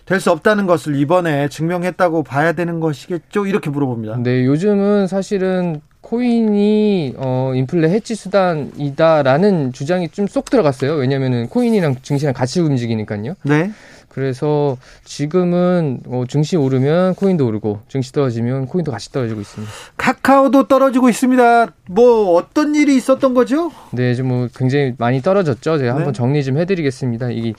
[0.06, 3.46] 될수 없다는 것을 이번에 증명했다고 봐야 되는 것이겠죠?
[3.46, 4.18] 이렇게 물어봅니다.
[4.18, 10.94] 네, 요즘은 사실은 코인이 어 인플레 해치 수단이다라는 주장이 좀 쏙 들어갔어요.
[10.96, 13.36] 왜냐면은 코인이랑 증시랑 같이 움직이니까요.
[13.44, 13.72] 네.
[14.10, 19.74] 그래서 지금은 어 증시 오르면 코인도 오르고 증시 떨어지면 코인도 같이 떨어지고 있습니다.
[19.98, 21.74] 카카오도 떨어지고 있습니다.
[21.90, 23.72] 뭐 어떤 일이 있었던 거죠?
[23.92, 25.78] 네, 좀뭐 굉장히 많이 떨어졌죠.
[25.80, 25.90] 제가 네.
[25.90, 27.32] 한번 정리 좀 해드리겠습니다.
[27.32, 27.54] 이게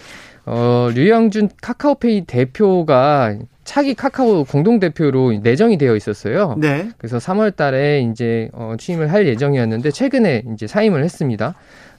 [0.47, 6.57] 어 류영준 카카오페이 대표가 차기 카카오 공동 대표로 내정이 되어 있었어요.
[6.59, 6.91] 네.
[6.99, 11.55] 그래서 3월 달에 이제 어, 취임을 할 예정이었는데 최근에 이제 사임을 했습니다.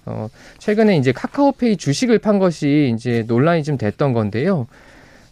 [0.06, 0.30] 어,
[0.60, 4.68] 최근에 이제 카카오페이 주식을 판 것이 이제 논란이 좀 됐던 건데요.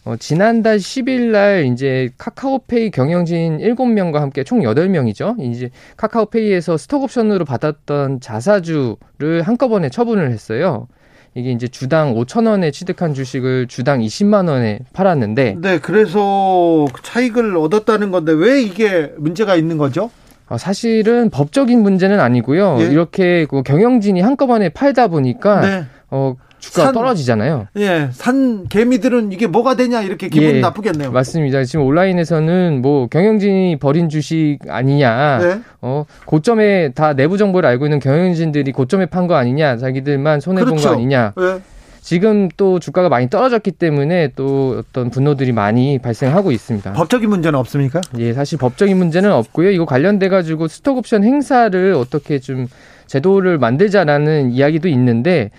[0.04, 5.40] 어, 지난달 10일 날 이제 카카오페이 경영진 7명과 함께 총 8명이죠.
[5.40, 10.88] 이제 카카오페이에서 스톡옵션으로 받았던 자사주를 한꺼번에 처분을 했어요.
[11.34, 18.12] 이게 이제 주당 5천 원에 취득한 주식을 주당 20만 원에 팔았는데 네, 그래서 차익을 얻었다는
[18.12, 20.10] 건데 왜 이게 문제가 있는 거죠?
[20.48, 22.76] 어, 사실은 법적인 문제는 아니고요.
[22.80, 22.84] 예.
[22.84, 25.84] 이렇게 그 경영진이 한꺼번에 팔다 보니까 네.
[26.10, 27.68] 어, 주가가 산- 떨어지잖아요.
[27.76, 31.10] 예, 산 개미들은 이게 뭐가 되냐 이렇게 기분이 예, 나쁘겠네요.
[31.12, 31.64] 맞습니다.
[31.64, 35.60] 지금 온라인에서는 뭐 경영진이 버린 주식 아니냐, 네.
[35.82, 40.72] 어 고점에 다 내부 정보를 알고 있는 경영진들이 고점에 판 거 아니냐, 자기들만 손해 본
[40.72, 40.88] 그렇죠.
[40.88, 41.32] 거 아니냐.
[41.40, 41.60] 예.
[42.02, 46.92] 지금 또 주가가 많이 떨어졌기 때문에 또 어떤 분노들이 많이 발생하고 있습니다.
[46.92, 48.02] 법적인 문제는 없습니까?
[48.18, 49.70] 예, 사실 법적인 문제는 없고요.
[49.70, 52.66] 이거 관련돼 가지고 스톡옵션 행사를 어떻게 좀
[53.06, 55.50] 제도를 만들자라는 이야기도 있는데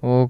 [0.00, 0.28] 어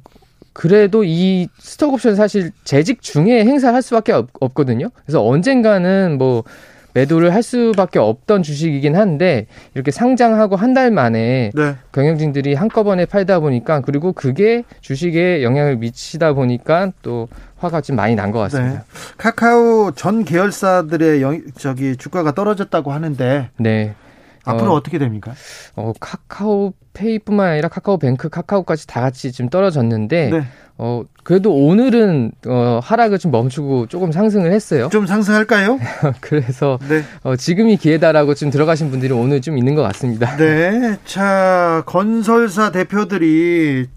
[0.60, 4.90] 그래도 이 스톡옵션 사실 재직 중에 행사를 할 수밖에 없, 없거든요.
[5.06, 6.44] 그래서 언젠가는 뭐
[6.92, 11.76] 매도를 할 수밖에 없던 주식이긴 한데 이렇게 상장하고 한 달 만에 네.
[11.92, 18.30] 경영진들이 한꺼번에 팔다 보니까 그리고 그게 주식에 영향을 미치다 보니까 또 화가 좀 많이 난
[18.30, 18.80] 것 같습니다.
[18.80, 18.84] 네.
[19.16, 23.94] 카카오 전 계열사들의 영, 저기 주가가 떨어졌다고 하는데 네.
[24.44, 25.32] 앞으로 어, 어, 떻게 됩니까?
[25.76, 30.44] 어, 카카오페이뿐만 아니라 카카오뱅크, 카카오까지 다 같이 지금 떨어졌는데 네.
[30.78, 34.88] 어, 그래도 오늘은 어, 하락을 좀 멈추고 조금 상승을 했어요.
[34.90, 35.78] 좀 상승할까요?
[36.20, 37.02] 그래서 네.
[37.22, 40.36] 어, 지금이 기회다라고 좀 들어가신 분들이 오늘 좀 있는 것 같습니다.
[40.36, 40.96] 네.
[41.04, 43.88] 자, 건설사 대표들이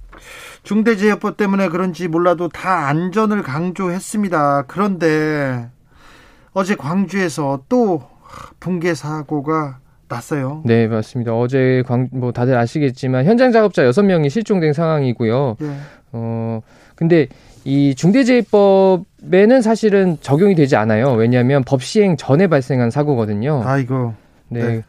[0.64, 4.66] 중대재해법 때문에 그런지 몰라도 다 안전을 강조했습니다.
[4.68, 5.70] 그런데
[6.52, 8.04] 어제 광주에서 또
[8.60, 9.80] 붕괴 사고가
[10.14, 10.62] 났어요.
[10.66, 11.34] 네, 맞습니다.
[11.36, 15.58] 어제 광, 뭐 다들 아시겠지만 현장 작업자 6명이 실종된 상황이고요.
[15.62, 15.68] 예.
[16.14, 16.62] 어,
[16.96, 17.28] 근데
[17.66, 21.14] 이 중대재해법에는 사실은 적용이 되지 않아요.
[21.14, 23.64] 왜냐하면 법 시행 전에 발생한 사고거든요.
[23.66, 24.14] 아이고.
[24.50, 24.62] 네.
[24.62, 24.82] 네.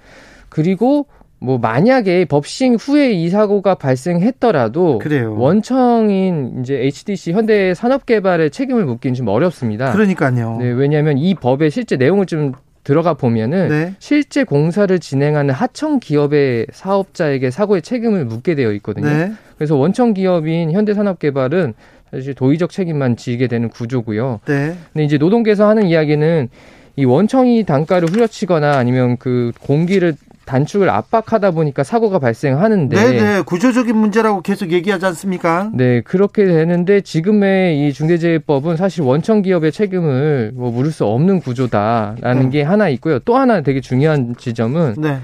[0.48, 1.06] 그리고
[1.44, 5.36] 뭐 만약에 법 시행 후에 이 사고가 발생했더라도 그래요.
[5.36, 9.92] 원청인 이제 HDC 현대 산업개발의 책임을 묻기는 좀 어렵습니다.
[9.92, 10.56] 그러니까요.
[10.58, 12.52] 네, 왜냐하면 이 법의 실제 내용을 좀
[12.84, 13.94] 들어가 보면은 네.
[13.98, 19.08] 실제 공사를 진행하는 하청 기업의 사업자에게 사고의 책임을 묻게 되어 있거든요.
[19.08, 19.32] 네.
[19.56, 21.74] 그래서 원청 기업인 현대산업개발은
[22.10, 24.40] 사실 도의적 책임만 지게 되는 구조고요.
[24.46, 24.76] 네.
[24.92, 26.48] 근데 이제 노동계에서 하는 이야기는
[26.96, 30.14] 이 원청이 단가를 후려치거나 아니면 그 공기를
[30.44, 33.42] 단축을 압박하다 보니까 사고가 발생하는데 네, 네.
[33.42, 35.70] 구조적인 문제라고 계속 얘기하지 않습니까?
[35.72, 42.42] 네, 그렇게 되는데 지금의 이 중대재해법은 사실 원청 기업의 책임을 뭐 물을 수 없는 구조다라는
[42.42, 42.50] 음.
[42.50, 43.18] 게 하나 있고요.
[43.20, 45.18] 또 하나 되게 중요한 지점은 네.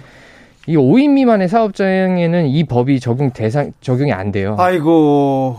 [0.66, 4.56] 이 5인 미만의 사업장에는 이 법이 적용 대상 적용이 안 돼요.
[4.58, 5.58] 아이고.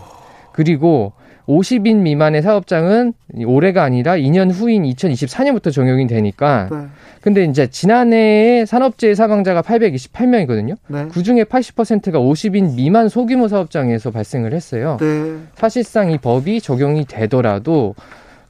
[0.52, 1.12] 그리고
[1.46, 3.14] 50인 미만의 사업장은
[3.46, 6.86] 올해가 아니라 2년 후인 2024년부터 적용이 되니까 네.
[7.20, 10.76] 근데 이제 지난해에 산업재해 사망자가 828명이거든요.
[10.88, 11.06] 네.
[11.10, 14.96] 그 중에 80%가 50인 미만 소규모 사업장에서 발생을 했어요.
[15.00, 15.38] 네.
[15.54, 17.94] 사실상 이 법이 적용이 되더라도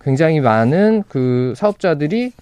[0.02, 2.32] 굉장히 많은 그 사업자들이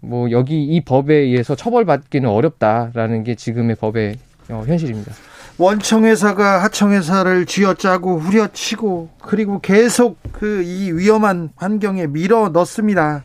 [0.00, 4.16] 뭐 여기 이 법에 의해서 처벌받기는 어렵다라는 게 지금의 법의
[4.50, 5.12] 어, 현실입니다.
[5.58, 13.24] 원청회사가 하청회사를 쥐어짜고 후려치고 그리고 계속 그 이 위험한 환경에 밀어 넣습니다.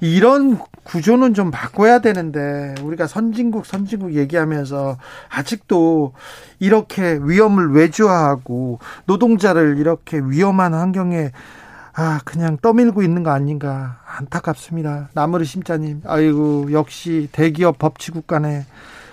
[0.00, 4.96] 이런 구조는 좀 바꿔야 되는데 우리가 선진국 선진국 얘기하면서
[5.28, 6.12] 아직도
[6.58, 11.30] 이렇게 위험을 외주화하고 노동자를 이렇게 위험한 환경에
[11.92, 15.10] 아 그냥 떠밀고 있는 거 아닌가 안타깝습니다.
[15.12, 18.64] 나무르 심자님 아이고 역시 대기업 법치국 간에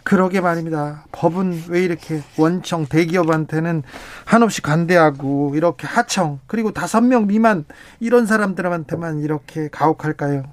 [0.07, 1.03] 그러게 말입니다.
[1.11, 3.83] 법은 왜 이렇게 원청 대기업한테는
[4.23, 7.65] 한없이 관대하고 이렇게 하청 그리고 다섯 명 미만
[7.99, 10.45] 이런 사람들한테만 이렇게 가혹할까요?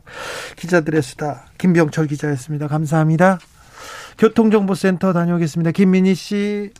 [0.56, 2.66] 기자들의 수다 김병철 기자였습니다.
[2.66, 3.38] 감사합니다.
[4.18, 5.70] 교통정보센터 다녀오겠습니다.
[5.70, 6.72] 김민희 씨.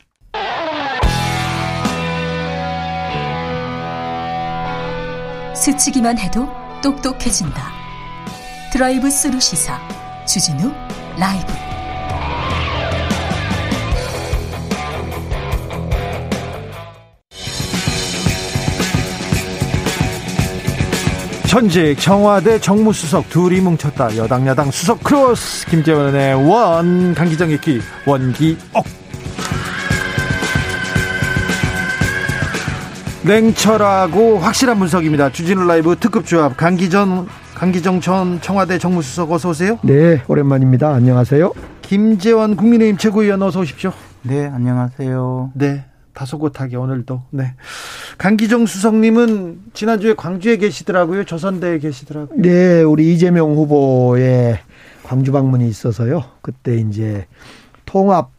[5.54, 6.48] 스치기만 해도
[6.82, 7.70] 똑똑해진다.
[8.72, 9.78] 드라이브 스루 시사
[10.26, 10.72] 주진우
[11.20, 11.73] 라이브.
[21.54, 24.16] 전직 청와대 정무수석 둘이 뭉쳤다.
[24.16, 28.84] 여당 야당 수석 크로스 김재원의 원 강기정의 기 원기옥
[33.24, 35.30] 냉철하고 확실한 분석입니다.
[35.30, 39.78] 주진우 라이브 특급 조합 강기전 강기정 전 청와대 정무수석 어서 오세요.
[39.84, 40.92] 네, 오랜만입니다.
[40.92, 41.52] 안녕하세요.
[41.82, 43.92] 김재원 국민의힘 최고위원 어서 오십시오.
[44.22, 45.52] 네, 안녕하세요.
[45.54, 45.84] 네.
[46.14, 47.22] 다소곳하게 오늘도.
[47.30, 47.54] 네.
[48.18, 51.24] 강기정 수석님은 지난주에 광주에 계시더라고요.
[51.24, 52.40] 조선대에 계시더라고요.
[52.40, 54.58] 네, 우리 이재명 후보의
[55.02, 56.24] 광주 방문이 있어서요.
[56.40, 57.26] 그때 이제
[57.84, 58.30] 통합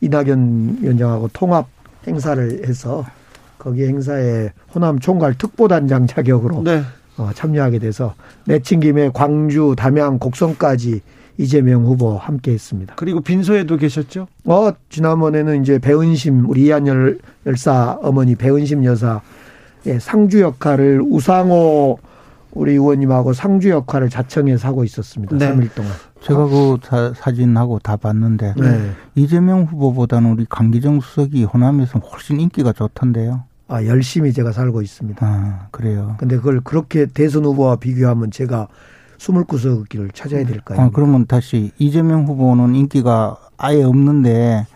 [0.00, 1.68] 이낙연 위원장하고 통합
[2.06, 3.04] 행사를 해서
[3.58, 6.82] 거기 행사에 호남 총괄 특보단장 자격으로 네.
[7.18, 8.14] 어, 참여하게 돼서
[8.46, 11.02] 내친 김에 광주, 담양, 곡성까지
[11.40, 12.94] 이재명 후보 함께 했습니다.
[12.96, 14.26] 그리고 빈소에도 계셨죠?
[14.44, 19.22] 어, 지난번에는 이제 배은심, 우리 이한열 열사 어머니 배은심 여사
[19.86, 21.98] 의 상주 역할을 우상호
[22.52, 25.38] 우리 의원님하고 상주 역할을 자청해서 하고 있었습니다.
[25.38, 25.50] 네.
[25.50, 25.92] 3일 동안.
[26.20, 28.90] 제가 그 사, 사진하고 다 봤는데 네.
[29.14, 33.44] 이재명 후보보다는 우리 강기정 수석이 호남에서 훨씬 인기가 좋던데요.
[33.68, 35.24] 아, 열심히 제가 살고 있습니다.
[35.24, 36.16] 아, 그래요.
[36.18, 38.68] 근데 그걸 그렇게 대선 후보와 비교하면 제가
[39.20, 40.80] 29석을 찾아야 될까요?
[40.80, 44.66] 아, 그러면 다시 이재명 후보는 인기가 아예 없는데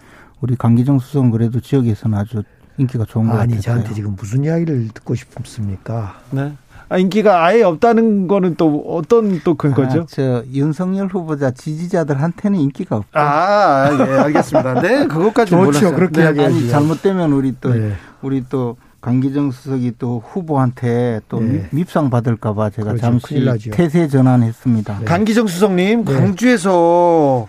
[0.40, 2.42] 우리 강기정 수석은 그래도 지역에서는 아주
[2.76, 3.44] 인기가 좋은 것 같아요.
[3.44, 6.20] 아니 저한테 지금 무슨 이야기를 듣고 싶습니까?
[6.30, 6.52] 네.
[6.90, 10.02] 아, 인기가 아예 없다는 거는 또 어떤 또 근거죠?
[10.02, 13.18] 아, 저 윤석열 후보자 지지자들한테는 인기가 없다.
[13.18, 14.82] 아, 예, 알겠습니다.
[14.82, 15.64] 네, 그것까지 좋죠.
[15.64, 15.94] 몰랐어요.
[15.94, 16.22] 그렇게 네.
[16.24, 16.54] 이야기하지.
[16.54, 17.94] 아니 잘못되면 우리 또 네.
[18.20, 21.68] 우리 또 강기정 수석이 또 후보한테 또 네.
[21.72, 23.02] 밉상 받을까봐 제가 그렇죠.
[23.02, 23.70] 잠시 큰일 나죠.
[23.70, 24.98] 태세 전환했습니다.
[25.00, 25.04] 네.
[25.04, 26.14] 강기정 수석님, 네.
[26.14, 27.46] 광주에서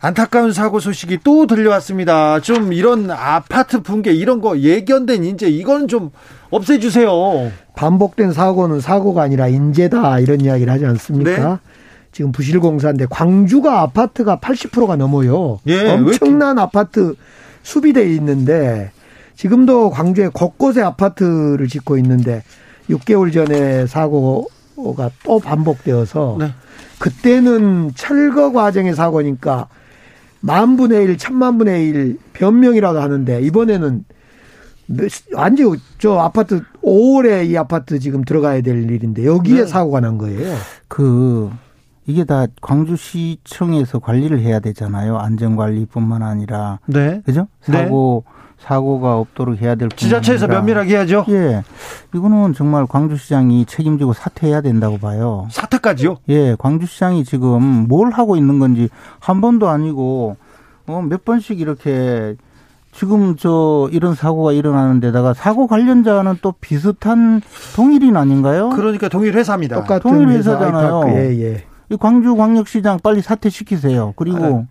[0.00, 2.40] 안타까운 사고 소식이 또 들려왔습니다.
[2.40, 6.10] 좀 이런 아파트 붕괴 이런 거 예견된 인재 이건 좀
[6.50, 7.50] 없애주세요.
[7.74, 11.48] 반복된 사고는 사고가 아니라 인재다 이런 이야기를 하지 않습니까?
[11.48, 11.56] 네.
[12.12, 15.58] 지금 부실공사인데 광주가 아파트가 80%가 넘어요.
[15.68, 17.14] 예, 왜 엄청난 아파트
[17.62, 18.90] 수비돼 있는데
[19.36, 22.42] 지금도 광주에 곳곳에 아파트를 짓고 있는데
[22.90, 26.52] 6개월 전에 사고가 또 반복되어서 네.
[26.98, 29.68] 그때는 철거 과정의 사고니까
[30.40, 34.04] 만 분의 일, 천만 분의 일 변명이라도 하는데 이번에는
[34.86, 39.66] 몇- 완전 저 아파트 5월에 이 아파트 지금 들어가야 될 일인데 여기에 네.
[39.66, 40.54] 사고가 난 거예요.
[40.88, 41.50] 그
[42.06, 45.18] 이게 다 광주시청에서 관리를 해야 되잖아요.
[45.18, 47.20] 안전관리뿐만 아니라 네.
[47.26, 47.48] 그죠?
[47.68, 47.82] 네.
[47.82, 48.24] 사고
[48.58, 51.24] 사고가 없도록 해야 될 지자체에서 아니라 면밀하게 해야죠.
[51.28, 51.62] 예,
[52.14, 55.46] 이거는 정말 광주시장이 책임지고 사퇴해야 된다고 봐요.
[55.50, 56.16] 사태까지요?
[56.28, 58.88] 예, 광주시장이 지금 뭘 하고 있는 건지
[59.20, 60.36] 한 번도 아니고
[60.86, 62.34] 어, 몇 번씩 이렇게
[62.92, 67.42] 지금 저 이런 사고가 일어나는 데다가 사고 관련자는 또 비슷한
[67.74, 68.70] 동일인 아닌가요?
[68.70, 69.76] 그러니까 동일 회사입니다.
[69.76, 71.00] 똑같은 동일 회사 회사잖아요.
[71.02, 71.18] 아이파크.
[71.18, 71.64] 예, 예.
[71.90, 74.14] 이 광주광역시장 빨리 사퇴시키세요.
[74.16, 74.66] 그리고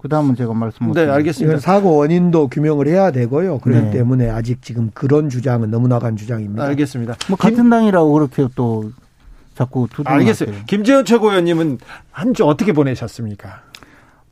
[0.00, 1.14] 그 다음은 제가 말씀 못 네, 드릴게요.
[1.14, 1.58] 알겠습니다.
[1.60, 3.58] 사고 원인도 규명을 해야 되고요.
[3.58, 3.90] 그렇기 네.
[3.90, 6.64] 때문에 아직 지금 그런 주장은 너무 나간 주장입니다.
[6.64, 7.16] 알겠습니다.
[7.28, 8.92] 뭐 같은 당이라고 그렇게 또
[9.54, 10.18] 자꾸 두둔하세요.
[10.18, 10.64] 알겠어요.
[10.66, 11.78] 김재현 최고위원님은
[12.12, 13.60] 한 주 어떻게 보내셨습니까?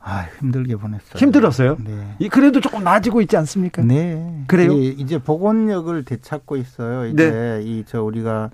[0.01, 1.13] 아 힘들게 보냈어요.
[1.17, 1.77] 힘들었어요?
[1.85, 2.15] 네.
[2.19, 3.83] 이 그래도 조금 나아지고 있지 않습니까?
[3.83, 4.45] 네.
[4.47, 4.73] 그래요?
[4.73, 7.07] 이- 이제 복원력을 되찾고 있어요.
[7.09, 7.63] 이제 네.
[7.63, 8.49] 이저 우리가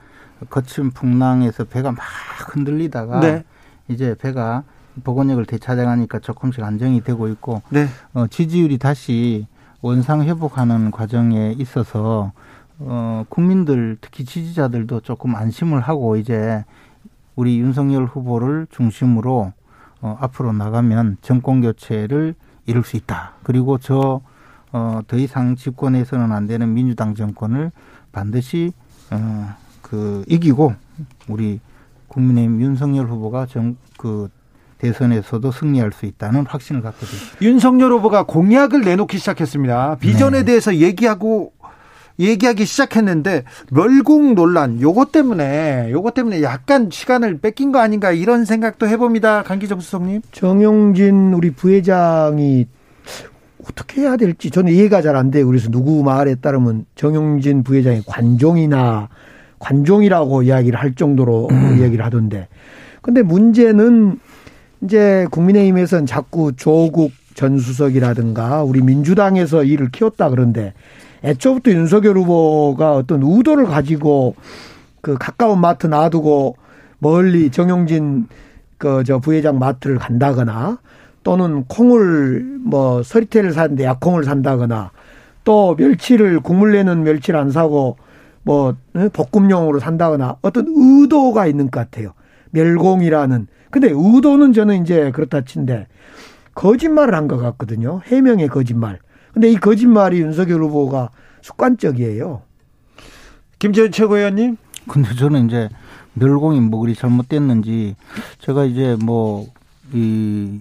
[0.50, 2.00] 거친 풍랑에서 배가 막
[2.48, 3.44] 흔들리다가 네.
[3.86, 4.64] 이제 배가
[5.02, 7.86] 복원력을 되찾아가니까 조금씩 안정이 되고 있고 네.
[8.12, 9.46] 어, 지지율이 다시
[9.80, 12.32] 원상 회복하는 과정에 있어서
[12.78, 16.64] 어, 국민들 특히 지지자들도 조금 안심을 하고 이제
[17.36, 19.52] 우리 윤석열 후보를 중심으로
[20.00, 22.34] 어, 앞으로 나가면 정권 교체를
[22.66, 23.34] 이룰 수 있다.
[23.42, 24.20] 그리고 저
[24.72, 27.70] 어, 더 이상 집권해서는 안 되는 민주당 정권을
[28.12, 28.72] 반드시
[29.10, 30.74] 어, 그 이기고
[31.28, 31.60] 우리
[32.08, 34.28] 국민의힘 윤석열 후보가 정, 그
[34.84, 37.36] 대선에서도 승리할 수 있다는 확신을 갖게 됐습니다.
[37.40, 39.96] 윤석열 후보가 공약을 내놓기 시작했습니다.
[40.00, 40.44] 비전에 네.
[40.44, 41.52] 대해서 얘기하고
[42.18, 48.86] 얘기하기 시작했는데 멸공 논란 요것 때문에 요것 때문에 약간 시간을 뺏긴 거 아닌가 이런 생각도
[48.86, 49.42] 해봅니다.
[49.42, 50.20] 강기정 수석님.
[50.30, 52.66] 정용진 우리 부회장이
[53.66, 55.46] 어떻게 해야 될지 저는 이해가 잘 안 돼요.
[55.46, 59.08] 그래서 누구 말에 따르면 정용진 부회장이 관종이나
[59.58, 61.48] 관종이라고 이야기를 할 정도로
[61.80, 62.48] 이야기를 하던데.
[63.00, 64.18] 근데 문제는
[64.84, 70.72] 이제 국민의힘에서는 자꾸 조국 전 수석이라든가 우리 민주당에서 일을 키웠다 그런데
[71.24, 74.34] 애초부터 윤석열 후보가 어떤 의도를 가지고
[75.00, 76.56] 그 가까운 마트 놔두고
[76.98, 78.26] 멀리 정용진
[78.78, 80.78] 그 저 부회장 마트를 간다거나
[81.22, 84.90] 또는 콩을 뭐 서리태를 사는데 약콩을 산다거나
[85.44, 87.96] 또 멸치를 국물 내는 멸치를 안 사고
[88.42, 92.12] 뭐 어, 볶음용으로 산다거나 어떤 의도가 있는 것 같아요.
[92.50, 93.46] 멸공이라는.
[93.74, 95.88] 근데 의도는 저는 이제 그렇다 친데
[96.54, 98.02] 거짓말을 한 것 같거든요.
[98.04, 99.00] 해명의 거짓말.
[99.32, 101.10] 근데 이 거짓말이 윤석열 후보가
[101.42, 102.42] 습관적이에요.
[103.58, 104.56] 김재현 최고위원님.
[104.88, 105.68] 근데 저는 이제
[106.12, 107.96] 멸공이 뭐 그리 잘못됐는지
[108.38, 109.46] 제가 이제 뭐
[109.92, 110.60] 이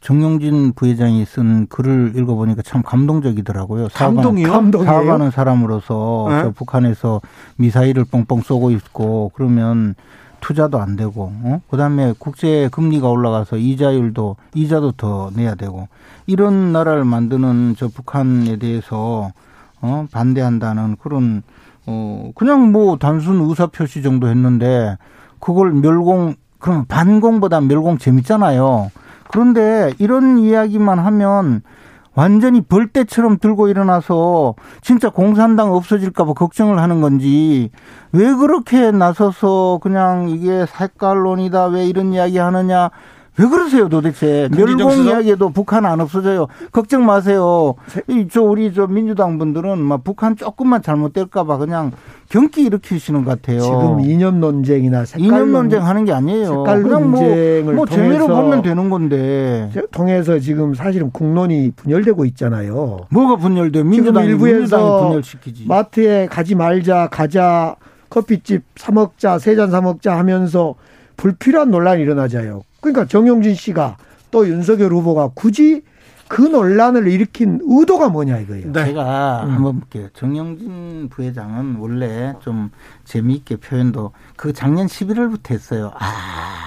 [0.00, 3.88] 정용진 부회장이 쓴 글을 읽어보니까 참 감동적이더라고요.
[3.92, 4.50] 감동이요?
[4.50, 4.90] 감동이에요?
[4.90, 6.42] 사과하는 사람으로서 네.
[6.42, 7.20] 저 북한에서
[7.56, 9.94] 미사일을 뻥뻥 쏘고 있고 그러면
[10.42, 11.60] 투자도 안 되고 어?
[11.70, 15.88] 그다음에 국제 금리가 올라가서 이자율도 이자도 더 내야 되고
[16.26, 19.30] 이런 나라를 만드는 저 북한에 대해서
[19.80, 21.42] 어 반대한다는 그런
[21.86, 24.98] 어 그냥 뭐 단순 의사 표시 정도 했는데
[25.40, 28.90] 그걸 멸공 그러면 반공보다 멸공 재밌잖아요.
[29.28, 31.62] 그런데 이런 이야기만 하면
[32.14, 37.70] 완전히 벌떼처럼 들고 일어나서 진짜 공산당 없어질까봐 걱정을 하는 건지
[38.12, 42.90] 왜 그렇게 나서서 그냥 이게 색깔론이다 왜 이런 이야기 하느냐
[43.38, 44.46] 왜 그러세요 도대체?
[44.54, 45.06] 멸공 수석?
[45.10, 46.48] 이야기에도 북한 안 없어져요.
[46.70, 47.74] 걱정 마세요.
[48.06, 51.92] 이저 우리 저 민주당 분들은 막 북한 조금만 잘못될까봐 그냥
[52.28, 53.60] 경기 일으키시는 것 같아요.
[53.62, 56.46] 지금 이념 논쟁이나 색깔 이념 논쟁 하는 게 아니에요.
[56.46, 59.70] 색깔 그냥 논쟁을 뭐, 뭐 재미로 보면 되는 건데.
[59.92, 63.06] 통해서 지금 사실은 국론이 분열되고 있잖아요.
[63.10, 63.84] 뭐가 분열돼요?
[63.84, 65.64] 민주당이 일부에서 분열시키지.
[65.68, 67.76] 마트에 가지 말자, 가자,
[68.10, 70.74] 커피집 사 먹자, 세 잔 사 먹자 하면서
[71.16, 72.62] 불필요한 논란이 일어나자요.
[72.82, 73.96] 그러니까 정용진 씨가
[74.30, 75.82] 또 윤석열 후보가 굳이
[76.28, 78.72] 그 논란을 일으킨 의도가 뭐냐 이거예요.
[78.72, 79.50] 제가 음.
[79.50, 80.08] 한번 볼게요.
[80.14, 82.70] 정영진 부회장은 원래 좀
[83.04, 85.92] 재미있게 표현도 그 작년 11월부터 했어요.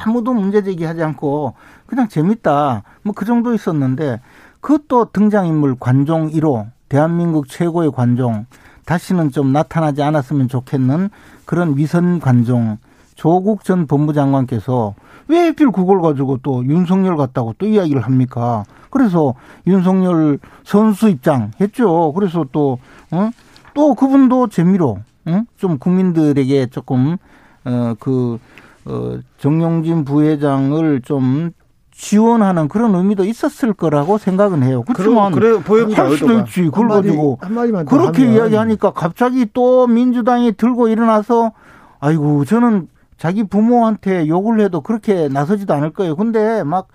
[0.06, 1.56] 아무도 문제 제기하지 않고
[1.88, 2.84] 그냥 재밌다.
[3.04, 4.22] 뭐 그 정도 있었는데
[4.62, 8.46] 그것도 등장인물 관종 1호 대한민국 최고의 관종
[8.86, 11.10] 다시는 좀 나타나지 않았으면 좋겠는
[11.46, 12.78] 그런 위선 관종
[13.16, 14.94] 조국 전 본부장관께서
[15.28, 18.64] 왜 하필 그걸 가지고 또 윤석열 같다고 또 이야기를 합니까?
[18.90, 19.34] 그래서
[19.68, 22.14] 윤석열 선수 입장 했죠.
[22.14, 22.80] 그래서 또,
[23.12, 23.30] 어?
[23.74, 25.46] 또 그분도 재미로, 응?
[25.58, 27.18] 좀 국민들에게 조금,
[27.66, 28.40] 어, 그,
[28.86, 31.52] 어, 정용진 부회장을 좀
[31.92, 34.84] 지원하는 그런 의미도 있었을 거라고 생각은 해요.
[34.86, 35.94] 그렇지만 그래 보여요.
[35.94, 36.64] 할 수도 있지.
[36.64, 37.40] 그걸 한마디, 가지고
[37.86, 41.54] 그렇게 하면 이야기하니까 갑자기 또 민주당이 들고 일어나서
[42.02, 46.16] 아이고 저는 자기 부모한테 욕을 해도 그렇게 나서지도 않을 거예요.
[46.16, 46.88] 근데 막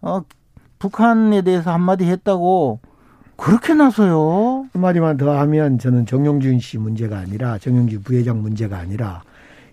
[0.00, 0.22] 어,
[0.78, 2.80] 북한에 대해서 한마디 했다고
[3.36, 4.66] 그렇게 나서요.
[4.72, 9.22] 한마디만 더 하면 저는 정용진 씨 문제가 아니라 정용진 부회장 문제가 아니라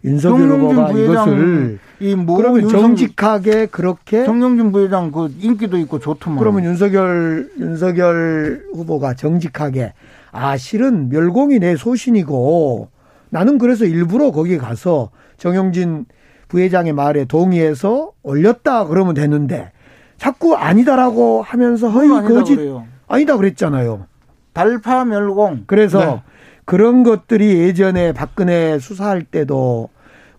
[0.04, 6.40] 윤석열 후보가 이것을 이뭐 그러면 정직하게 그렇게 정영진 부회장 그 인기도 있고 좋더만.
[6.40, 9.94] 그러면 윤석열 윤석열 후보가 정직하게
[10.32, 12.90] 아 실은 멸공이 내 소신이고
[13.30, 15.10] 나는 그래서 일부러 거기 가서
[15.40, 16.06] 정영진
[16.48, 19.72] 부회장의 말에 동의해서 올렸다 그러면 되는데
[20.18, 22.86] 자꾸 아니다라고 하면서 허위 아니다 거짓 그래요.
[23.08, 24.06] 아니다 그랬잖아요.
[24.54, 25.64] 달파 멸공.
[25.68, 26.22] 그래서 네.
[26.66, 29.90] 그런 것들이 예전에 박근혜 수사할 때도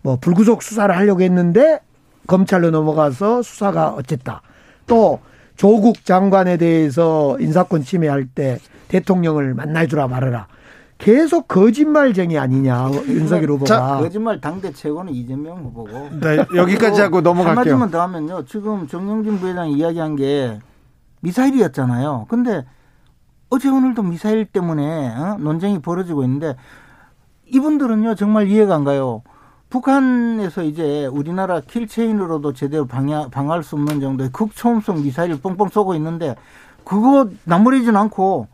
[0.03, 1.81] 뭐 불구속 수사를 하려고 했는데
[2.27, 4.43] 검찰로 넘어가서 수사가 어쨌다.
[4.87, 5.21] 또
[5.57, 8.59] 조국 장관에 대해서 인사권 침해할 때
[8.89, 10.47] 대통령을 만날 주라 말아라.
[11.01, 13.65] 계속 거짓말쟁이 아니냐 윤석열 후보가.
[13.65, 16.11] 자, 거짓말 당대 최고는 이재명 후보고.
[16.21, 17.75] 네, 여기까지 하고 넘어갈게요.
[17.75, 18.45] 한마디만 더 하면요.
[18.45, 20.59] 지금 정영진 부회장이 이야기한 게
[21.23, 22.27] 미사일이었잖아요.
[22.29, 22.65] 근데
[23.49, 25.37] 어제 오늘도 미사일 때문에 어?
[25.41, 26.55] 논쟁이 벌어지고 있는데
[27.47, 29.23] 이분들은요 정말 이해가 안 가요.
[29.71, 36.35] 북한에서 이제 우리나라 킬체인으로도 제대로 방야, 방어할 수 없는 정도의 극초음속 미사일을 뻥뻥 쏘고 있는데
[36.85, 38.49] 그거 나무리진 않고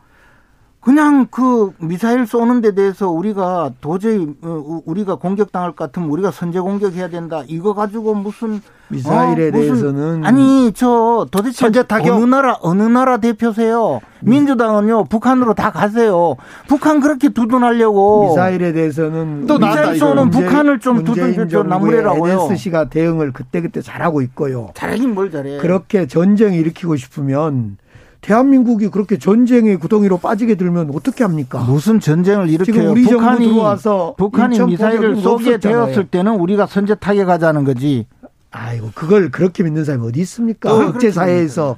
[0.86, 6.60] 그냥 그 미사일 쏘는 데 대해서 우리가 도저히 어, 우리가 공격당할 것 같으면 우리가 선제
[6.60, 7.42] 공격해야 된다.
[7.48, 12.14] 이거 가지고 무슨 미사일에 어, 무슨- 대해서는 아니 저 도대체 선제 타격?
[12.14, 13.98] 어느 나라 어느 나라 대표세요?
[14.20, 16.36] 민주당은요 북한으로 다 가세요.
[16.68, 22.32] 북한 그렇게 두둔하려고 미사일에 대해서는 또 미사일 쏘는 북한을 좀 두둔 저 정부의 나무래라고요.
[22.48, 24.68] NSC가 대응을 그때 그때 잘하고 있고요.
[24.74, 25.56] 잘하긴 뭘 잘해.
[25.58, 27.76] 그렇게 전쟁 일으키고 싶으면
[28.26, 31.60] 대한민국이 그렇게 전쟁의 구덩이로 빠지게 들면 어떻게 합니까?
[31.60, 32.64] 무슨 전쟁을 일으켜요?
[32.64, 35.58] 지금 우리 정부 북한이 들어와서 북한이 미사일을 쏘게.
[35.58, 38.08] 되었을 때는 우리가 선제 타격하자는 거지.
[38.50, 40.68] 아이고 그걸 그렇게 믿는 사람이 어디 있습니까?
[40.70, 41.76] 또 국제 사회에서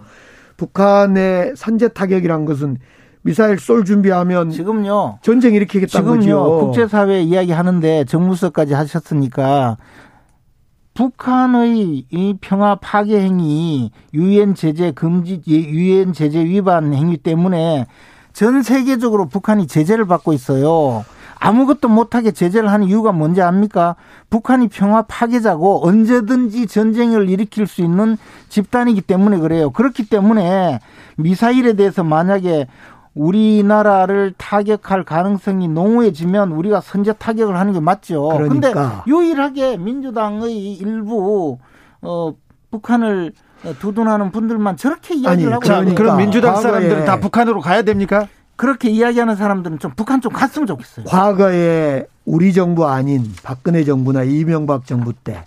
[0.56, 2.78] 북한의 선제 타격이란 것은
[3.20, 5.18] 미사일 쏠 준비하면 지금요.
[5.20, 6.66] 전쟁 일으키겠다는 지금요 거죠.
[6.66, 9.76] 국제사회 이야기하는데 정무서까지 하셨으니까
[10.98, 17.86] 북한의 이 평화 파괴 행위, 유엔 제재 금지, 유엔 제재 위반 행위 때문에
[18.32, 21.04] 전 세계적으로 북한이 제재를 받고 있어요.
[21.38, 23.94] 아무것도 못하게 제재를 하는 이유가 뭔지 압니까?
[24.28, 28.18] 북한이 평화 파괴자고 언제든지 전쟁을 일으킬 수 있는
[28.48, 29.70] 집단이기 때문에 그래요.
[29.70, 30.80] 그렇기 때문에
[31.16, 32.66] 미사일에 대해서 만약에
[33.18, 38.28] 우리나라를 타격할 가능성이 농후해지면 우리가 선제 타격을 하는 게 맞죠.
[38.28, 39.04] 근데 그러니까.
[39.06, 41.58] 유일하게 민주당의 일부
[42.00, 42.34] 어
[42.70, 43.32] 북한을
[43.80, 46.16] 두둔하는 분들만 저렇게 이야기를 아니, 하고 자, 있는 그럼.
[46.16, 48.28] 민주당 사람들은 다 북한으로 가야 됩니까?
[48.54, 51.06] 그렇게 이야기하는 사람들은 좀 북한 좀 갔으면 좋겠어요.
[51.06, 55.44] 과거에 우리 정부 아닌 박근혜 정부나 이명박 정부 때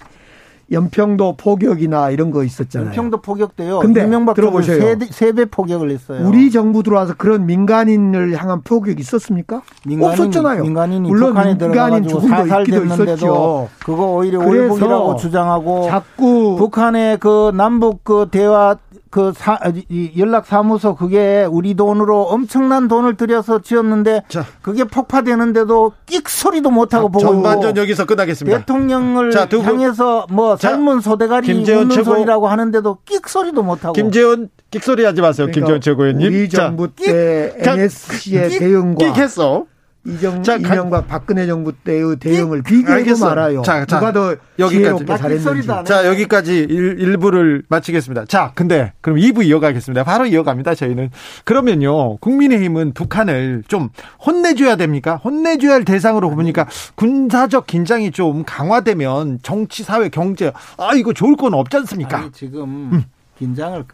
[0.72, 2.92] 연평도 포격이나 이런 거 있었잖아요.
[2.92, 3.80] 평도 포격돼요.
[3.80, 4.98] 근데 이명박 들어보세요.
[5.10, 6.26] 세배 포격을 했어요.
[6.28, 9.62] 우리 정부 들어와서 그런 민간인을 향한 포격 있었습니까?
[9.86, 10.64] 민간인, 없었잖아요.
[10.64, 13.70] 민간인이 물론 민간인 조금도 사살 있기도 있었죠.
[13.84, 18.78] 그거 오히려 올복이라고 주장하고 자꾸 북한의 그 남북 그 대화
[19.12, 19.60] 그 사,
[19.90, 24.46] 이 연락 사무소 그게 우리 돈으로 엄청난 돈을 들여서 지었는데 자.
[24.62, 28.60] 그게 폭파되는데도 끽 소리도 못 하고 보고 전반전 여기서 끝나겠습니다.
[28.60, 29.66] 대통령을 자, 두 분.
[29.66, 32.16] 향해서 뭐 자, 삶은 소대가리 김재원 묻는 최고.
[32.16, 35.48] 소리라고 하는데도 끽 소리도 못 하고 김재원 끽소리 하지 마세요.
[35.48, 36.28] 그러니까 김재원 최고위원님.
[36.28, 39.66] 우리 자, 정부 때 자, NSC의 끽, 대응과 끽 했어.
[40.04, 43.30] 이정 자, 가- 이명박 박근혜 정부 때의 대응을 비교해도 알겠어.
[43.30, 43.62] 말아요.
[43.62, 45.06] 자, 자, 누가 더 여기까지.
[45.06, 45.68] 잘했는지.
[45.86, 48.26] 자, 여기까지 일, 일부를 마치겠습니다.
[48.26, 50.04] 자, 근데 그럼 2부 이어가겠습니다.
[50.04, 51.12] 바로 이어갑니다, 저희는.
[51.46, 53.90] 그러면요, 국민의힘은 북한을 좀
[54.26, 55.18] 혼내줘야 됩니까?
[55.18, 61.54] 혼내줘야 할 대상으로 보니까 군사적 긴장이 좀 강화되면 정치, 사회, 경제, 아, 이거 좋을 건
[61.54, 62.18] 없지 않습니까?
[62.18, 63.04] 아니, 지금
[63.38, 63.86] 긴장을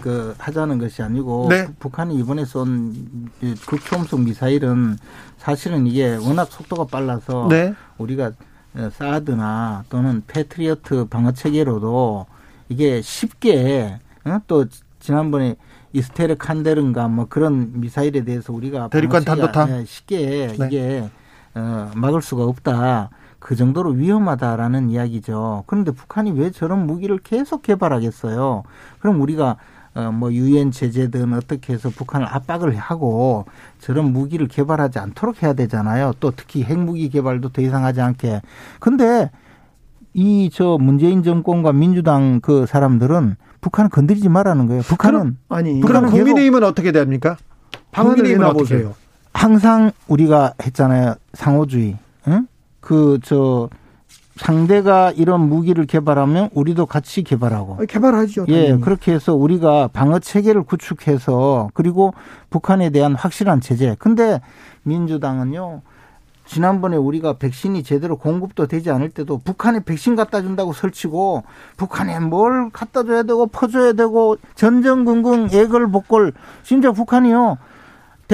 [0.00, 1.66] 그 하자는 것이 아니고 네.
[1.66, 2.92] 북- 북한이 이번에 쏜이
[3.66, 4.96] 극초음속 미사일은
[5.42, 7.74] 사실은 이게 워낙 속도가 빨라서 네.
[7.98, 8.30] 우리가
[8.76, 12.26] 어, 사드나 또는 패트리어트 방어 체계로도
[12.68, 14.38] 이게 쉽게 어?
[14.46, 14.66] 또
[15.00, 15.56] 지난번에
[15.92, 19.68] 이스테르 칸데른가 뭐 그런 미사일에 대해서 우리가 대륙간 탄도탄?
[19.80, 20.66] 예, 쉽게 네.
[20.66, 21.10] 이게
[21.56, 23.10] 어, 막을 수가 없다.
[23.40, 25.64] 그 정도로 위험하다라는 이야기죠.
[25.66, 28.62] 그런데 북한이 왜 저런 무기를 계속 개발하겠어요?
[29.00, 29.56] 그럼 우리가 어,
[30.12, 33.44] 뭐 유엔 제재든 어떻게 해서 북한을 압박을 하고
[33.78, 36.12] 저런 무기를 개발하지 않도록 해야 되잖아요.
[36.20, 38.40] 또 특히 핵무기 개발도 더 이상 하지 않게.
[38.80, 39.30] 근데
[40.14, 44.82] 이 저 문재인 정권과 민주당 그 사람들은 북한을 건드리지 말라는 거예요.
[44.82, 47.36] 북한은 아니 그럼 북한은 계속 국민의힘은 어떻게 됩니까?
[47.92, 48.94] 방안을 내놔보세요.
[49.34, 51.14] 항상 우리가 했잖아요.
[51.34, 51.96] 상호주의.
[52.28, 52.46] 응?
[52.80, 53.68] 그, 저,
[54.36, 57.76] 상대가 이런 무기를 개발하면 우리도 같이 개발하고.
[57.78, 58.46] 아니, 개발하죠.
[58.48, 58.80] 예, 당연히.
[58.80, 62.14] 그렇게 해서 우리가 방어 체계를 구축해서 그리고
[62.50, 63.96] 북한에 대한 확실한 제재.
[63.98, 64.40] 근데
[64.84, 65.82] 민주당은요.
[66.44, 71.44] 지난번에 우리가 백신이 제대로 공급도 되지 않을 때도 북한에 백신 갖다 준다고 설치고
[71.76, 76.32] 북한에 뭘 갖다 줘야 되고 퍼줘야 되고 전전긍긍 애걸 복걸
[76.62, 77.58] 진짜 북한이요.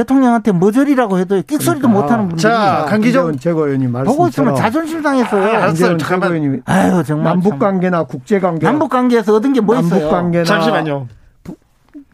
[0.02, 1.88] 대통령한테 머저리라고 해도 끽소리도 그러니까.
[1.88, 5.42] 못하는 분들이 자, 강기정 최고위원님 보고 있으면 자존심 상했어요.
[5.42, 5.96] 아, 알았어요.
[5.96, 6.62] 잠깐만.
[6.66, 7.58] 아유 정말 남북 참.
[7.58, 9.90] 관계나 국제 관계, 남북 관계에서 얻은 게 뭐 있어요?
[9.90, 11.08] 남북 관계나 잠시만요.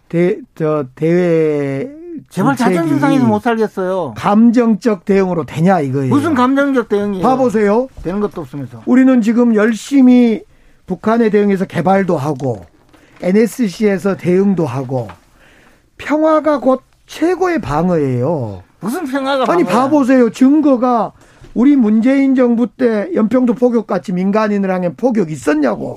[0.09, 1.89] 대, 저 대외
[2.31, 4.15] 제발 자존심 상해서 못 살겠어요.
[4.17, 6.09] 감정적 대응으로 되냐 이거예요.
[6.15, 7.23] 무슨 감정적 대응이에요?
[7.23, 7.89] 봐보세요.
[8.03, 8.81] 되는 것도 없으면서.
[8.87, 10.43] 우리는 지금 열심히
[10.87, 12.65] 북한에 대응해서 개발도 하고
[13.21, 15.09] NSC에서 대응도 하고
[15.99, 18.63] 평화가 곧 최고의 방어예요.
[18.81, 19.83] 무슨 평화가 아니 방어야.
[19.83, 20.31] 봐보세요.
[20.31, 21.13] 증거가
[21.55, 25.97] 우리 문재인 정부 때 연평도 포격 같이 민간인을 향한 포격 있었냐고.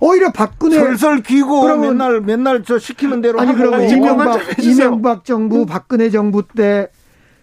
[0.00, 4.40] 오히려 박근혜 설설 귀고 그러면- 맨날 맨날 저 시키는 대로 아니 그러면 이명박.
[4.62, 6.88] 이명박 정부 박근혜 정부 때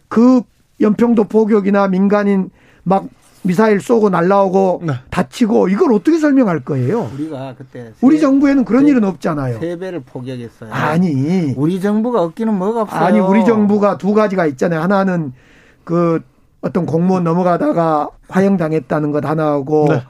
[0.07, 0.41] 그
[0.79, 2.49] 연평도 포격이나 민간인
[2.83, 3.05] 막
[3.45, 4.93] 미사일 쏘고 날라오고 네.
[5.09, 7.09] 다치고 이걸 어떻게 설명할 거예요?
[7.13, 9.59] 우리가 그때 우리 세- 정부에는 그런 세- 일은 없잖아요.
[9.59, 10.71] 세 배를 포격했어요.
[10.71, 12.99] 아니 우리 정부가 얻기는 뭐가 없어요.
[13.01, 14.81] 아니 우리 정부가 두 가지가 있잖아요.
[14.81, 15.33] 하나는
[15.83, 16.21] 그
[16.61, 20.01] 어떤 공무원 넘어가다가 화형 당했다는 것 하나하고 네.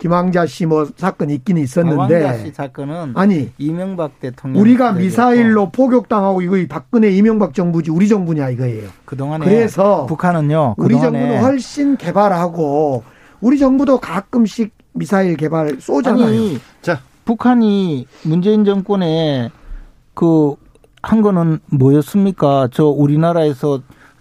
[0.00, 6.42] 김황자 씨 뭐 사건이 있긴 왕자 씨 있었는데 사건은 아니 이명박 대통령 우리가 미사일로 포격당하고
[6.42, 8.88] 이거 박근혜 이명박 정부지 우리 정부냐 이거예요.
[9.04, 10.74] 그동안에 그래서 북한은요.
[10.78, 13.04] 우리 그동안에 정부는 훨씬 개발하고
[13.40, 16.26] 우리 정부도 가끔씩 미사일 개발 쏘잖아요.
[16.26, 19.50] 아니 자, 북한이 문재인 정권에
[20.14, 20.56] 그
[21.02, 22.68] 한 거는 뭐였습니까?
[22.72, 23.80] 저 우리나라에서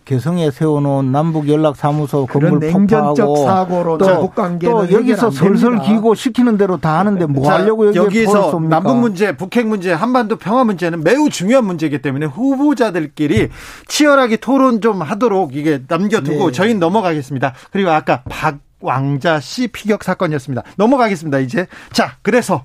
[0.10, 5.80] 개성에 세워놓은 남북 연락 사무소 그런 건물 폭파하고 사고로 또, 또 여기서 안 설설.
[5.84, 10.38] 기고 시키는 대로 다 하는데 뭐 자, 하려고 여기에 여기서 남북 문제, 북핵 문제, 한반도
[10.38, 13.50] 평화 문제는 매우 중요한 문제이기 때문에 후보자들끼리
[13.88, 16.52] 치열하게 토론 좀 하도록 이게 남겨두고 네.
[16.54, 17.54] 저희는 넘어가겠습니다.
[17.72, 20.64] 그리고 아까 박 왕자 씨 피격 사건이었습니다.
[20.76, 21.38] 넘어가겠습니다.
[21.38, 22.64] 이제 자 그래서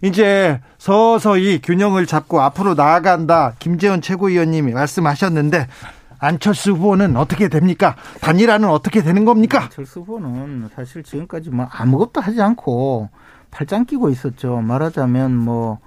[0.00, 3.52] 이제 서서히 균형을 잡고 앞으로 나아간다.
[3.58, 5.66] 김재원 최고위원님이 말씀하셨는데
[6.18, 7.96] 안철수 후보는 어떻게 됩니까?
[8.20, 9.64] 단일화는 어떻게 되는 겁니까?
[9.64, 13.08] 안철수 후보는 사실 지금까지 뭐 아무것도 하지 않고
[13.50, 14.60] 팔짱 끼고 있었죠.
[14.60, 15.78] 말하자면 뭐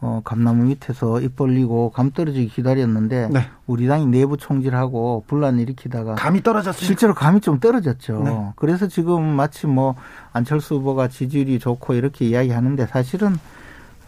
[0.00, 3.48] 어, 감나무 밑에서 입 벌리고 감 떨어지기 기다렸는데 네.
[3.66, 6.86] 우리 당이 내부 총질하고 분란 일으키다가 감이 떨어졌습니다.
[6.86, 8.22] 실제로 감이 좀 떨어졌죠.
[8.22, 8.52] 네.
[8.56, 9.94] 그래서 지금 마치 뭐
[10.34, 13.38] 안철수 후보가 지지율이 좋고 이렇게 이야기하는데 사실은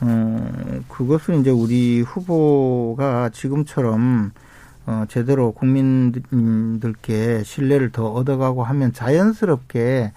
[0.02, 0.50] 어,
[0.88, 4.32] 그것은 이제 우리 후보가 지금처럼
[4.86, 10.12] 어, 제대로 국민들께 신뢰를 더 얻어가고 하면 자연스럽게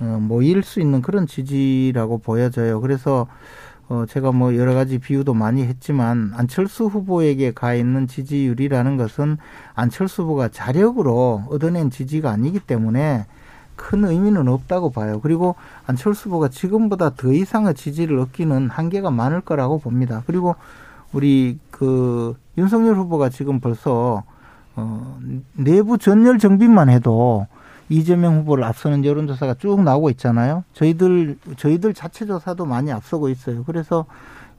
[0.00, 2.80] 어, 모일 수 있는 그런 지지라고 보여져요.
[2.82, 3.26] 그래서
[3.88, 9.38] 어, 제가 뭐 여러 가지 비유도 많이 했지만 안철수 후보에게 가 있는 지지율이라는 것은
[9.74, 13.26] 안철수 후보가 자력으로 얻어낸 지지가 아니기 때문에
[13.76, 15.20] 큰 의미는 없다고 봐요.
[15.22, 15.56] 그리고
[15.86, 20.22] 안철수 후보가 지금보다 더 이상의 지지를 얻기는 한계가 많을 거라고 봅니다.
[20.26, 20.54] 그리고
[21.12, 24.22] 우리 그 윤석열 후보가 지금 벌써
[24.76, 25.18] 어
[25.54, 27.48] 내부 전열 정비만 해도
[27.88, 30.62] 이재명 후보를 앞서는 여론조사가 쭉 나오고 있잖아요.
[30.74, 33.64] 저희들 저희들 자체 조사도 많이 앞서고 있어요.
[33.64, 34.04] 그래서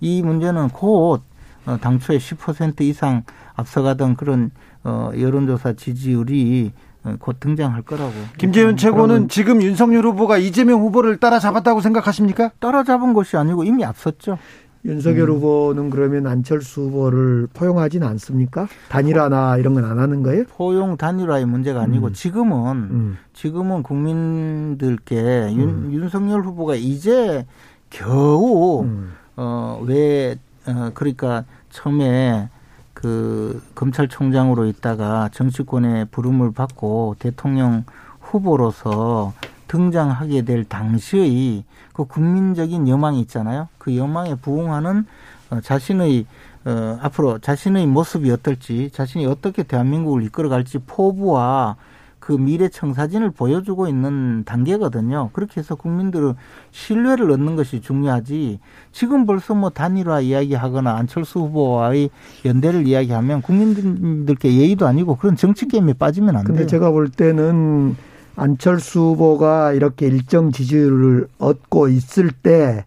[0.02, 1.22] 이 문제는 곧
[1.66, 3.24] 어, 당초에 10% 이상
[3.56, 4.52] 앞서가던 그런
[4.84, 6.74] 어 여론조사 지지율이
[7.06, 8.12] 어, 곧 등장할 거라고.
[8.38, 12.52] 김재현 최고는 지금 윤석열 후보가 이재명 후보를 따라잡았다고 생각하십니까?
[12.60, 14.38] 따라잡은 것이 아니고 이미 앞섰죠.
[14.86, 15.36] 윤석열 음.
[15.36, 18.68] 후보는 그러면 안철수 후보를 포용하지는 않습니까?
[18.90, 20.44] 단일화나 이런 건 안 하는 거예요?
[20.50, 22.14] 포용 단일화의 문제가 아니고 음.
[22.14, 23.18] 지금은 음.
[23.34, 25.90] 지금은 국민들께 윤, 음.
[25.94, 27.46] 윤석열 후보가 이제
[27.90, 29.12] 겨우 음.
[29.36, 30.36] 어왜
[30.68, 32.50] 어, 그러니까 처음에
[32.94, 37.84] 그 검찰총장으로 있다가 정치권의 부름을 받고 대통령
[38.22, 39.34] 후보로서
[39.74, 41.64] 등장하게 될 당시의
[41.94, 43.70] 그 국민적인 여망이 있잖아요.
[43.80, 45.06] 그 여망에 부응하는
[45.50, 46.28] 어, 자신의
[46.66, 51.76] 어, 앞으로 자신의 모습이 어떨지, 자신이 어떻게 대한민국을 이끌어갈지 포부와
[52.20, 55.32] 그 미래 청 사진을 보여주고 있는 단계거든요.
[55.34, 56.36] 그렇게 해서 국민들은
[56.72, 58.60] 신뢰를 얻는 것이 중요하지.
[58.92, 62.12] 지금 벌써 뭐 단일화 이야기하거나 안철수 후보와의
[62.46, 66.68] 연대를 이야기하면 국민들께 예의도 아니고 그런 정치 게임에 빠지면 안 근데 돼요.
[66.68, 67.98] 제가 볼 때는
[68.36, 72.86] 안철수 후보가 이렇게 일정 지지율을 얻고 있을 때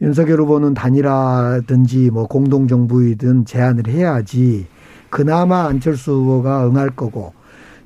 [0.00, 4.66] 윤석열 후보는 단일화든지 뭐 공동정부이든 제안을 해야지
[5.10, 7.32] 그나마 안철수 후보가 응할 거고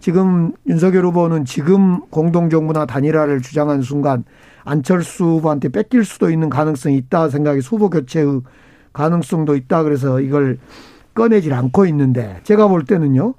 [0.00, 4.24] 지금 윤석열 후보는 지금 공동정부나 단일화를 주장한 순간
[4.64, 8.42] 안철수 후보한테 뺏길 수도 있는 가능성이 있다 생각이 후보 교체의
[8.92, 10.58] 가능성도 있다 그래서 이걸
[11.14, 13.34] 꺼내질 않고 있는데 제가 볼 때는요.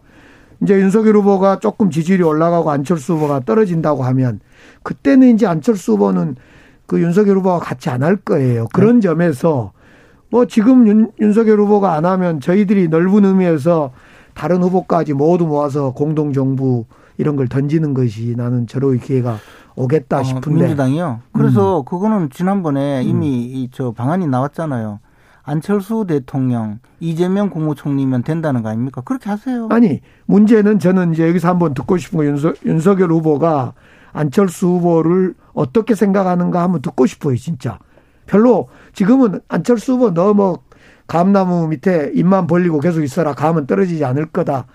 [0.64, 4.40] 이제 윤석열 후보가 조금 지지율이 올라가고 안철수 후보가 떨어진다고 하면
[4.84, 6.36] 그때는 이제 안철수 후보는
[6.88, 8.68] 그 윤석열 후보가 같이 안 할 거예요.
[8.74, 9.02] 그런 네.
[9.08, 9.72] 점에서
[10.30, 13.92] 뭐 지금 윤, 윤석열 후보가 안 하면 저희들이 넓은 의미에서
[14.34, 16.86] 다른 후보까지 모두 모아서 공동정부
[17.18, 19.38] 이런 걸 던지는 것이 나는 저로의 기회가
[19.76, 20.50] 오겠다 어, 싶은데.
[20.50, 21.20] 어, 민주당이요?
[21.34, 21.86] 그래서 음.
[21.86, 23.68] 그거는 지난번에 이미 음.
[23.72, 25.00] 저 방안이 나왔잖아요.
[25.44, 29.02] 안철수 대통령, 이재명 국무총리면 된다는 거 아닙니까?
[29.02, 29.68] 그렇게 하세요.
[29.72, 33.74] 아니, 문제는 저는 이제 여기서 한번 듣고 싶은 거 윤석, 윤석열 후보가
[34.14, 37.78] 안철수 후보를 어떻게 생각하는가 한번 듣고 싶어요, 진짜.
[38.26, 40.60] 별로 지금은 안철수 후보 너무
[41.08, 43.34] 감나무 밑에 입만 벌리고 계속 있어라.
[43.34, 44.66] 감은 떨어지지 않을 거다.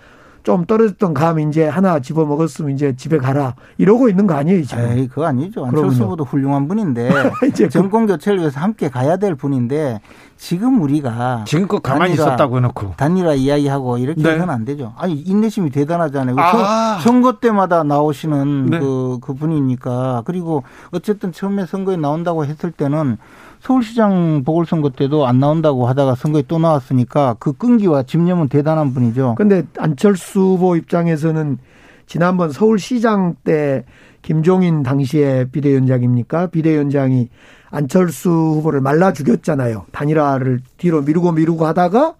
[0.42, 4.84] 좀 떨어졌던 감 이제 하나 집어 먹었으면 이제 집에 가라 이러고 있는 거 아니에요 지금?
[4.92, 5.66] 에이 그거 아니죠.
[5.66, 7.10] 안철수 후보도 훌륭한 분인데
[7.54, 10.00] 그 정권 교체를 위해서 함께 가야 될 분인데
[10.36, 14.30] 지금 우리가 지금껏 가만히 단일화, 있었다고 해놓고 단일화 이야기하고 이렇게 네.
[14.30, 14.94] 해서는 안 되죠.
[14.96, 16.36] 아니 인내심이 대단하잖아요.
[16.38, 16.98] 아.
[17.02, 18.78] 선거 때마다 나오시는 네.
[18.78, 23.18] 그 그 분이니까 그리고 어쨌든 처음에 선거에 나온다고 했을 때는
[23.60, 29.34] 서울시장 보궐선거 때도 안 나온다고 하다가 선거에 또 나왔으니까 그 끈기와 집념은 대단한 분이죠.
[29.36, 31.58] 근데 안철수 후보 입장에서는
[32.06, 33.84] 지난번 서울시장 때
[34.22, 36.48] 김종인 당시에 비대위원장입니까?
[36.48, 37.28] 비대위원장이
[37.70, 39.86] 안철수 후보를 말라 죽였잖아요.
[39.92, 42.14] 단일화를 뒤로 미루고 미루고 하다가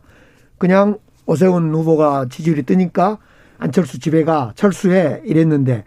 [0.59, 3.19] 그냥 오세훈 후보가 지지율이 뜨니까
[3.59, 5.85] 안철수 집에가 철수해 이랬는데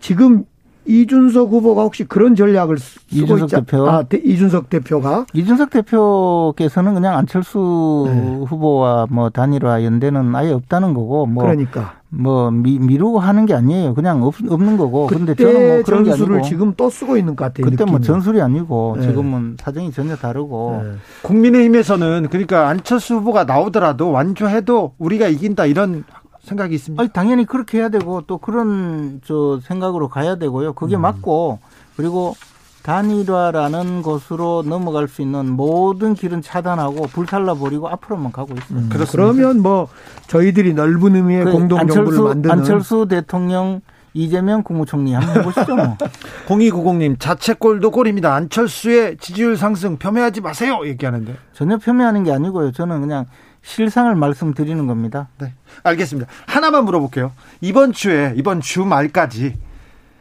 [0.00, 0.44] 지금
[0.90, 7.16] 이준석 후보가 혹시 그런 전략을 쓰고 이준석 있자, 대표 아 이준석 대표가 이준석 대표께서는 그냥
[7.16, 8.44] 안철수 네.
[8.46, 13.94] 후보와 뭐 단일화 연대는 아예 없다는 거고 뭐 그러니까 뭐 미, 미루고 하는 게 아니에요.
[13.94, 15.06] 그냥 없, 없는 거고.
[15.06, 17.64] 그런데 저는 뭐 그런 전술을 지금 또 쓰고 있는 것 같아요.
[17.70, 17.98] 그때 뭐 느낌이.
[17.98, 19.06] 뭐 전술이 아니고 네.
[19.06, 20.80] 지금은 사정이 전혀 다르고.
[20.82, 20.90] 네.
[21.22, 26.04] 국민의힘에서는 그러니까 안철수 후보가 나오더라도 완주해도 우리가 이긴다 이런
[26.44, 27.02] 생각이 있습니다.
[27.02, 30.72] 아니, 당연히 그렇게 해야 되고 또 그런 저 생각으로 가야 되고요.
[30.72, 31.02] 그게 음.
[31.02, 31.58] 맞고
[31.96, 32.34] 그리고
[32.82, 38.96] 단일화라는 것으로 넘어갈 수 있는 모든 길은 차단하고 불살라 버리고 앞으로만 가고 있습니다.
[38.96, 39.06] 음.
[39.10, 39.88] 그러면 뭐
[40.28, 45.76] 저희들이 넓은 의미의 그 공동 정부를 만드는 안철수 대통령 이재명 국무총리 한번 해보시죠.
[45.76, 45.96] 뭐.
[46.48, 48.34] 0290님 자책골도 골입니다.
[48.34, 50.80] 안철수의 지지율 상승 폄훼하지 마세요.
[50.84, 52.72] 얘기하는데 전혀 폄훼하는 게 아니고요.
[52.72, 53.26] 저는 그냥
[53.62, 55.28] 실상을 말씀드리는 겁니다.
[55.38, 56.30] 네, 알겠습니다.
[56.46, 57.32] 하나만 물어볼게요.
[57.60, 59.56] 이번 주에 이번 주 말까지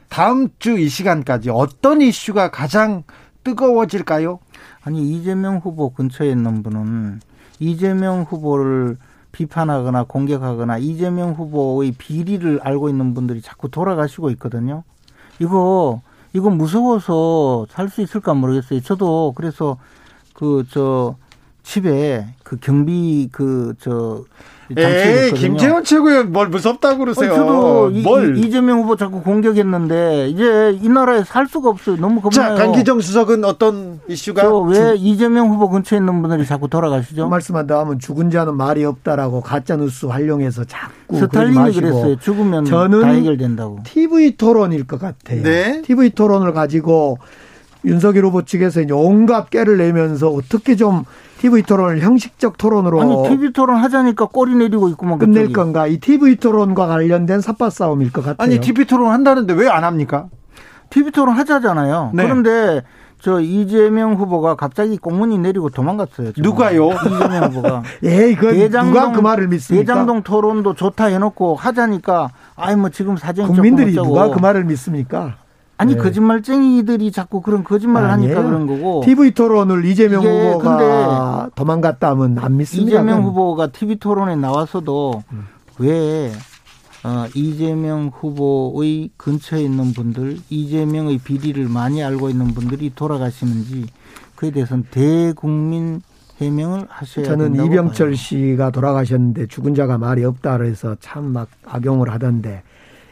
[0.09, 3.03] 다음 주 이 시간까지 어떤 이슈가 가장
[3.43, 4.39] 뜨거워질까요?
[4.83, 7.21] 아니 이재명 후보 근처에 있는 분은
[7.59, 8.97] 이재명 후보를
[9.31, 14.83] 비판하거나 공격하거나 이재명 후보의 비리를 알고 있는 분들이 자꾸 돌아가시고 있거든요.
[15.39, 16.01] 이거
[16.33, 18.81] 이거 무서워서 살 수 있을까 모르겠어요.
[18.81, 19.77] 저도 그래서
[20.33, 21.15] 그 저
[21.69, 24.23] 집에 그 경비 그저
[24.75, 27.31] 에이, 김재원 최고위원 뭘 무섭다고 그러세요?
[27.31, 28.37] 어, 저도 뭘?
[28.37, 31.97] 이, 재명 후보 자꾸 공격했는데 이제 이 나라에 살 수가 없어요.
[31.97, 32.55] 너무 겁나요.
[32.57, 34.59] 자, 강기정 수석은 어떤 이슈가?
[34.61, 34.95] 왜 주...
[34.97, 37.25] 이재명 후보 근처에 있는 분들이 자꾸 돌아가시죠?
[37.25, 42.15] 그 말씀한다 하면 죽은 자는 말이 없다라고 가짜 뉴스 활용해서 자꾸 스탈린이 그랬어요.
[42.15, 43.81] 죽으면 저는 다 해결된다고.
[43.83, 45.43] TV 토론일 것 같아요.
[45.43, 45.83] 네?
[45.83, 47.19] TV 토론을 가지고
[47.85, 51.03] 윤석열 후보 측에서 온갖 깨를 내면서 어떻게 좀
[51.39, 55.53] TV 토론을 형식적 토론으로 아니 TV 토론 하자니까 꼬리 내리고 있구만 끝낼 갑자기.
[55.53, 55.87] 건가?
[55.87, 58.35] 이 TV 토론과 관련된 삿바 싸움일 것 같아요.
[58.39, 60.27] 아니 TV 토론 한다는데 왜 안 합니까?
[60.89, 62.11] TV 토론 하자잖아요.
[62.15, 62.23] 네.
[62.23, 62.81] 그런데
[63.21, 66.31] 저 이재명 후보가 갑자기 공문이 내리고 도망갔어요.
[66.33, 66.33] 정말.
[66.41, 66.89] 누가요?
[66.91, 67.83] 이재명 후보가.
[68.03, 69.85] 예, 그 누가 그 말을 믿습니까?
[69.93, 75.35] 대장동 토론도 좋다 해놓고 하자니까 아이 뭐 지금 사정이 국민들이 누가 그 말을 믿습니까?
[75.79, 76.01] 아니 네.
[76.01, 78.35] 거짓말쟁이들이 자꾸 그런 거짓말을 아니에요.
[78.35, 79.01] 하니까 그런 거고.
[79.05, 82.97] TV 토론을 이재명 후보가 도망갔다 하면 안 믿습니다.
[82.99, 85.45] 이재명 후보가 TV 토론에 나와서도 음.
[85.79, 86.33] 왜
[87.05, 93.85] 어, 이재명 후보의 근처에 있는 분들, 이재명의 비리를 많이 알고 있는 분들이 돌아가시는지
[94.35, 96.01] 그에 대해서는 대국민
[96.41, 98.15] 해명을 하셔야 저는 이병철 봐요.
[98.15, 102.63] 씨가 돌아가셨는데 죽은 자가 말이 없다 그래서 참 막 악용을 하던데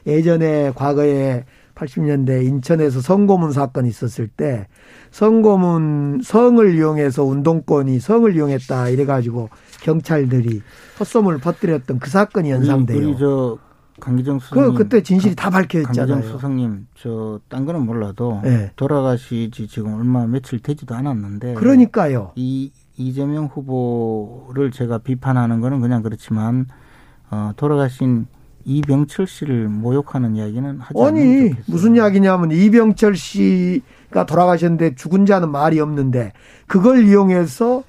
[0.06, 1.46] 예전에 과거에
[1.78, 4.68] 80년대 인천에서 성고문 사건이 있었을 때
[5.12, 9.50] 성고문 성을 이용해서 운동권이 성을 이용했다 이래가지고
[9.82, 10.62] 경찰들이
[11.00, 12.98] 헛소문을 퍼뜨렸던 그 사건이 연상돼요.
[13.10, 13.58] 우리, 저
[14.00, 14.74] 강기정 수석님.
[14.74, 16.08] 그 그때 진실이 다 밝혀졌잖아요.
[16.16, 18.72] 강기정 수석님 저 딴 거는 몰라도 네.
[18.76, 21.54] 돌아가시지 지금 얼마 며칠 되지도 않았는데.
[21.56, 22.32] 그러니까요.
[22.36, 26.66] 이 이재명 후보를 제가 비판하는 거는 그냥 그렇지만
[27.30, 28.26] 어, 돌아가신
[28.70, 36.34] 이병철 씨를 모욕하는 이야기는 하지 아니 무슨 이야기냐면 이병철 씨가 돌아가셨는데 죽은 자는 말이 없는데
[36.68, 37.84] 그걸 이용해서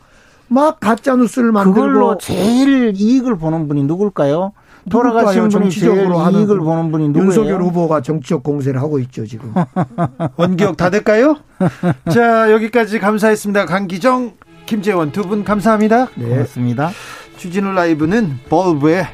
[0.47, 4.53] 막 가짜 뉴스를 만들고 그걸로 제일 이익을 보는 분이 누굴까요?
[4.89, 7.27] 돌아가신 분이 제일 이익을 보는 분이 누구예요?
[7.27, 9.53] 윤석열 후보가 정치적 공세를 하고 있죠 지금.
[10.39, 11.37] 원기옥 다 될까요?
[12.11, 13.67] 자 여기까지 감사했습니다.
[13.67, 14.35] 강기정,
[14.65, 16.07] 김재원 두 분 감사합니다.
[16.15, 16.29] 네.
[16.29, 16.91] 고맙습니다.
[17.37, 19.07] 주진우 라이브는 버브의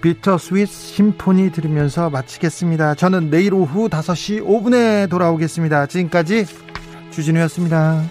[0.00, 2.94] Bitter Sweet Symphony 들으면서 마치겠습니다.
[2.94, 5.86] 저는 내일 오후 5시 5분에 돌아오겠습니다.
[5.86, 6.46] 지금까지
[7.10, 8.02] 주진우였습니다.